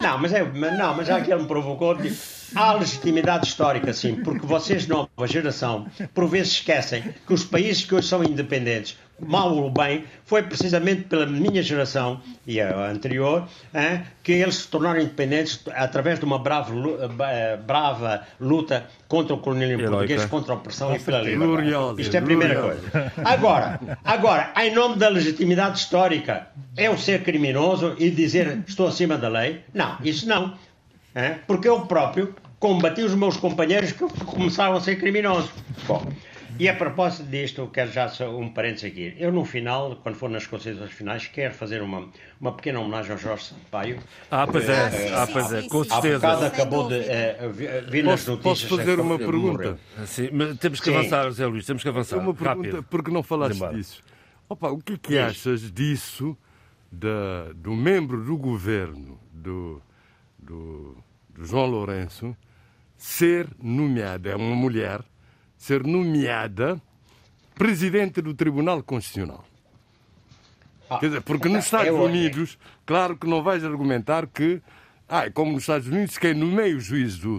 [0.00, 2.16] Não, mas, é, não, mas já que ele me provocou, digo,
[2.54, 7.94] há legitimidade histórica, sim, porque vocês, nova geração, por vezes esquecem que os países que
[7.94, 14.02] hoje são independentes mal ou bem, foi precisamente pela minha geração e a anterior hein,
[14.22, 16.72] que eles se tornaram independentes através de uma brava,
[17.30, 22.02] eh, brava luta contra o colonialismo português, contra a opressão e pela liberdade.
[22.02, 23.12] Isto é a primeira coisa.
[23.24, 29.28] Agora, agora, em nome da legitimidade histórica, eu ser criminoso e dizer estou acima da
[29.28, 29.62] lei?
[29.72, 30.54] Não, isso não.
[31.14, 35.50] Hein, porque eu próprio combati os meus companheiros que começaram a ser criminosos.
[35.86, 36.06] Bom,
[36.58, 39.14] e a propósito disto, quero já um parênteses aqui.
[39.18, 42.08] Eu, no final, quando for nas considerações finais, quero fazer uma,
[42.40, 43.98] uma pequena homenagem ao Jorge Sampaio.
[44.30, 46.16] Ah, pois é, ah, pois é, com certeza.
[46.16, 47.52] Há bocado acabou de uh,
[47.88, 48.62] vir nas posso, notícias.
[48.62, 49.78] Posso fazer uma pergunta?
[50.06, 50.96] Sim, mas temos que Sim.
[50.96, 52.18] avançar, José Luís, temos que avançar.
[52.18, 52.82] Uma pergunta, Rápido.
[52.84, 54.02] porque não falaste disso.
[54.48, 56.36] Opa, o que é que achas disso
[56.90, 59.82] da, do membro do governo, do,
[60.38, 60.96] do,
[61.30, 62.36] do João Lourenço,
[62.96, 65.00] ser nomeada, é uma mulher
[65.56, 66.80] ser nomeada
[67.54, 69.44] presidente do Tribunal Constitucional.
[70.88, 74.60] Ah, Quer dizer, porque nos Estados eu, Unidos, claro que não vais argumentar que,
[75.08, 77.38] ah, como nos Estados Unidos, quem nomeia o juiz do,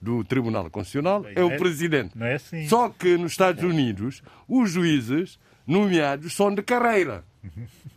[0.00, 2.16] do Tribunal Constitucional é o é, presidente.
[2.16, 2.66] Não é assim.
[2.68, 7.24] Só que nos Estados Unidos, os juízes nomeados são de carreira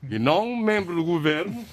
[0.10, 1.64] e não membro do governo.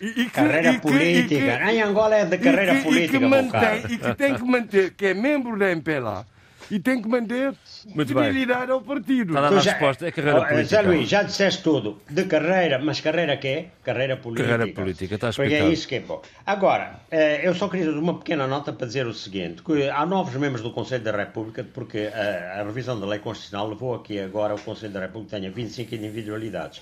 [0.00, 1.58] E, e que, carreira e política.
[1.58, 3.16] Que, em Angola é de carreira e política.
[3.16, 6.26] E que, mantém, e que tem que manter, que é membro da MPLA
[6.72, 7.52] e tem que manter
[7.94, 8.74] Muito fidelidade bem.
[8.74, 9.34] ao partido.
[9.34, 10.64] Está dada a resposta, é carreira oh, política.
[10.64, 12.00] Zé Luís, já disseste tudo.
[12.08, 13.66] De carreira, mas carreira que é?
[13.84, 14.48] Carreira política.
[14.48, 15.58] Carreira política, está explicado.
[15.58, 16.22] Porque é isso que é bom.
[16.46, 20.34] Agora, eh, eu só queria uma pequena nota para dizer o seguinte, que há novos
[20.36, 24.54] membros do Conselho da República, porque a, a revisão da lei constitucional levou aqui agora
[24.54, 26.80] o Conselho da República tenha 25 individualidades.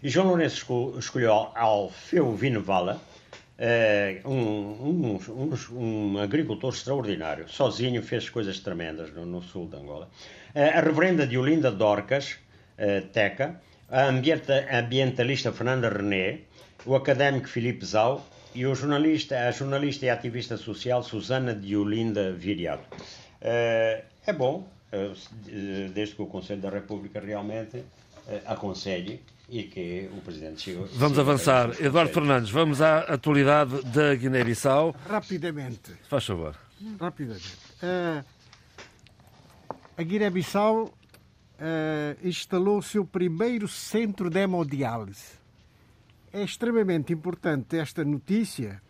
[0.00, 3.00] E João Lourenço escolheu Alfeu Vinevala,
[3.56, 10.08] Uh, um, um, um, agricultor extraordinário, sozinho fez coisas tremendas no, no sul de Angola.
[10.52, 16.40] Uh, a reverenda Diolinda Dorcas, uh, Teca, a ambientalista Fernanda René,
[16.84, 18.26] o académico Filipe Zau
[18.56, 22.84] e o jornalista, a jornalista e ativista social Susana Diolinda Viriato.
[23.40, 24.66] é bom,
[25.92, 27.84] desde que o Conselho da República realmente
[28.46, 30.86] aconselhe e que o Presidente chegou.
[30.94, 31.70] Vamos avançar.
[31.80, 34.94] Eduardo Fernandes, vamos à atualidade da Guiné-Bissau.
[35.08, 35.92] Rapidamente.
[36.08, 36.56] Faz favor.
[36.98, 37.56] Rapidamente.
[37.82, 38.24] Uh,
[39.96, 45.44] a Guiné-Bissau uh, instalou o seu primeiro centro de hemodiálise.
[46.32, 48.82] É extremamente importante esta notícia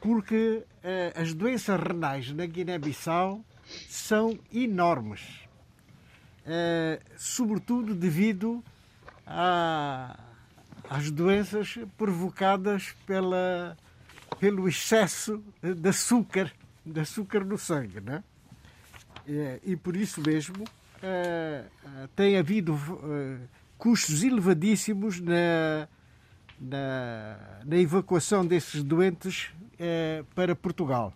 [0.00, 3.44] porque uh, as doenças renais na Guiné-Bissau
[3.86, 5.20] são enormes,
[7.18, 8.64] sobretudo devido
[10.88, 13.76] às doenças provocadas pela,
[14.40, 16.52] pelo excesso de açúcar,
[16.84, 18.00] de açúcar no sangue.
[18.00, 18.22] Né?
[19.62, 23.38] E, por isso mesmo uh, tem havido uh,
[23.76, 25.86] custos elevadíssimos na,
[26.58, 29.50] na, na, evacuação desses doentes
[30.34, 31.14] para Portugal.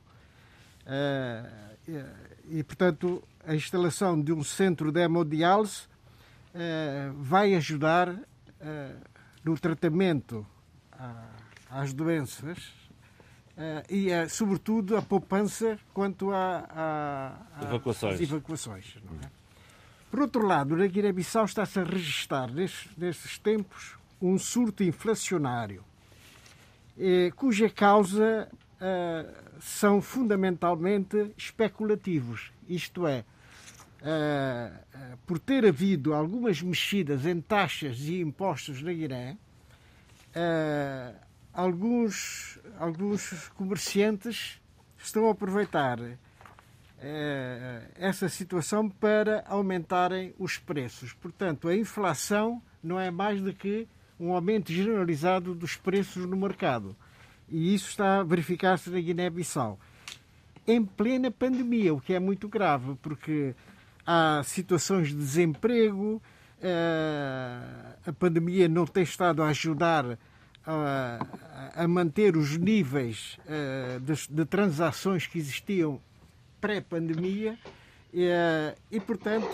[2.49, 5.92] E, portanto, a instalação de um centro de hemodiálise eh,
[7.15, 8.21] vai ajudar uh,
[9.45, 10.47] no tratamento
[11.71, 12.59] às doenças
[13.57, 18.21] uh, e, sobretudo, a poupança quanto às evacuações.
[18.21, 19.31] evacuações é?
[20.11, 25.83] Por outro lado, na Guiné-Bissau está-se a registrar, nestes, nestes tempos, um surto inflacionário,
[27.35, 28.47] cuja causa
[29.59, 33.25] são fundamentalmente especulativos, isto é,
[34.03, 39.37] uh, por ter havido algumas mexidas em taxas e impostos na Guiné,
[40.37, 41.17] uh,
[41.53, 44.61] alguns, alguns comerciantes
[44.99, 46.19] estão a aproveitar uh,
[47.97, 51.13] essa situação para aumentarem os preços.
[51.13, 53.87] Portanto, a inflação não é mais do que
[54.19, 56.97] um aumento generalizado dos preços no mercado.
[57.49, 59.79] E isso está a verificar-se na Guiné-Bissau.
[60.67, 63.55] Em plena pandemia, o que é muito grave, porque
[64.07, 66.23] há situações de desemprego,
[66.61, 67.59] eh,
[68.07, 70.19] a pandemia não tem estado a ajudar
[70.65, 73.99] a, manter os níveis eh,
[74.31, 76.01] de, transações que existiam
[76.61, 77.59] pré-pandemia
[78.15, 78.29] e,
[78.91, 79.49] e, portanto,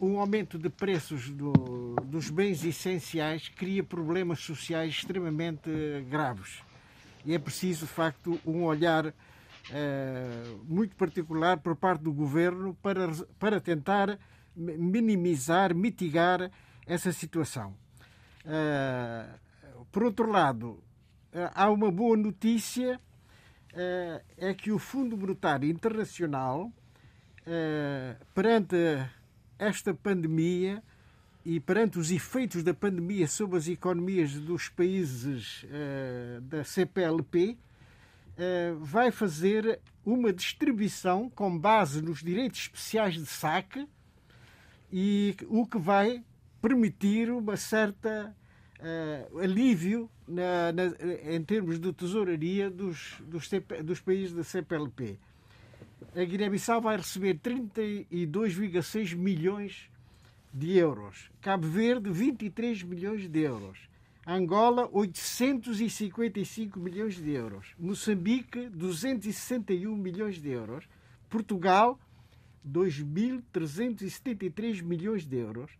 [0.00, 5.70] um aumento de preços do, dos bens essenciais cria problemas sociais extremamente
[6.10, 6.62] graves.
[7.24, 9.12] E é preciso, de facto, um olhar eh,
[10.64, 14.18] muito particular por parte do governo para, para tentar
[14.56, 16.50] minimizar, mitigar
[16.86, 17.74] essa situação.
[18.44, 19.26] Eh,
[19.90, 20.82] por outro lado,
[21.32, 23.00] eh, há uma boa notícia,
[24.36, 26.70] é que o Fundo Monetário Internacional,
[28.34, 28.76] perante
[29.58, 30.82] esta pandemia
[31.42, 35.64] e perante os efeitos da pandemia sobre as economias dos países
[36.42, 37.71] da CPLP, eh,
[38.80, 43.86] vai fazer uma distribuição com base nos direitos especiais de saque
[44.92, 46.22] e o que vai
[46.60, 48.34] permitir uma certa
[48.78, 50.82] uh, alívio na, na,
[51.34, 55.18] em termos de tesouraria dos, dos, CP, dos países da CPLP.
[56.14, 59.88] A Guiné-Bissau vai receber 32,6 milhões
[60.52, 61.30] de euros.
[61.40, 63.78] Cabo Verde, 23 milhões de euros.
[64.26, 67.74] Angola, 855 milhões de euros.
[67.76, 70.88] Moçambique, 261 milhões de euros.
[71.28, 71.98] Portugal,
[72.66, 75.72] 2.373 milhões de euros.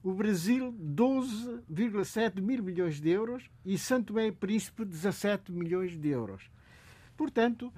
[0.00, 3.50] O Brasil, 12,7 mil milhões de euros.
[3.64, 6.48] E Santo Tomé e Príncipe, 17 milhões de euros.
[7.16, 7.72] Portanto,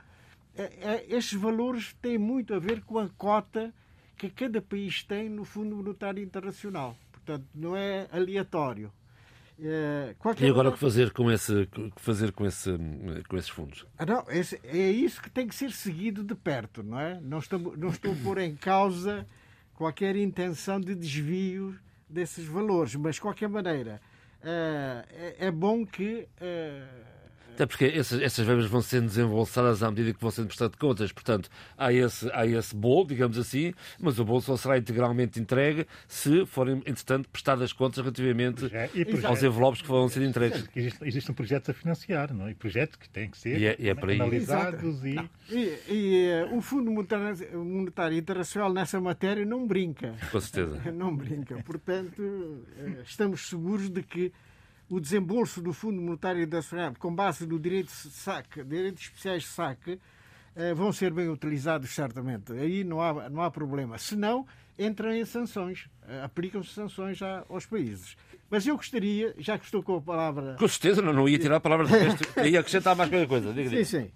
[0.55, 3.73] é, é, estes valores têm muito a ver com a cota
[4.19, 6.95] que cada país tem no Fundo Monetário Internacional.
[7.11, 8.93] Portanto, não é aleatório.
[9.62, 12.70] É, e agora o que fazer com, esse, que fazer com, esse,
[13.28, 13.87] com esses fundos?
[13.99, 17.20] Ah, não, esse, é isso que tem que ser seguido de perto, não é?
[17.20, 19.27] Não estou, não estou a pôr em causa
[19.74, 21.78] qualquer intenção de desvio
[22.09, 24.01] desses valores, mas de qualquer maneira
[24.43, 26.27] é, é, é bom que
[27.61, 31.12] até porque essas, essas verbas vão sendo desembolsadas à medida que vão sendo prestadas contas.
[31.12, 35.87] Portanto, há esse, há esse bolo, digamos assim, mas o bolo só será integralmente entregue
[36.09, 40.66] se forem, entretanto, prestadas contas relativamente projeto, aos envelopes que vão ser entregues.
[40.74, 42.53] Existem, existem projetos a financiar, não é?
[42.53, 45.16] E projetos que têm que ser e é, e é analisados e...
[45.51, 45.78] e...
[45.91, 50.15] E, uh, o Fundo Monetário Internacional nessa matéria não brinca.
[50.32, 50.81] Com certeza.
[50.93, 51.62] não brinca.
[51.62, 54.32] Portanto, uh, estamos seguros de que
[54.91, 59.49] o desembolso do Fundo Monetário Internacional com base no direito de saque, direitos especiais de
[59.49, 60.01] saque,
[60.57, 62.53] eh, vão ser bem utilizados certamente.
[62.53, 63.97] Aí não há, não há problema.
[63.99, 64.45] Se não,
[64.77, 68.17] entram em sanções, eh, aplicam-se sanções aos países.
[68.51, 70.57] Mas eu gostaria, já que estou com a palavra.
[70.59, 73.53] Com certeza, não, não ia tirar a palavra do resto, ia acrescentar mais qualquer coisa.
[73.53, 73.85] Diga, diga.
[73.85, 74.11] Sim, sim.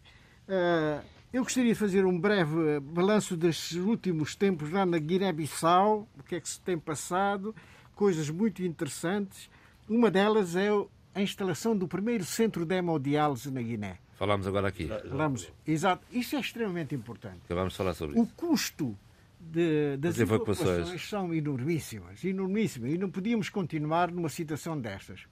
[0.48, 6.22] Uh, eu gostaria de fazer um breve balanço destes últimos tempos lá na Guiné-Bissau, o
[6.24, 7.54] que é que se tem passado,
[7.94, 9.48] coisas muito interessantes.
[9.88, 10.68] Uma delas é
[11.14, 13.98] a instalação do primeiro centro de hemodiálise na Guiné.
[14.16, 14.86] Falamos agora aqui.
[14.86, 16.06] Falamos, exato.
[16.10, 17.40] Isso é extremamente importante.
[17.44, 18.22] Acabamos de falar sobre isso.
[18.22, 18.96] O custo
[19.38, 20.68] de, das evacuações.
[20.68, 25.26] evacuações são enormíssimas, enormíssimas, e não podíamos continuar numa situação destas.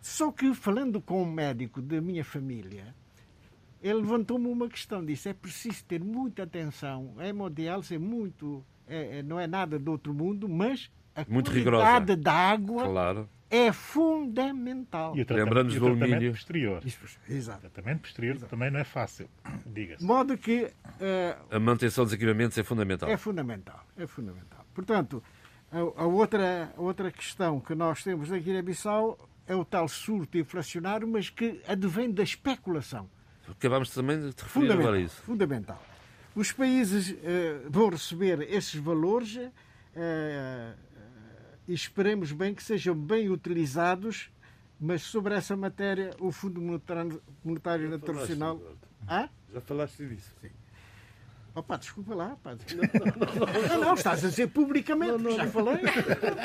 [0.00, 2.94] Só que, falando com um médico da minha família,
[3.82, 9.18] ele levantou-me uma questão, disse, é preciso ter muita atenção, a hemodiálise é muito, é,
[9.18, 12.16] é, não é nada do outro mundo, mas a muito qualidade rigorosa.
[12.16, 15.16] da água claro é fundamental.
[15.16, 16.30] E o Lembrando-nos do alumínio.
[16.30, 16.82] posterior.
[17.28, 17.66] Exato.
[17.66, 18.48] O tratamento posterior Exato.
[18.48, 19.28] também não é fácil,
[19.66, 20.00] diga-se.
[20.00, 20.64] De modo que...
[20.64, 23.08] Uh, a manutenção dos equipamentos é fundamental.
[23.08, 24.64] É fundamental, é fundamental.
[24.72, 25.20] Portanto,
[25.72, 30.38] a, a outra, a outra questão que nós temos na Guiné-Bissau é o tal surto
[30.38, 33.10] inflacionário, mas que advém da especulação.
[33.50, 35.20] Acabamos também de referir agora a isso.
[35.22, 35.82] Fundamental.
[36.36, 37.16] Os países uh,
[37.68, 39.34] vão receber esses valores...
[39.36, 40.89] Uh,
[41.70, 44.28] e esperemos bem que sejam bem utilizados,
[44.80, 48.60] mas sobre essa matéria o Fundo Monetário, Monetário Internacional.
[49.06, 49.28] Ah?
[49.54, 50.34] Já falaste disso?
[50.40, 50.50] Sim.
[51.54, 52.36] Opa, desculpa lá.
[52.44, 52.54] Não,
[53.68, 55.78] não, não, estás a dizer publicamente, não, não, já falei.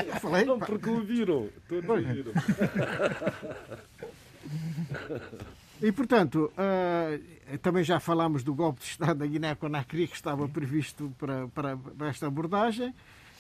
[0.06, 1.50] Já falei não, porque ouviram.
[1.68, 2.32] Todos ouviram.
[5.82, 11.14] E, portanto, uh, também já falámos do golpe de Estado da Guiné-Conakry que estava previsto
[11.18, 12.94] para, para, para, esta abordagem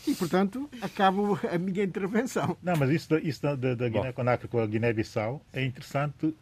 [0.07, 2.57] e, portanto, acabo a minha intervenção.
[2.61, 6.33] Não, mas isso, isso da, da, da Guiné-Conakry com a Guiné-Bissau é interessante uh,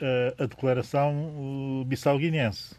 [0.00, 2.76] uh, a declaração uh, bissau-guinense.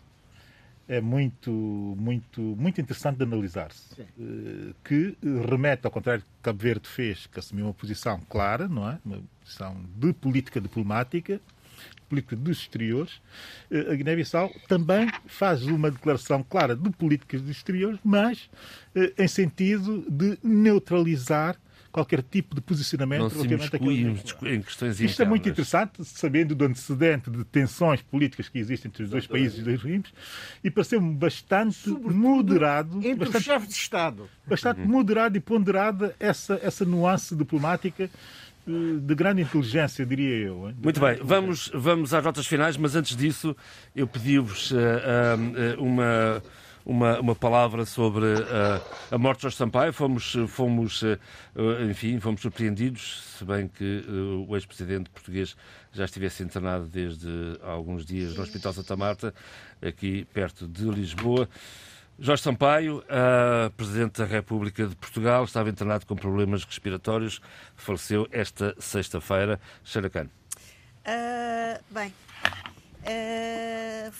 [0.87, 4.01] É muito, muito, muito interessante de analisar-se.
[4.17, 5.15] Uh, que
[5.47, 8.97] remete, ao contrário que Cabo Verde fez, que assumiu uma posição clara, não é?
[9.05, 11.39] Uma posição de política diplomática,
[12.07, 13.21] política dos exteriores,
[13.69, 18.49] eh, a Guiné-Bissau também faz uma declaração clara de políticas dos exteriores, mas
[18.95, 21.57] eh, em sentido de neutralizar
[21.91, 25.19] qualquer tipo de posicionamento não relativamente àquilo em questões Isto internas.
[25.19, 29.59] é muito interessante, sabendo do antecedente de tensões políticas que existem entre os dois países
[29.59, 30.13] e dois regimes,
[30.63, 32.97] e pareceu-me bastante Sobretudo moderado.
[32.99, 34.29] Entre bastante, os chefes de Estado.
[34.47, 34.87] Bastante uhum.
[34.87, 38.09] moderado e ponderada essa, essa nuance diplomática
[39.01, 40.73] de grande inteligência, diria eu.
[40.81, 43.55] Muito bem, vamos, vamos às notas finais, mas antes disso
[43.95, 46.43] eu pedi-vos uh, uh, uma,
[46.85, 48.81] uma, uma palavra sobre uh,
[49.11, 49.91] a morte de Jorge Sampaio.
[49.91, 51.03] Fomos, fomos
[51.89, 54.05] enfim, fomos surpreendidos, se bem que
[54.47, 55.55] o ex-presidente português
[55.91, 57.27] já estivesse internado desde
[57.63, 59.33] há alguns dias no Hospital Santa Marta,
[59.81, 61.49] aqui perto de Lisboa.
[62.21, 63.01] Jorge Sampaio,
[63.77, 67.41] Presidente da República de Portugal, estava internado com problemas respiratórios,
[67.77, 69.59] faleceu esta sexta-feira.
[70.11, 70.27] Khan.
[71.07, 72.13] Uh, bem,
[72.99, 74.13] uh,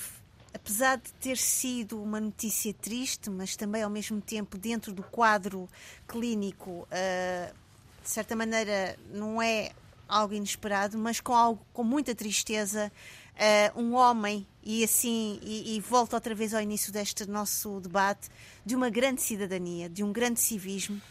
[0.53, 5.67] apesar de ter sido uma notícia triste, mas também ao mesmo tempo dentro do quadro
[6.07, 7.53] clínico, uh,
[8.01, 9.71] de certa maneira não é
[10.07, 12.91] algo inesperado, mas com algo com muita tristeza,
[13.75, 18.29] um homem e assim, e, e volto outra vez ao início deste nosso debate,
[18.63, 21.01] de uma grande cidadania, de um grande civismo,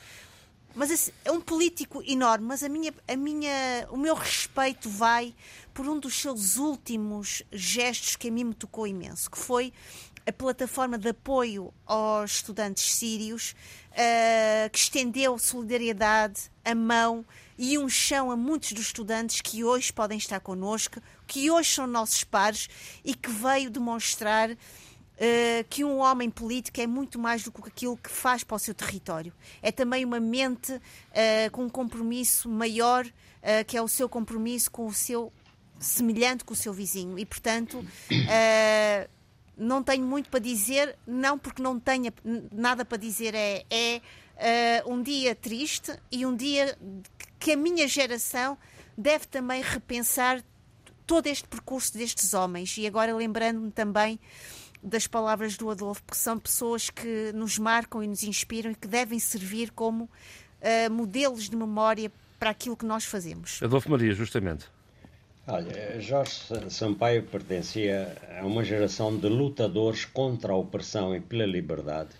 [0.77, 5.35] mas assim, é um político enorme, mas a minha, a minha, o meu respeito vai
[5.75, 9.73] por um dos seus últimos gestos que a mim me tocou imenso, que foi
[10.25, 13.57] a plataforma de apoio aos estudantes sírios,
[13.99, 17.25] uh, que estendeu solidariedade, a mão
[17.59, 21.87] e um chão a muitos dos estudantes que hoje podem estar connosco, que hoje são
[21.87, 22.69] nossos pares
[23.05, 24.57] e que veio demonstrar uh,
[25.69, 28.75] que um homem político é muito mais do que aquilo que faz para o seu
[28.75, 29.33] território.
[29.61, 34.70] É também uma mente uh, com um compromisso maior, uh, que é o seu compromisso
[34.70, 35.33] com o seu
[35.81, 37.16] semelhante com o seu vizinho.
[37.16, 37.85] E, portanto,
[39.59, 42.13] não tenho muito para dizer, não porque não tenha
[42.53, 46.79] nada para dizer, é, é um dia triste e um dia
[47.39, 48.57] que a minha geração
[48.97, 50.43] deve também repensar
[51.07, 52.77] todo este percurso destes homens.
[52.79, 54.19] E agora lembrando-me também
[54.83, 58.87] das palavras do Adolfo, porque são pessoas que nos marcam e nos inspiram e que
[58.87, 63.61] devem servir como uh, modelos de memória para aquilo que nós fazemos.
[63.63, 64.67] Adolfo Maria, justamente.
[65.51, 66.31] Olha, Jorge
[66.69, 72.11] Sampaio pertencia a uma geração de lutadores contra a opressão e pela liberdade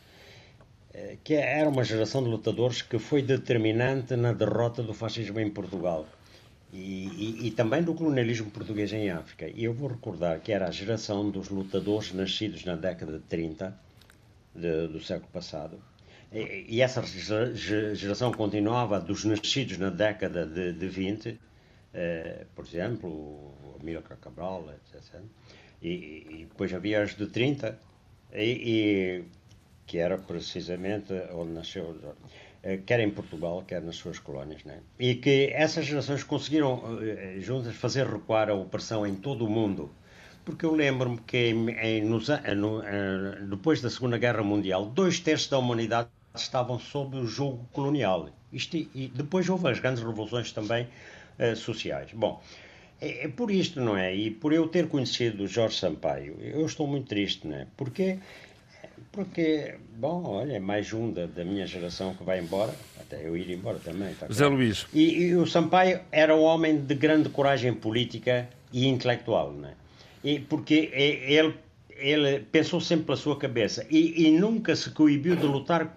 [0.95, 5.51] eh, que era uma geração de lutadores que foi determinante na derrota do fascismo em
[5.51, 6.07] Portugal
[6.73, 9.47] e, e, e, também do colonialismo português em África.
[9.47, 13.79] E eu vou recordar que era a geração dos lutadores nascidos na década de 30
[14.55, 15.79] de, do século passado.
[16.33, 17.03] E, essa
[17.95, 21.39] geração continuava dos nascidos na década de, de 20,
[22.01, 25.21] eh, por exemplo, o Amílcar Cabral, etc.
[25.83, 27.77] E, e, depois havia as de 30,
[28.33, 29.25] e,
[29.85, 31.97] que era precisamente onde nasceu,
[32.63, 34.63] eh, quer em Portugal, quer nas suas colónias.
[34.63, 34.79] Né?
[34.97, 39.91] E que essas gerações conseguiram eh, juntas fazer recuar a opressão em todo o mundo.
[40.45, 42.81] Porque eu lembro-me que em, em, nos, no,
[43.51, 48.31] depois da Segunda Guerra Mundial, dois terços da humanidade estavam sob o jogo colonial.
[48.53, 50.87] Isto, e depois houve as grandes revoluções também
[51.39, 52.11] uh, sociais.
[52.13, 52.43] Bom,
[53.01, 54.15] é, é, por isto, não é?
[54.15, 57.67] E por eu ter conhecido Jorge Sampaio, eu estou muito triste, não é?
[57.77, 58.19] Porque
[59.13, 63.37] porque, bom, olha, é mais um da, da, minha geração que vai embora, até eu
[63.37, 64.15] ir embora também.
[64.15, 64.87] Tá José Luís.
[64.93, 69.75] E, e, o Sampaio era um homem de grande coragem política e intelectual, né?
[70.23, 71.55] E porque ele,
[71.97, 75.97] ele pensou sempre pela sua cabeça e, e nunca se coibiu de lutar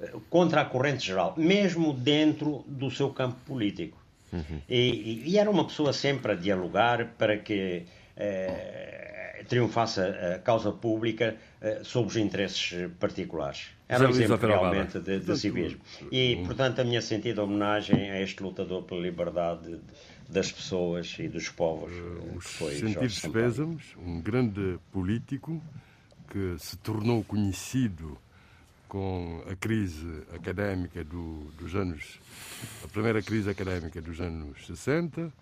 [0.00, 4.03] eh, contra a corrente geral, mesmo dentro do seu campo político.
[4.34, 4.60] Uhum.
[4.68, 7.84] E, e, era uma pessoa sempre a dialogar para que
[8.16, 13.68] eh, triunfasse a, causa pública eh, sobre os interesses particulares.
[13.88, 15.80] Era um exemplo realmente de, de civismo.
[16.10, 19.78] E, portanto, a minha sentida homenagem a este lutador pela liberdade
[20.28, 21.92] das pessoas e dos povos.
[21.92, 22.46] Uh, os
[22.78, 25.62] sentidos pésamos, um grande político
[26.30, 28.18] que se tornou conhecido
[28.94, 32.20] com a crise académica do, dos anos,
[32.84, 35.32] a primeira crise académica dos anos 60,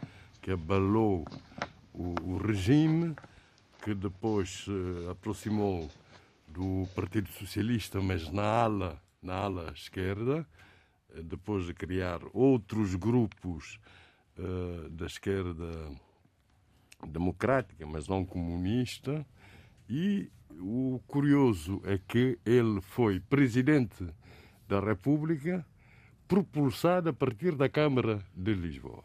[0.40, 1.26] que abalou
[1.92, 3.14] o, o regime
[3.84, 4.70] que depois se
[5.10, 5.90] aproximou
[6.48, 10.46] do Partido Socialista, mas na ala, na ala esquerda,
[11.14, 13.78] eh, depois de criar outros grupos
[14.38, 15.90] uh, da esquerda
[17.06, 19.26] democrática, mas não comunista,
[19.90, 20.30] e
[20.60, 24.06] o curioso é que ele foi presidente
[24.68, 25.64] da República
[26.26, 29.04] propulsado a partir da Câmara de Lisboa.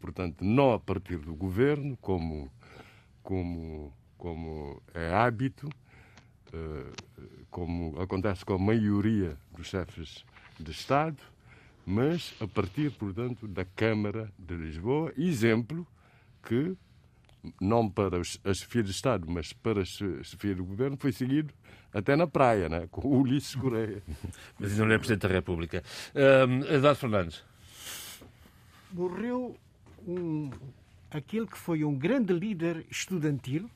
[0.00, 2.50] Portanto, não a partir do governo, como,
[3.22, 5.68] como, como é hábito,
[6.52, 6.92] eh,
[7.50, 10.24] como acontece com a maioria dos chefes
[10.60, 11.16] de Estado,
[11.84, 15.86] mas a partir, portanto, da Câmara de Lisboa, exemplo
[16.42, 16.76] que
[17.60, 21.52] não para as chefias de Estado, mas para as chefias do governo, foi seguido
[21.92, 22.86] até na praia, né?
[22.90, 24.02] com o Ulisses Correia.
[24.58, 25.82] Mas ainda não é Presidente da República.
[26.14, 27.44] Um, Eduardo Fernandes.
[28.92, 29.56] Morreu
[30.06, 30.50] um,
[31.10, 33.70] aquele que foi um grande líder estudantil,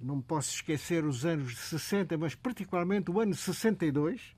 [0.00, 4.36] não posso esquecer os anos 60, mas particularmente o ano 62,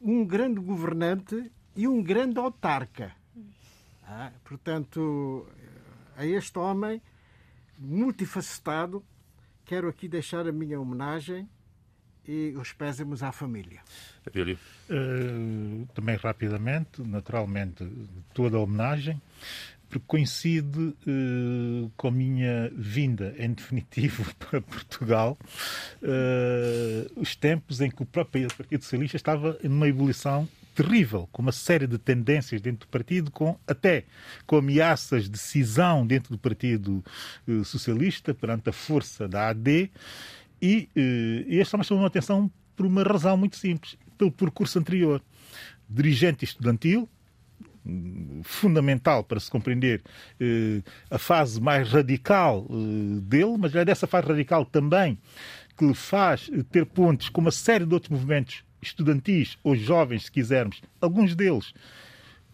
[0.00, 3.14] um grande governante e um grande autarca.
[4.02, 5.46] Ah, portanto,
[6.16, 7.00] a este homem
[7.80, 9.02] multifacetado,
[9.64, 11.48] quero aqui deixar a minha homenagem
[12.28, 13.80] e os pésimos à família.
[14.90, 17.88] Uh, também rapidamente, naturalmente,
[18.34, 19.20] toda a homenagem,
[19.88, 25.38] porque coincide uh, com a minha vinda, em definitivo, para Portugal,
[26.02, 30.46] uh, os tempos em que o próprio Partido Socialista estava numa evolução
[30.82, 34.04] terrível, com uma série de tendências dentro do partido, com até
[34.46, 37.04] com ameaças de cisão dentro do Partido
[37.46, 39.90] uh, Socialista perante a força da AD.
[40.62, 45.22] E, uh, e este chamou a atenção por uma razão muito simples, pelo percurso anterior.
[45.88, 47.08] Dirigente estudantil,
[48.42, 50.02] fundamental para se compreender
[50.40, 55.18] uh, a fase mais radical uh, dele, mas é dessa fase radical também
[55.76, 60.32] que lhe faz ter pontos com uma série de outros movimentos estudantis ou jovens, se
[60.32, 61.72] quisermos, alguns deles,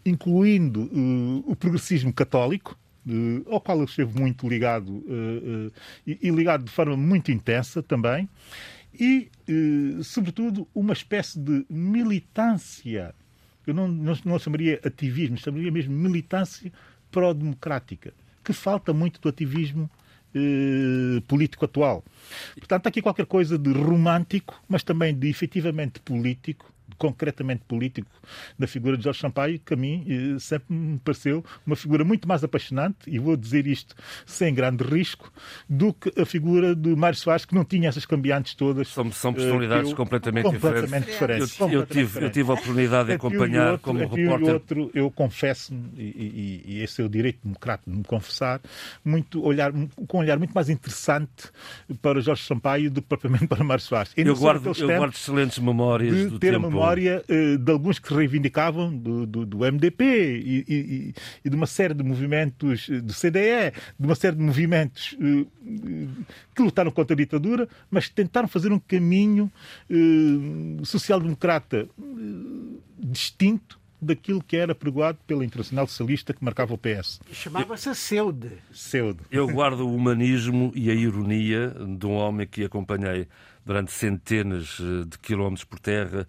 [0.05, 5.71] incluindo uh, o progressismo católico, uh, ao qual ele esteve muito ligado uh,
[6.05, 8.29] e, e, ligado de forma muito intensa também,
[8.99, 9.29] e,
[10.03, 13.13] sobretudo, uma espécie de militância,
[13.67, 16.73] eu não, não, não chamaria ativismo, chamaria mesmo militância
[17.11, 18.11] pró-democrática,
[18.43, 19.87] que falta muito do ativismo
[20.37, 22.03] eh, político atual.
[22.55, 28.09] Portanto, há aqui qualquer coisa de romântico, mas também de efetivamente político, concretamente político
[28.57, 32.27] da figura de Jorge Sampaio, que a mim eh, sempre me pareceu uma figura muito
[32.27, 33.95] mais apaixonante, e vou dizer isto
[34.25, 35.31] sem grande risco,
[35.69, 38.87] do que a figura de Mário Soares, que não tinha essas cambiantes todas.
[38.87, 41.49] São, são personalidades uh, completamente, completamente, diferentes.
[41.49, 41.59] diferentes.
[41.59, 44.53] Eu, eu, tive, eu, tive, a oportunidade de acompanhar outro, como repórter.
[44.53, 48.61] outro, eu confesso-me, e, e, e, esse é o direito democrático de me confessar,
[49.03, 49.71] muito olhar,
[50.07, 51.51] com um olhar muito mais interessante
[52.01, 54.11] para Jorge Sampaio do que propriamente para Mário Soares.
[54.15, 56.76] Eu guardo, eu guardo excelentes memórias do tempo.
[56.77, 61.13] A memória uh, de alguns que reivindicavam do, do, do MDP e, e,
[61.43, 65.47] e, de uma série de movimentos eh, do CDE, de uma série de movimentos uh,
[66.55, 69.51] que lutaram contra a ditadura, mas tentaram fazer um caminho
[69.89, 71.87] uh, social-democrata
[72.97, 77.19] distinto daquilo que era pregoado pela Internacional Socialista que marcava o PS.
[77.31, 78.51] Chamava-se Seude.
[78.71, 79.19] Seude.
[79.31, 83.27] Eu guardo o humanismo e a ironia de um homem que acompanhei
[83.65, 84.77] durante centenas
[85.07, 86.27] de quilómetros por terra,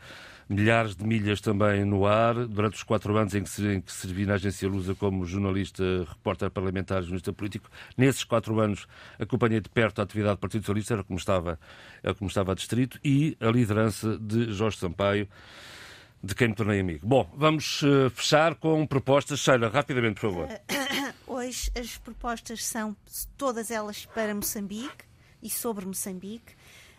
[0.49, 4.25] milhares de milhas também no ar, durante os quatro anos em que, em que servi
[4.25, 7.69] na agência Lusa como jornalista, repórter parlamentar, jornalista político.
[7.97, 8.87] Nesses quatro anos
[9.19, 11.61] acompanhei de perto a atividade do Partido Socialista, era como estava,
[12.03, 15.29] era como estava distrito, e a liderança de Jorge Sampaio,
[16.23, 17.07] de quem me tornei amigo.
[17.07, 19.39] Bom, vamos uh, fechar com propostas.
[19.39, 20.49] Sheila, rapidamente, por favor.
[21.27, 22.97] Hoje as propostas são
[23.37, 25.05] todas elas para Moçambique
[25.43, 26.58] e sobre Moçambique.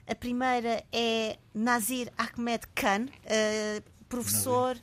[0.10, 4.76] A primeira é Nazir Ahmed Khan, uh, professor.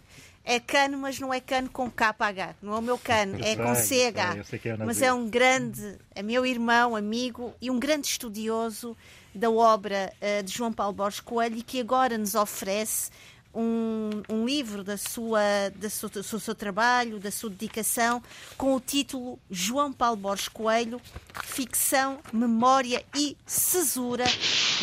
[0.44, 2.54] É cano, mas não é cano com KH.
[2.62, 4.62] Não é o meu cano, é com CH.
[4.64, 8.96] É mas é um grande, é meu irmão, amigo e um grande estudioso
[9.34, 13.10] da obra uh, de João Paulo Borges Coelho e que agora nos oferece
[13.56, 15.40] um, um livro da sua,
[15.74, 18.22] da sua, do seu trabalho, da sua dedicação,
[18.58, 21.00] com o título João Paulo Borges Coelho,
[21.42, 24.26] Ficção, Memória e Cesura,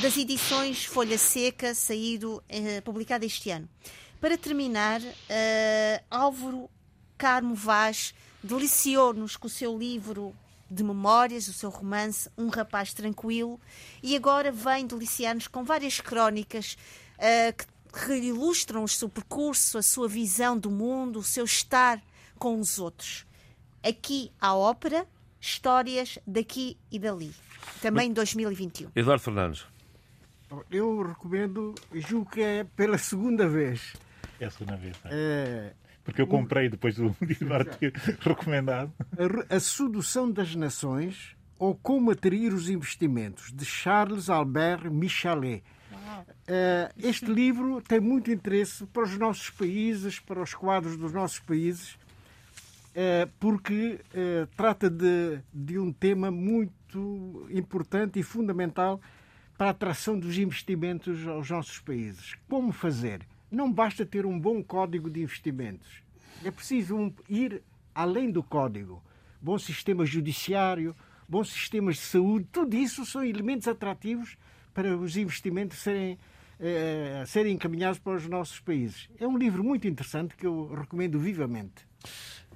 [0.02, 3.70] das edições Folha Seca, saído, eh, publicado este ano.
[4.20, 6.70] Para terminar, uh, Álvaro
[7.18, 10.34] Carmo Vaz deliciou-nos com o seu livro
[10.72, 13.60] de memórias, o seu romance Um Rapaz Tranquilo,
[14.02, 16.78] e agora vem deliciar-nos com várias crónicas
[17.18, 22.02] uh, que que ilustram o seu percurso, a sua visão do mundo, o seu estar
[22.40, 23.26] com os outros.
[23.84, 25.08] Aqui há ópera,
[25.40, 27.32] Histórias daqui e dali.
[27.82, 28.92] Também em 2021.
[28.96, 29.66] Eduardo Fernandes.
[30.72, 33.94] Eu recomendo, julgo que é pela segunda vez.
[34.40, 34.96] É a segunda vez.
[35.04, 35.14] não é?
[35.14, 37.92] É, Porque eu comprei depois do Eduardo ter
[38.22, 38.94] recomendado.
[39.50, 45.62] a, a Sedução das Nações ou Como Atrair os Investimentos, de Charles Albert Michalet.
[46.48, 51.40] Eh, Este livro tem muito interesse para os nossos países, para os quadros dos nossos
[51.40, 51.98] países,
[52.96, 59.02] eh, porque eh, trata de, de um tema muito importante e fundamental
[59.58, 62.36] para a atração dos investimentos aos nossos países.
[62.50, 63.22] Como fazer?
[63.52, 66.04] Não basta ter um bom código de investimentos.
[66.44, 67.62] É preciso ir
[67.94, 69.02] além do código.
[69.42, 70.96] Bom sistema judiciário,
[71.28, 74.38] bons sistemas de saúde, tudo isso são elementos atrativos
[74.74, 76.18] para os investimentos serem,
[76.60, 79.10] eh, serem encaminhados para os nossos países.
[79.20, 81.88] É um livro muito interessante que eu recomendo vivamente.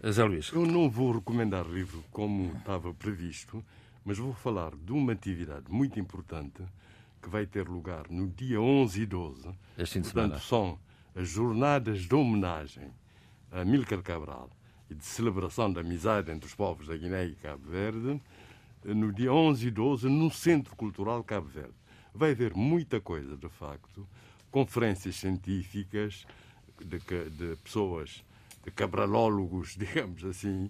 [0.10, 0.52] Zé Luís.
[0.52, 3.64] Eu não vou recomendar livro como estava previsto,
[4.06, 6.64] mas vou falar de uma atividade muito importante
[7.22, 9.50] que vai ter lugar no dia 11 e 12.
[9.78, 10.40] Este fim de Portanto, semana.
[10.40, 10.80] são
[11.16, 12.92] as jornadas de homenagem
[13.52, 14.50] a Amílcar Cabral
[14.90, 18.22] e de celebração da amizade entre os povos da Guiné e Cabo Verde,
[18.86, 21.74] no dia 11 e 12, no Centro Cultural Cabo Verde.
[22.14, 24.08] Vai haver muita coisa, de facto,
[24.52, 26.26] conferências científicas
[26.80, 28.24] de, de pessoas,
[28.64, 30.70] de cabralólogos, digamos assim,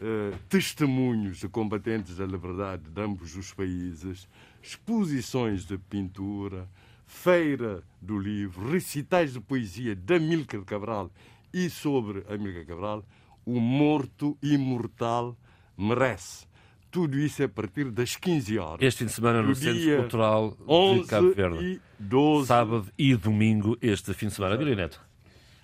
[0.00, 4.28] eh, testemunhos de combatentes da liberdade de ambos os países,
[4.62, 6.68] exposições de pintura,
[7.06, 11.10] feira do livro, recitais de poesia de Amílcar Cabral
[11.52, 13.04] e sobre Amílcar Cabral,
[13.44, 15.36] o morto imortal
[15.76, 16.46] merece.
[16.92, 18.82] Tudo isso é a partir das 15 horas.
[18.82, 21.64] Este fim de semana no Centro Cultural de 11 Cabo Verde.
[21.64, 22.46] e 12.
[22.46, 24.62] Sábado e domingo, este fim de semana.
[24.62, 25.00] Neto.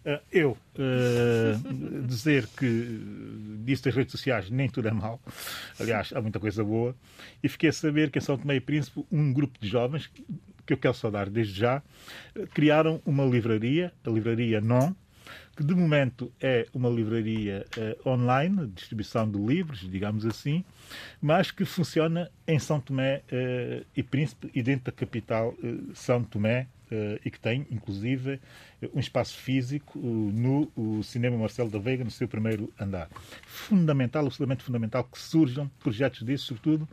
[0.06, 1.60] Ah, Eu ah,
[2.08, 2.98] dizer que
[3.62, 5.20] disse das redes sociais nem tudo é mau,
[5.78, 6.96] aliás, há muita coisa boa,
[7.42, 10.10] e fiquei a saber que em São Tomé e Príncipe um grupo de jovens,
[10.64, 11.82] que eu quero saudar desde já,
[12.54, 14.94] criaram uma livraria, a livraria Non,
[15.54, 20.64] que de momento é uma livraria eh, online, de distribuição de livros, digamos assim,
[21.20, 26.22] mas que funciona em São Tomé eh, e Príncipe e dentro da capital eh, São
[26.24, 28.40] Tomé eh, e que tem, inclusive,
[28.94, 33.08] um espaço físico no Cinema Marcelo da Veiga, no seu primeiro andar.
[33.46, 36.88] Fundamental, absolutamente fundamental, que surjam projetos desses, sobretudo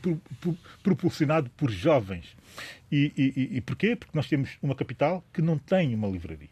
[0.00, 2.36] pro- pro- propulsionado por jovens.
[2.90, 3.96] E, e- e porquê?
[3.96, 6.48] Porque nós temos uma capital que não tem uma livraria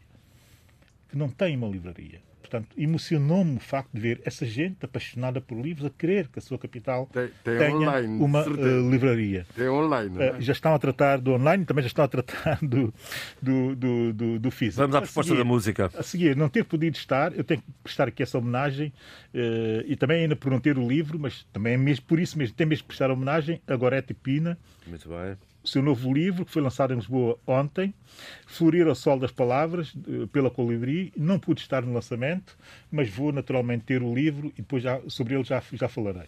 [1.10, 2.20] que não tem uma livraria.
[2.50, 6.42] Portanto, emocionou-me o facto de ver essa gente apaixonada por livros a querer que a
[6.42, 9.46] sua capital Tem- tem tenha online, uma eh, livraria.
[9.56, 10.26] É online, é?
[10.30, 12.92] Eh, já estão a tratar do online, também já estão a tratar do,
[13.40, 14.80] do, do, do, do físico.
[14.82, 15.90] Vamos à proposta seguir- da música.
[15.96, 18.92] A seguir, não ter podido estar, eu tenho que prestar aqui essa homenagem
[19.32, 22.36] eh, e também ainda por não ter o livro, mas também é mesmo, por isso
[22.36, 24.58] mesmo, tem mesmo que prestar homenagem a Gorete Pina,
[24.88, 25.36] Muito bem.
[25.62, 27.92] O seu novo livro, que foi lançado em Lisboa ontem,
[28.46, 31.12] Florir ao Sol das Palavras, eh, pela Colibri.
[31.16, 32.56] Não pude estar no lançamento,
[32.90, 36.24] mas vou naturalmente ter o livro e depois já, sobre ele já, já falarei.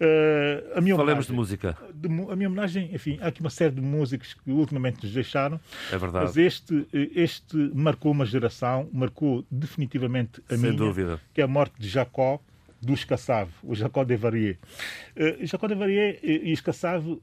[0.00, 1.76] Eh, a minha Falemos de música.
[1.94, 5.60] de a minha homenagem, enfim, há aqui uma série de músicos que ultimamente nos deixaram.
[5.92, 6.24] É verdade.
[6.26, 11.20] Mas este, eh, este marcou uma geração, marcou definitivamente a Sem minha, dúvida.
[11.34, 12.40] que é a morte de Jacó
[12.80, 14.56] dos Cassave, o Jacó de Varier.
[15.16, 16.62] Uh, Jacó de Varier e os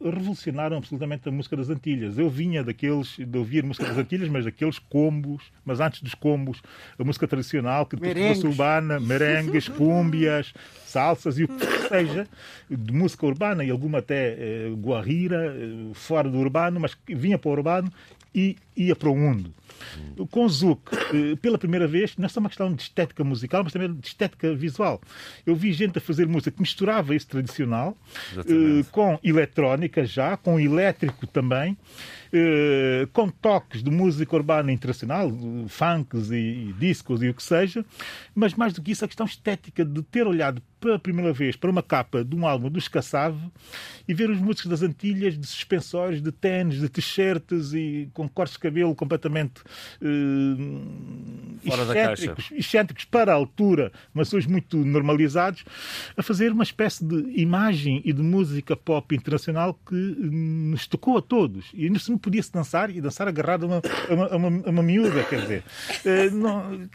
[0.01, 2.17] revolucionaram absolutamente a música das Antilhas.
[2.17, 6.61] Eu vinha daqueles, de ouvir música das Antilhas, mas daqueles combos, mas antes dos combos,
[6.99, 10.53] a música tradicional, que depois urbana, merengues, cúmbias,
[10.85, 12.27] salsas e o que seja,
[12.69, 17.49] de música urbana e alguma até eh, guarrira, eh, fora do urbano, mas vinha para
[17.49, 17.91] o urbano
[18.33, 19.53] e ia para o mundo.
[20.31, 20.91] Com Zouk,
[21.41, 24.53] pela primeira vez, não é só uma questão de estética musical, mas também de estética
[24.53, 25.01] visual.
[25.45, 27.97] Eu vi gente a fazer música que misturava esse tradicional
[28.31, 28.79] Exatamente.
[28.79, 31.77] eh, com eletrónica já, com elétrico também,
[32.31, 35.31] eh, com toques de música urbana internacional,
[35.67, 37.85] funks e, discos e o que seja,
[38.33, 41.69] mas mais do que isso, a questão estética de ter olhado pela primeira vez para
[41.69, 43.39] uma capa de um álbum dos Cassave
[44.07, 48.53] e ver os músicos das Antilhas de suspensórios, de ténis, de t-shirts e com cortes
[48.53, 49.61] de cabelo completamente
[50.01, 55.63] eh, Fora excêntricos, excêntricos para a altura, mas hoje muito normalizados,
[56.15, 61.17] a fazer uma espécie de imagem e de música pop internacional que hum, nos tocou
[61.17, 61.65] a todos.
[61.73, 63.81] E ainda assim podia-se dançar e dançar agarrado a uma,
[64.31, 65.63] a uma, a uma, miúda, quer dizer.
[66.05, 66.87] Eh, não,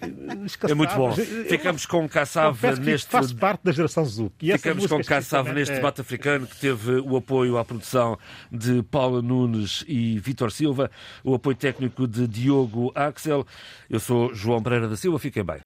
[0.68, 1.12] É muito bom.
[1.12, 3.10] Ficamos com Cassave que neste.
[3.40, 4.52] Parte da geração Zouk.
[4.52, 8.18] Ficamos com Cassave especificamente neste é- debate africano que teve o apoio à produção
[8.51, 10.90] de Paula Nunes e Vítor Silva,
[11.24, 12.60] o apoio técnico de Diogo
[12.95, 13.47] Axel.
[13.89, 15.19] Eu sou João Pereira da Silva.
[15.19, 15.61] Fiquem bem.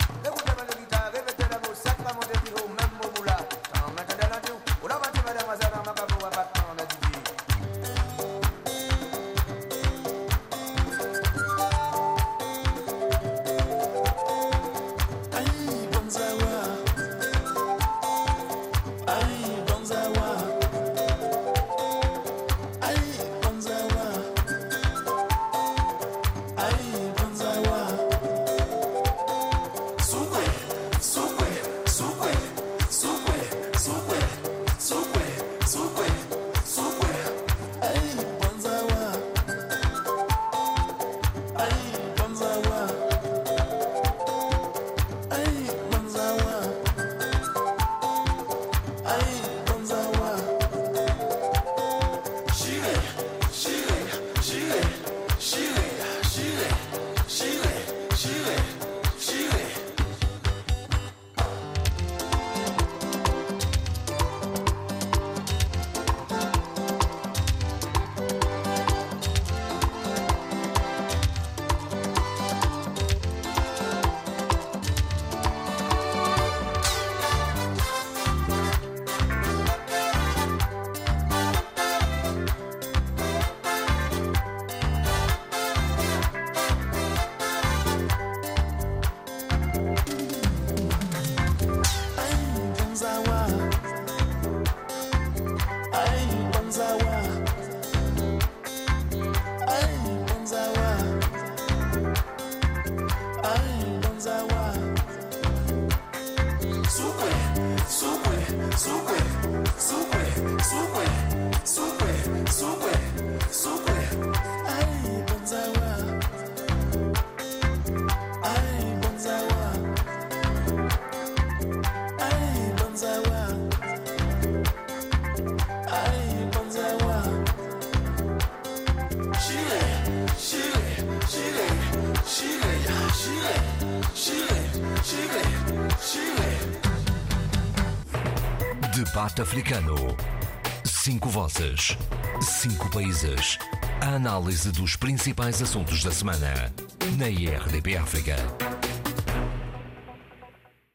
[141.65, 141.97] Vozes.
[142.43, 143.59] Cinco países.
[144.01, 146.73] A análise dos principais assuntos da semana.
[147.16, 148.36] Na IRDP África.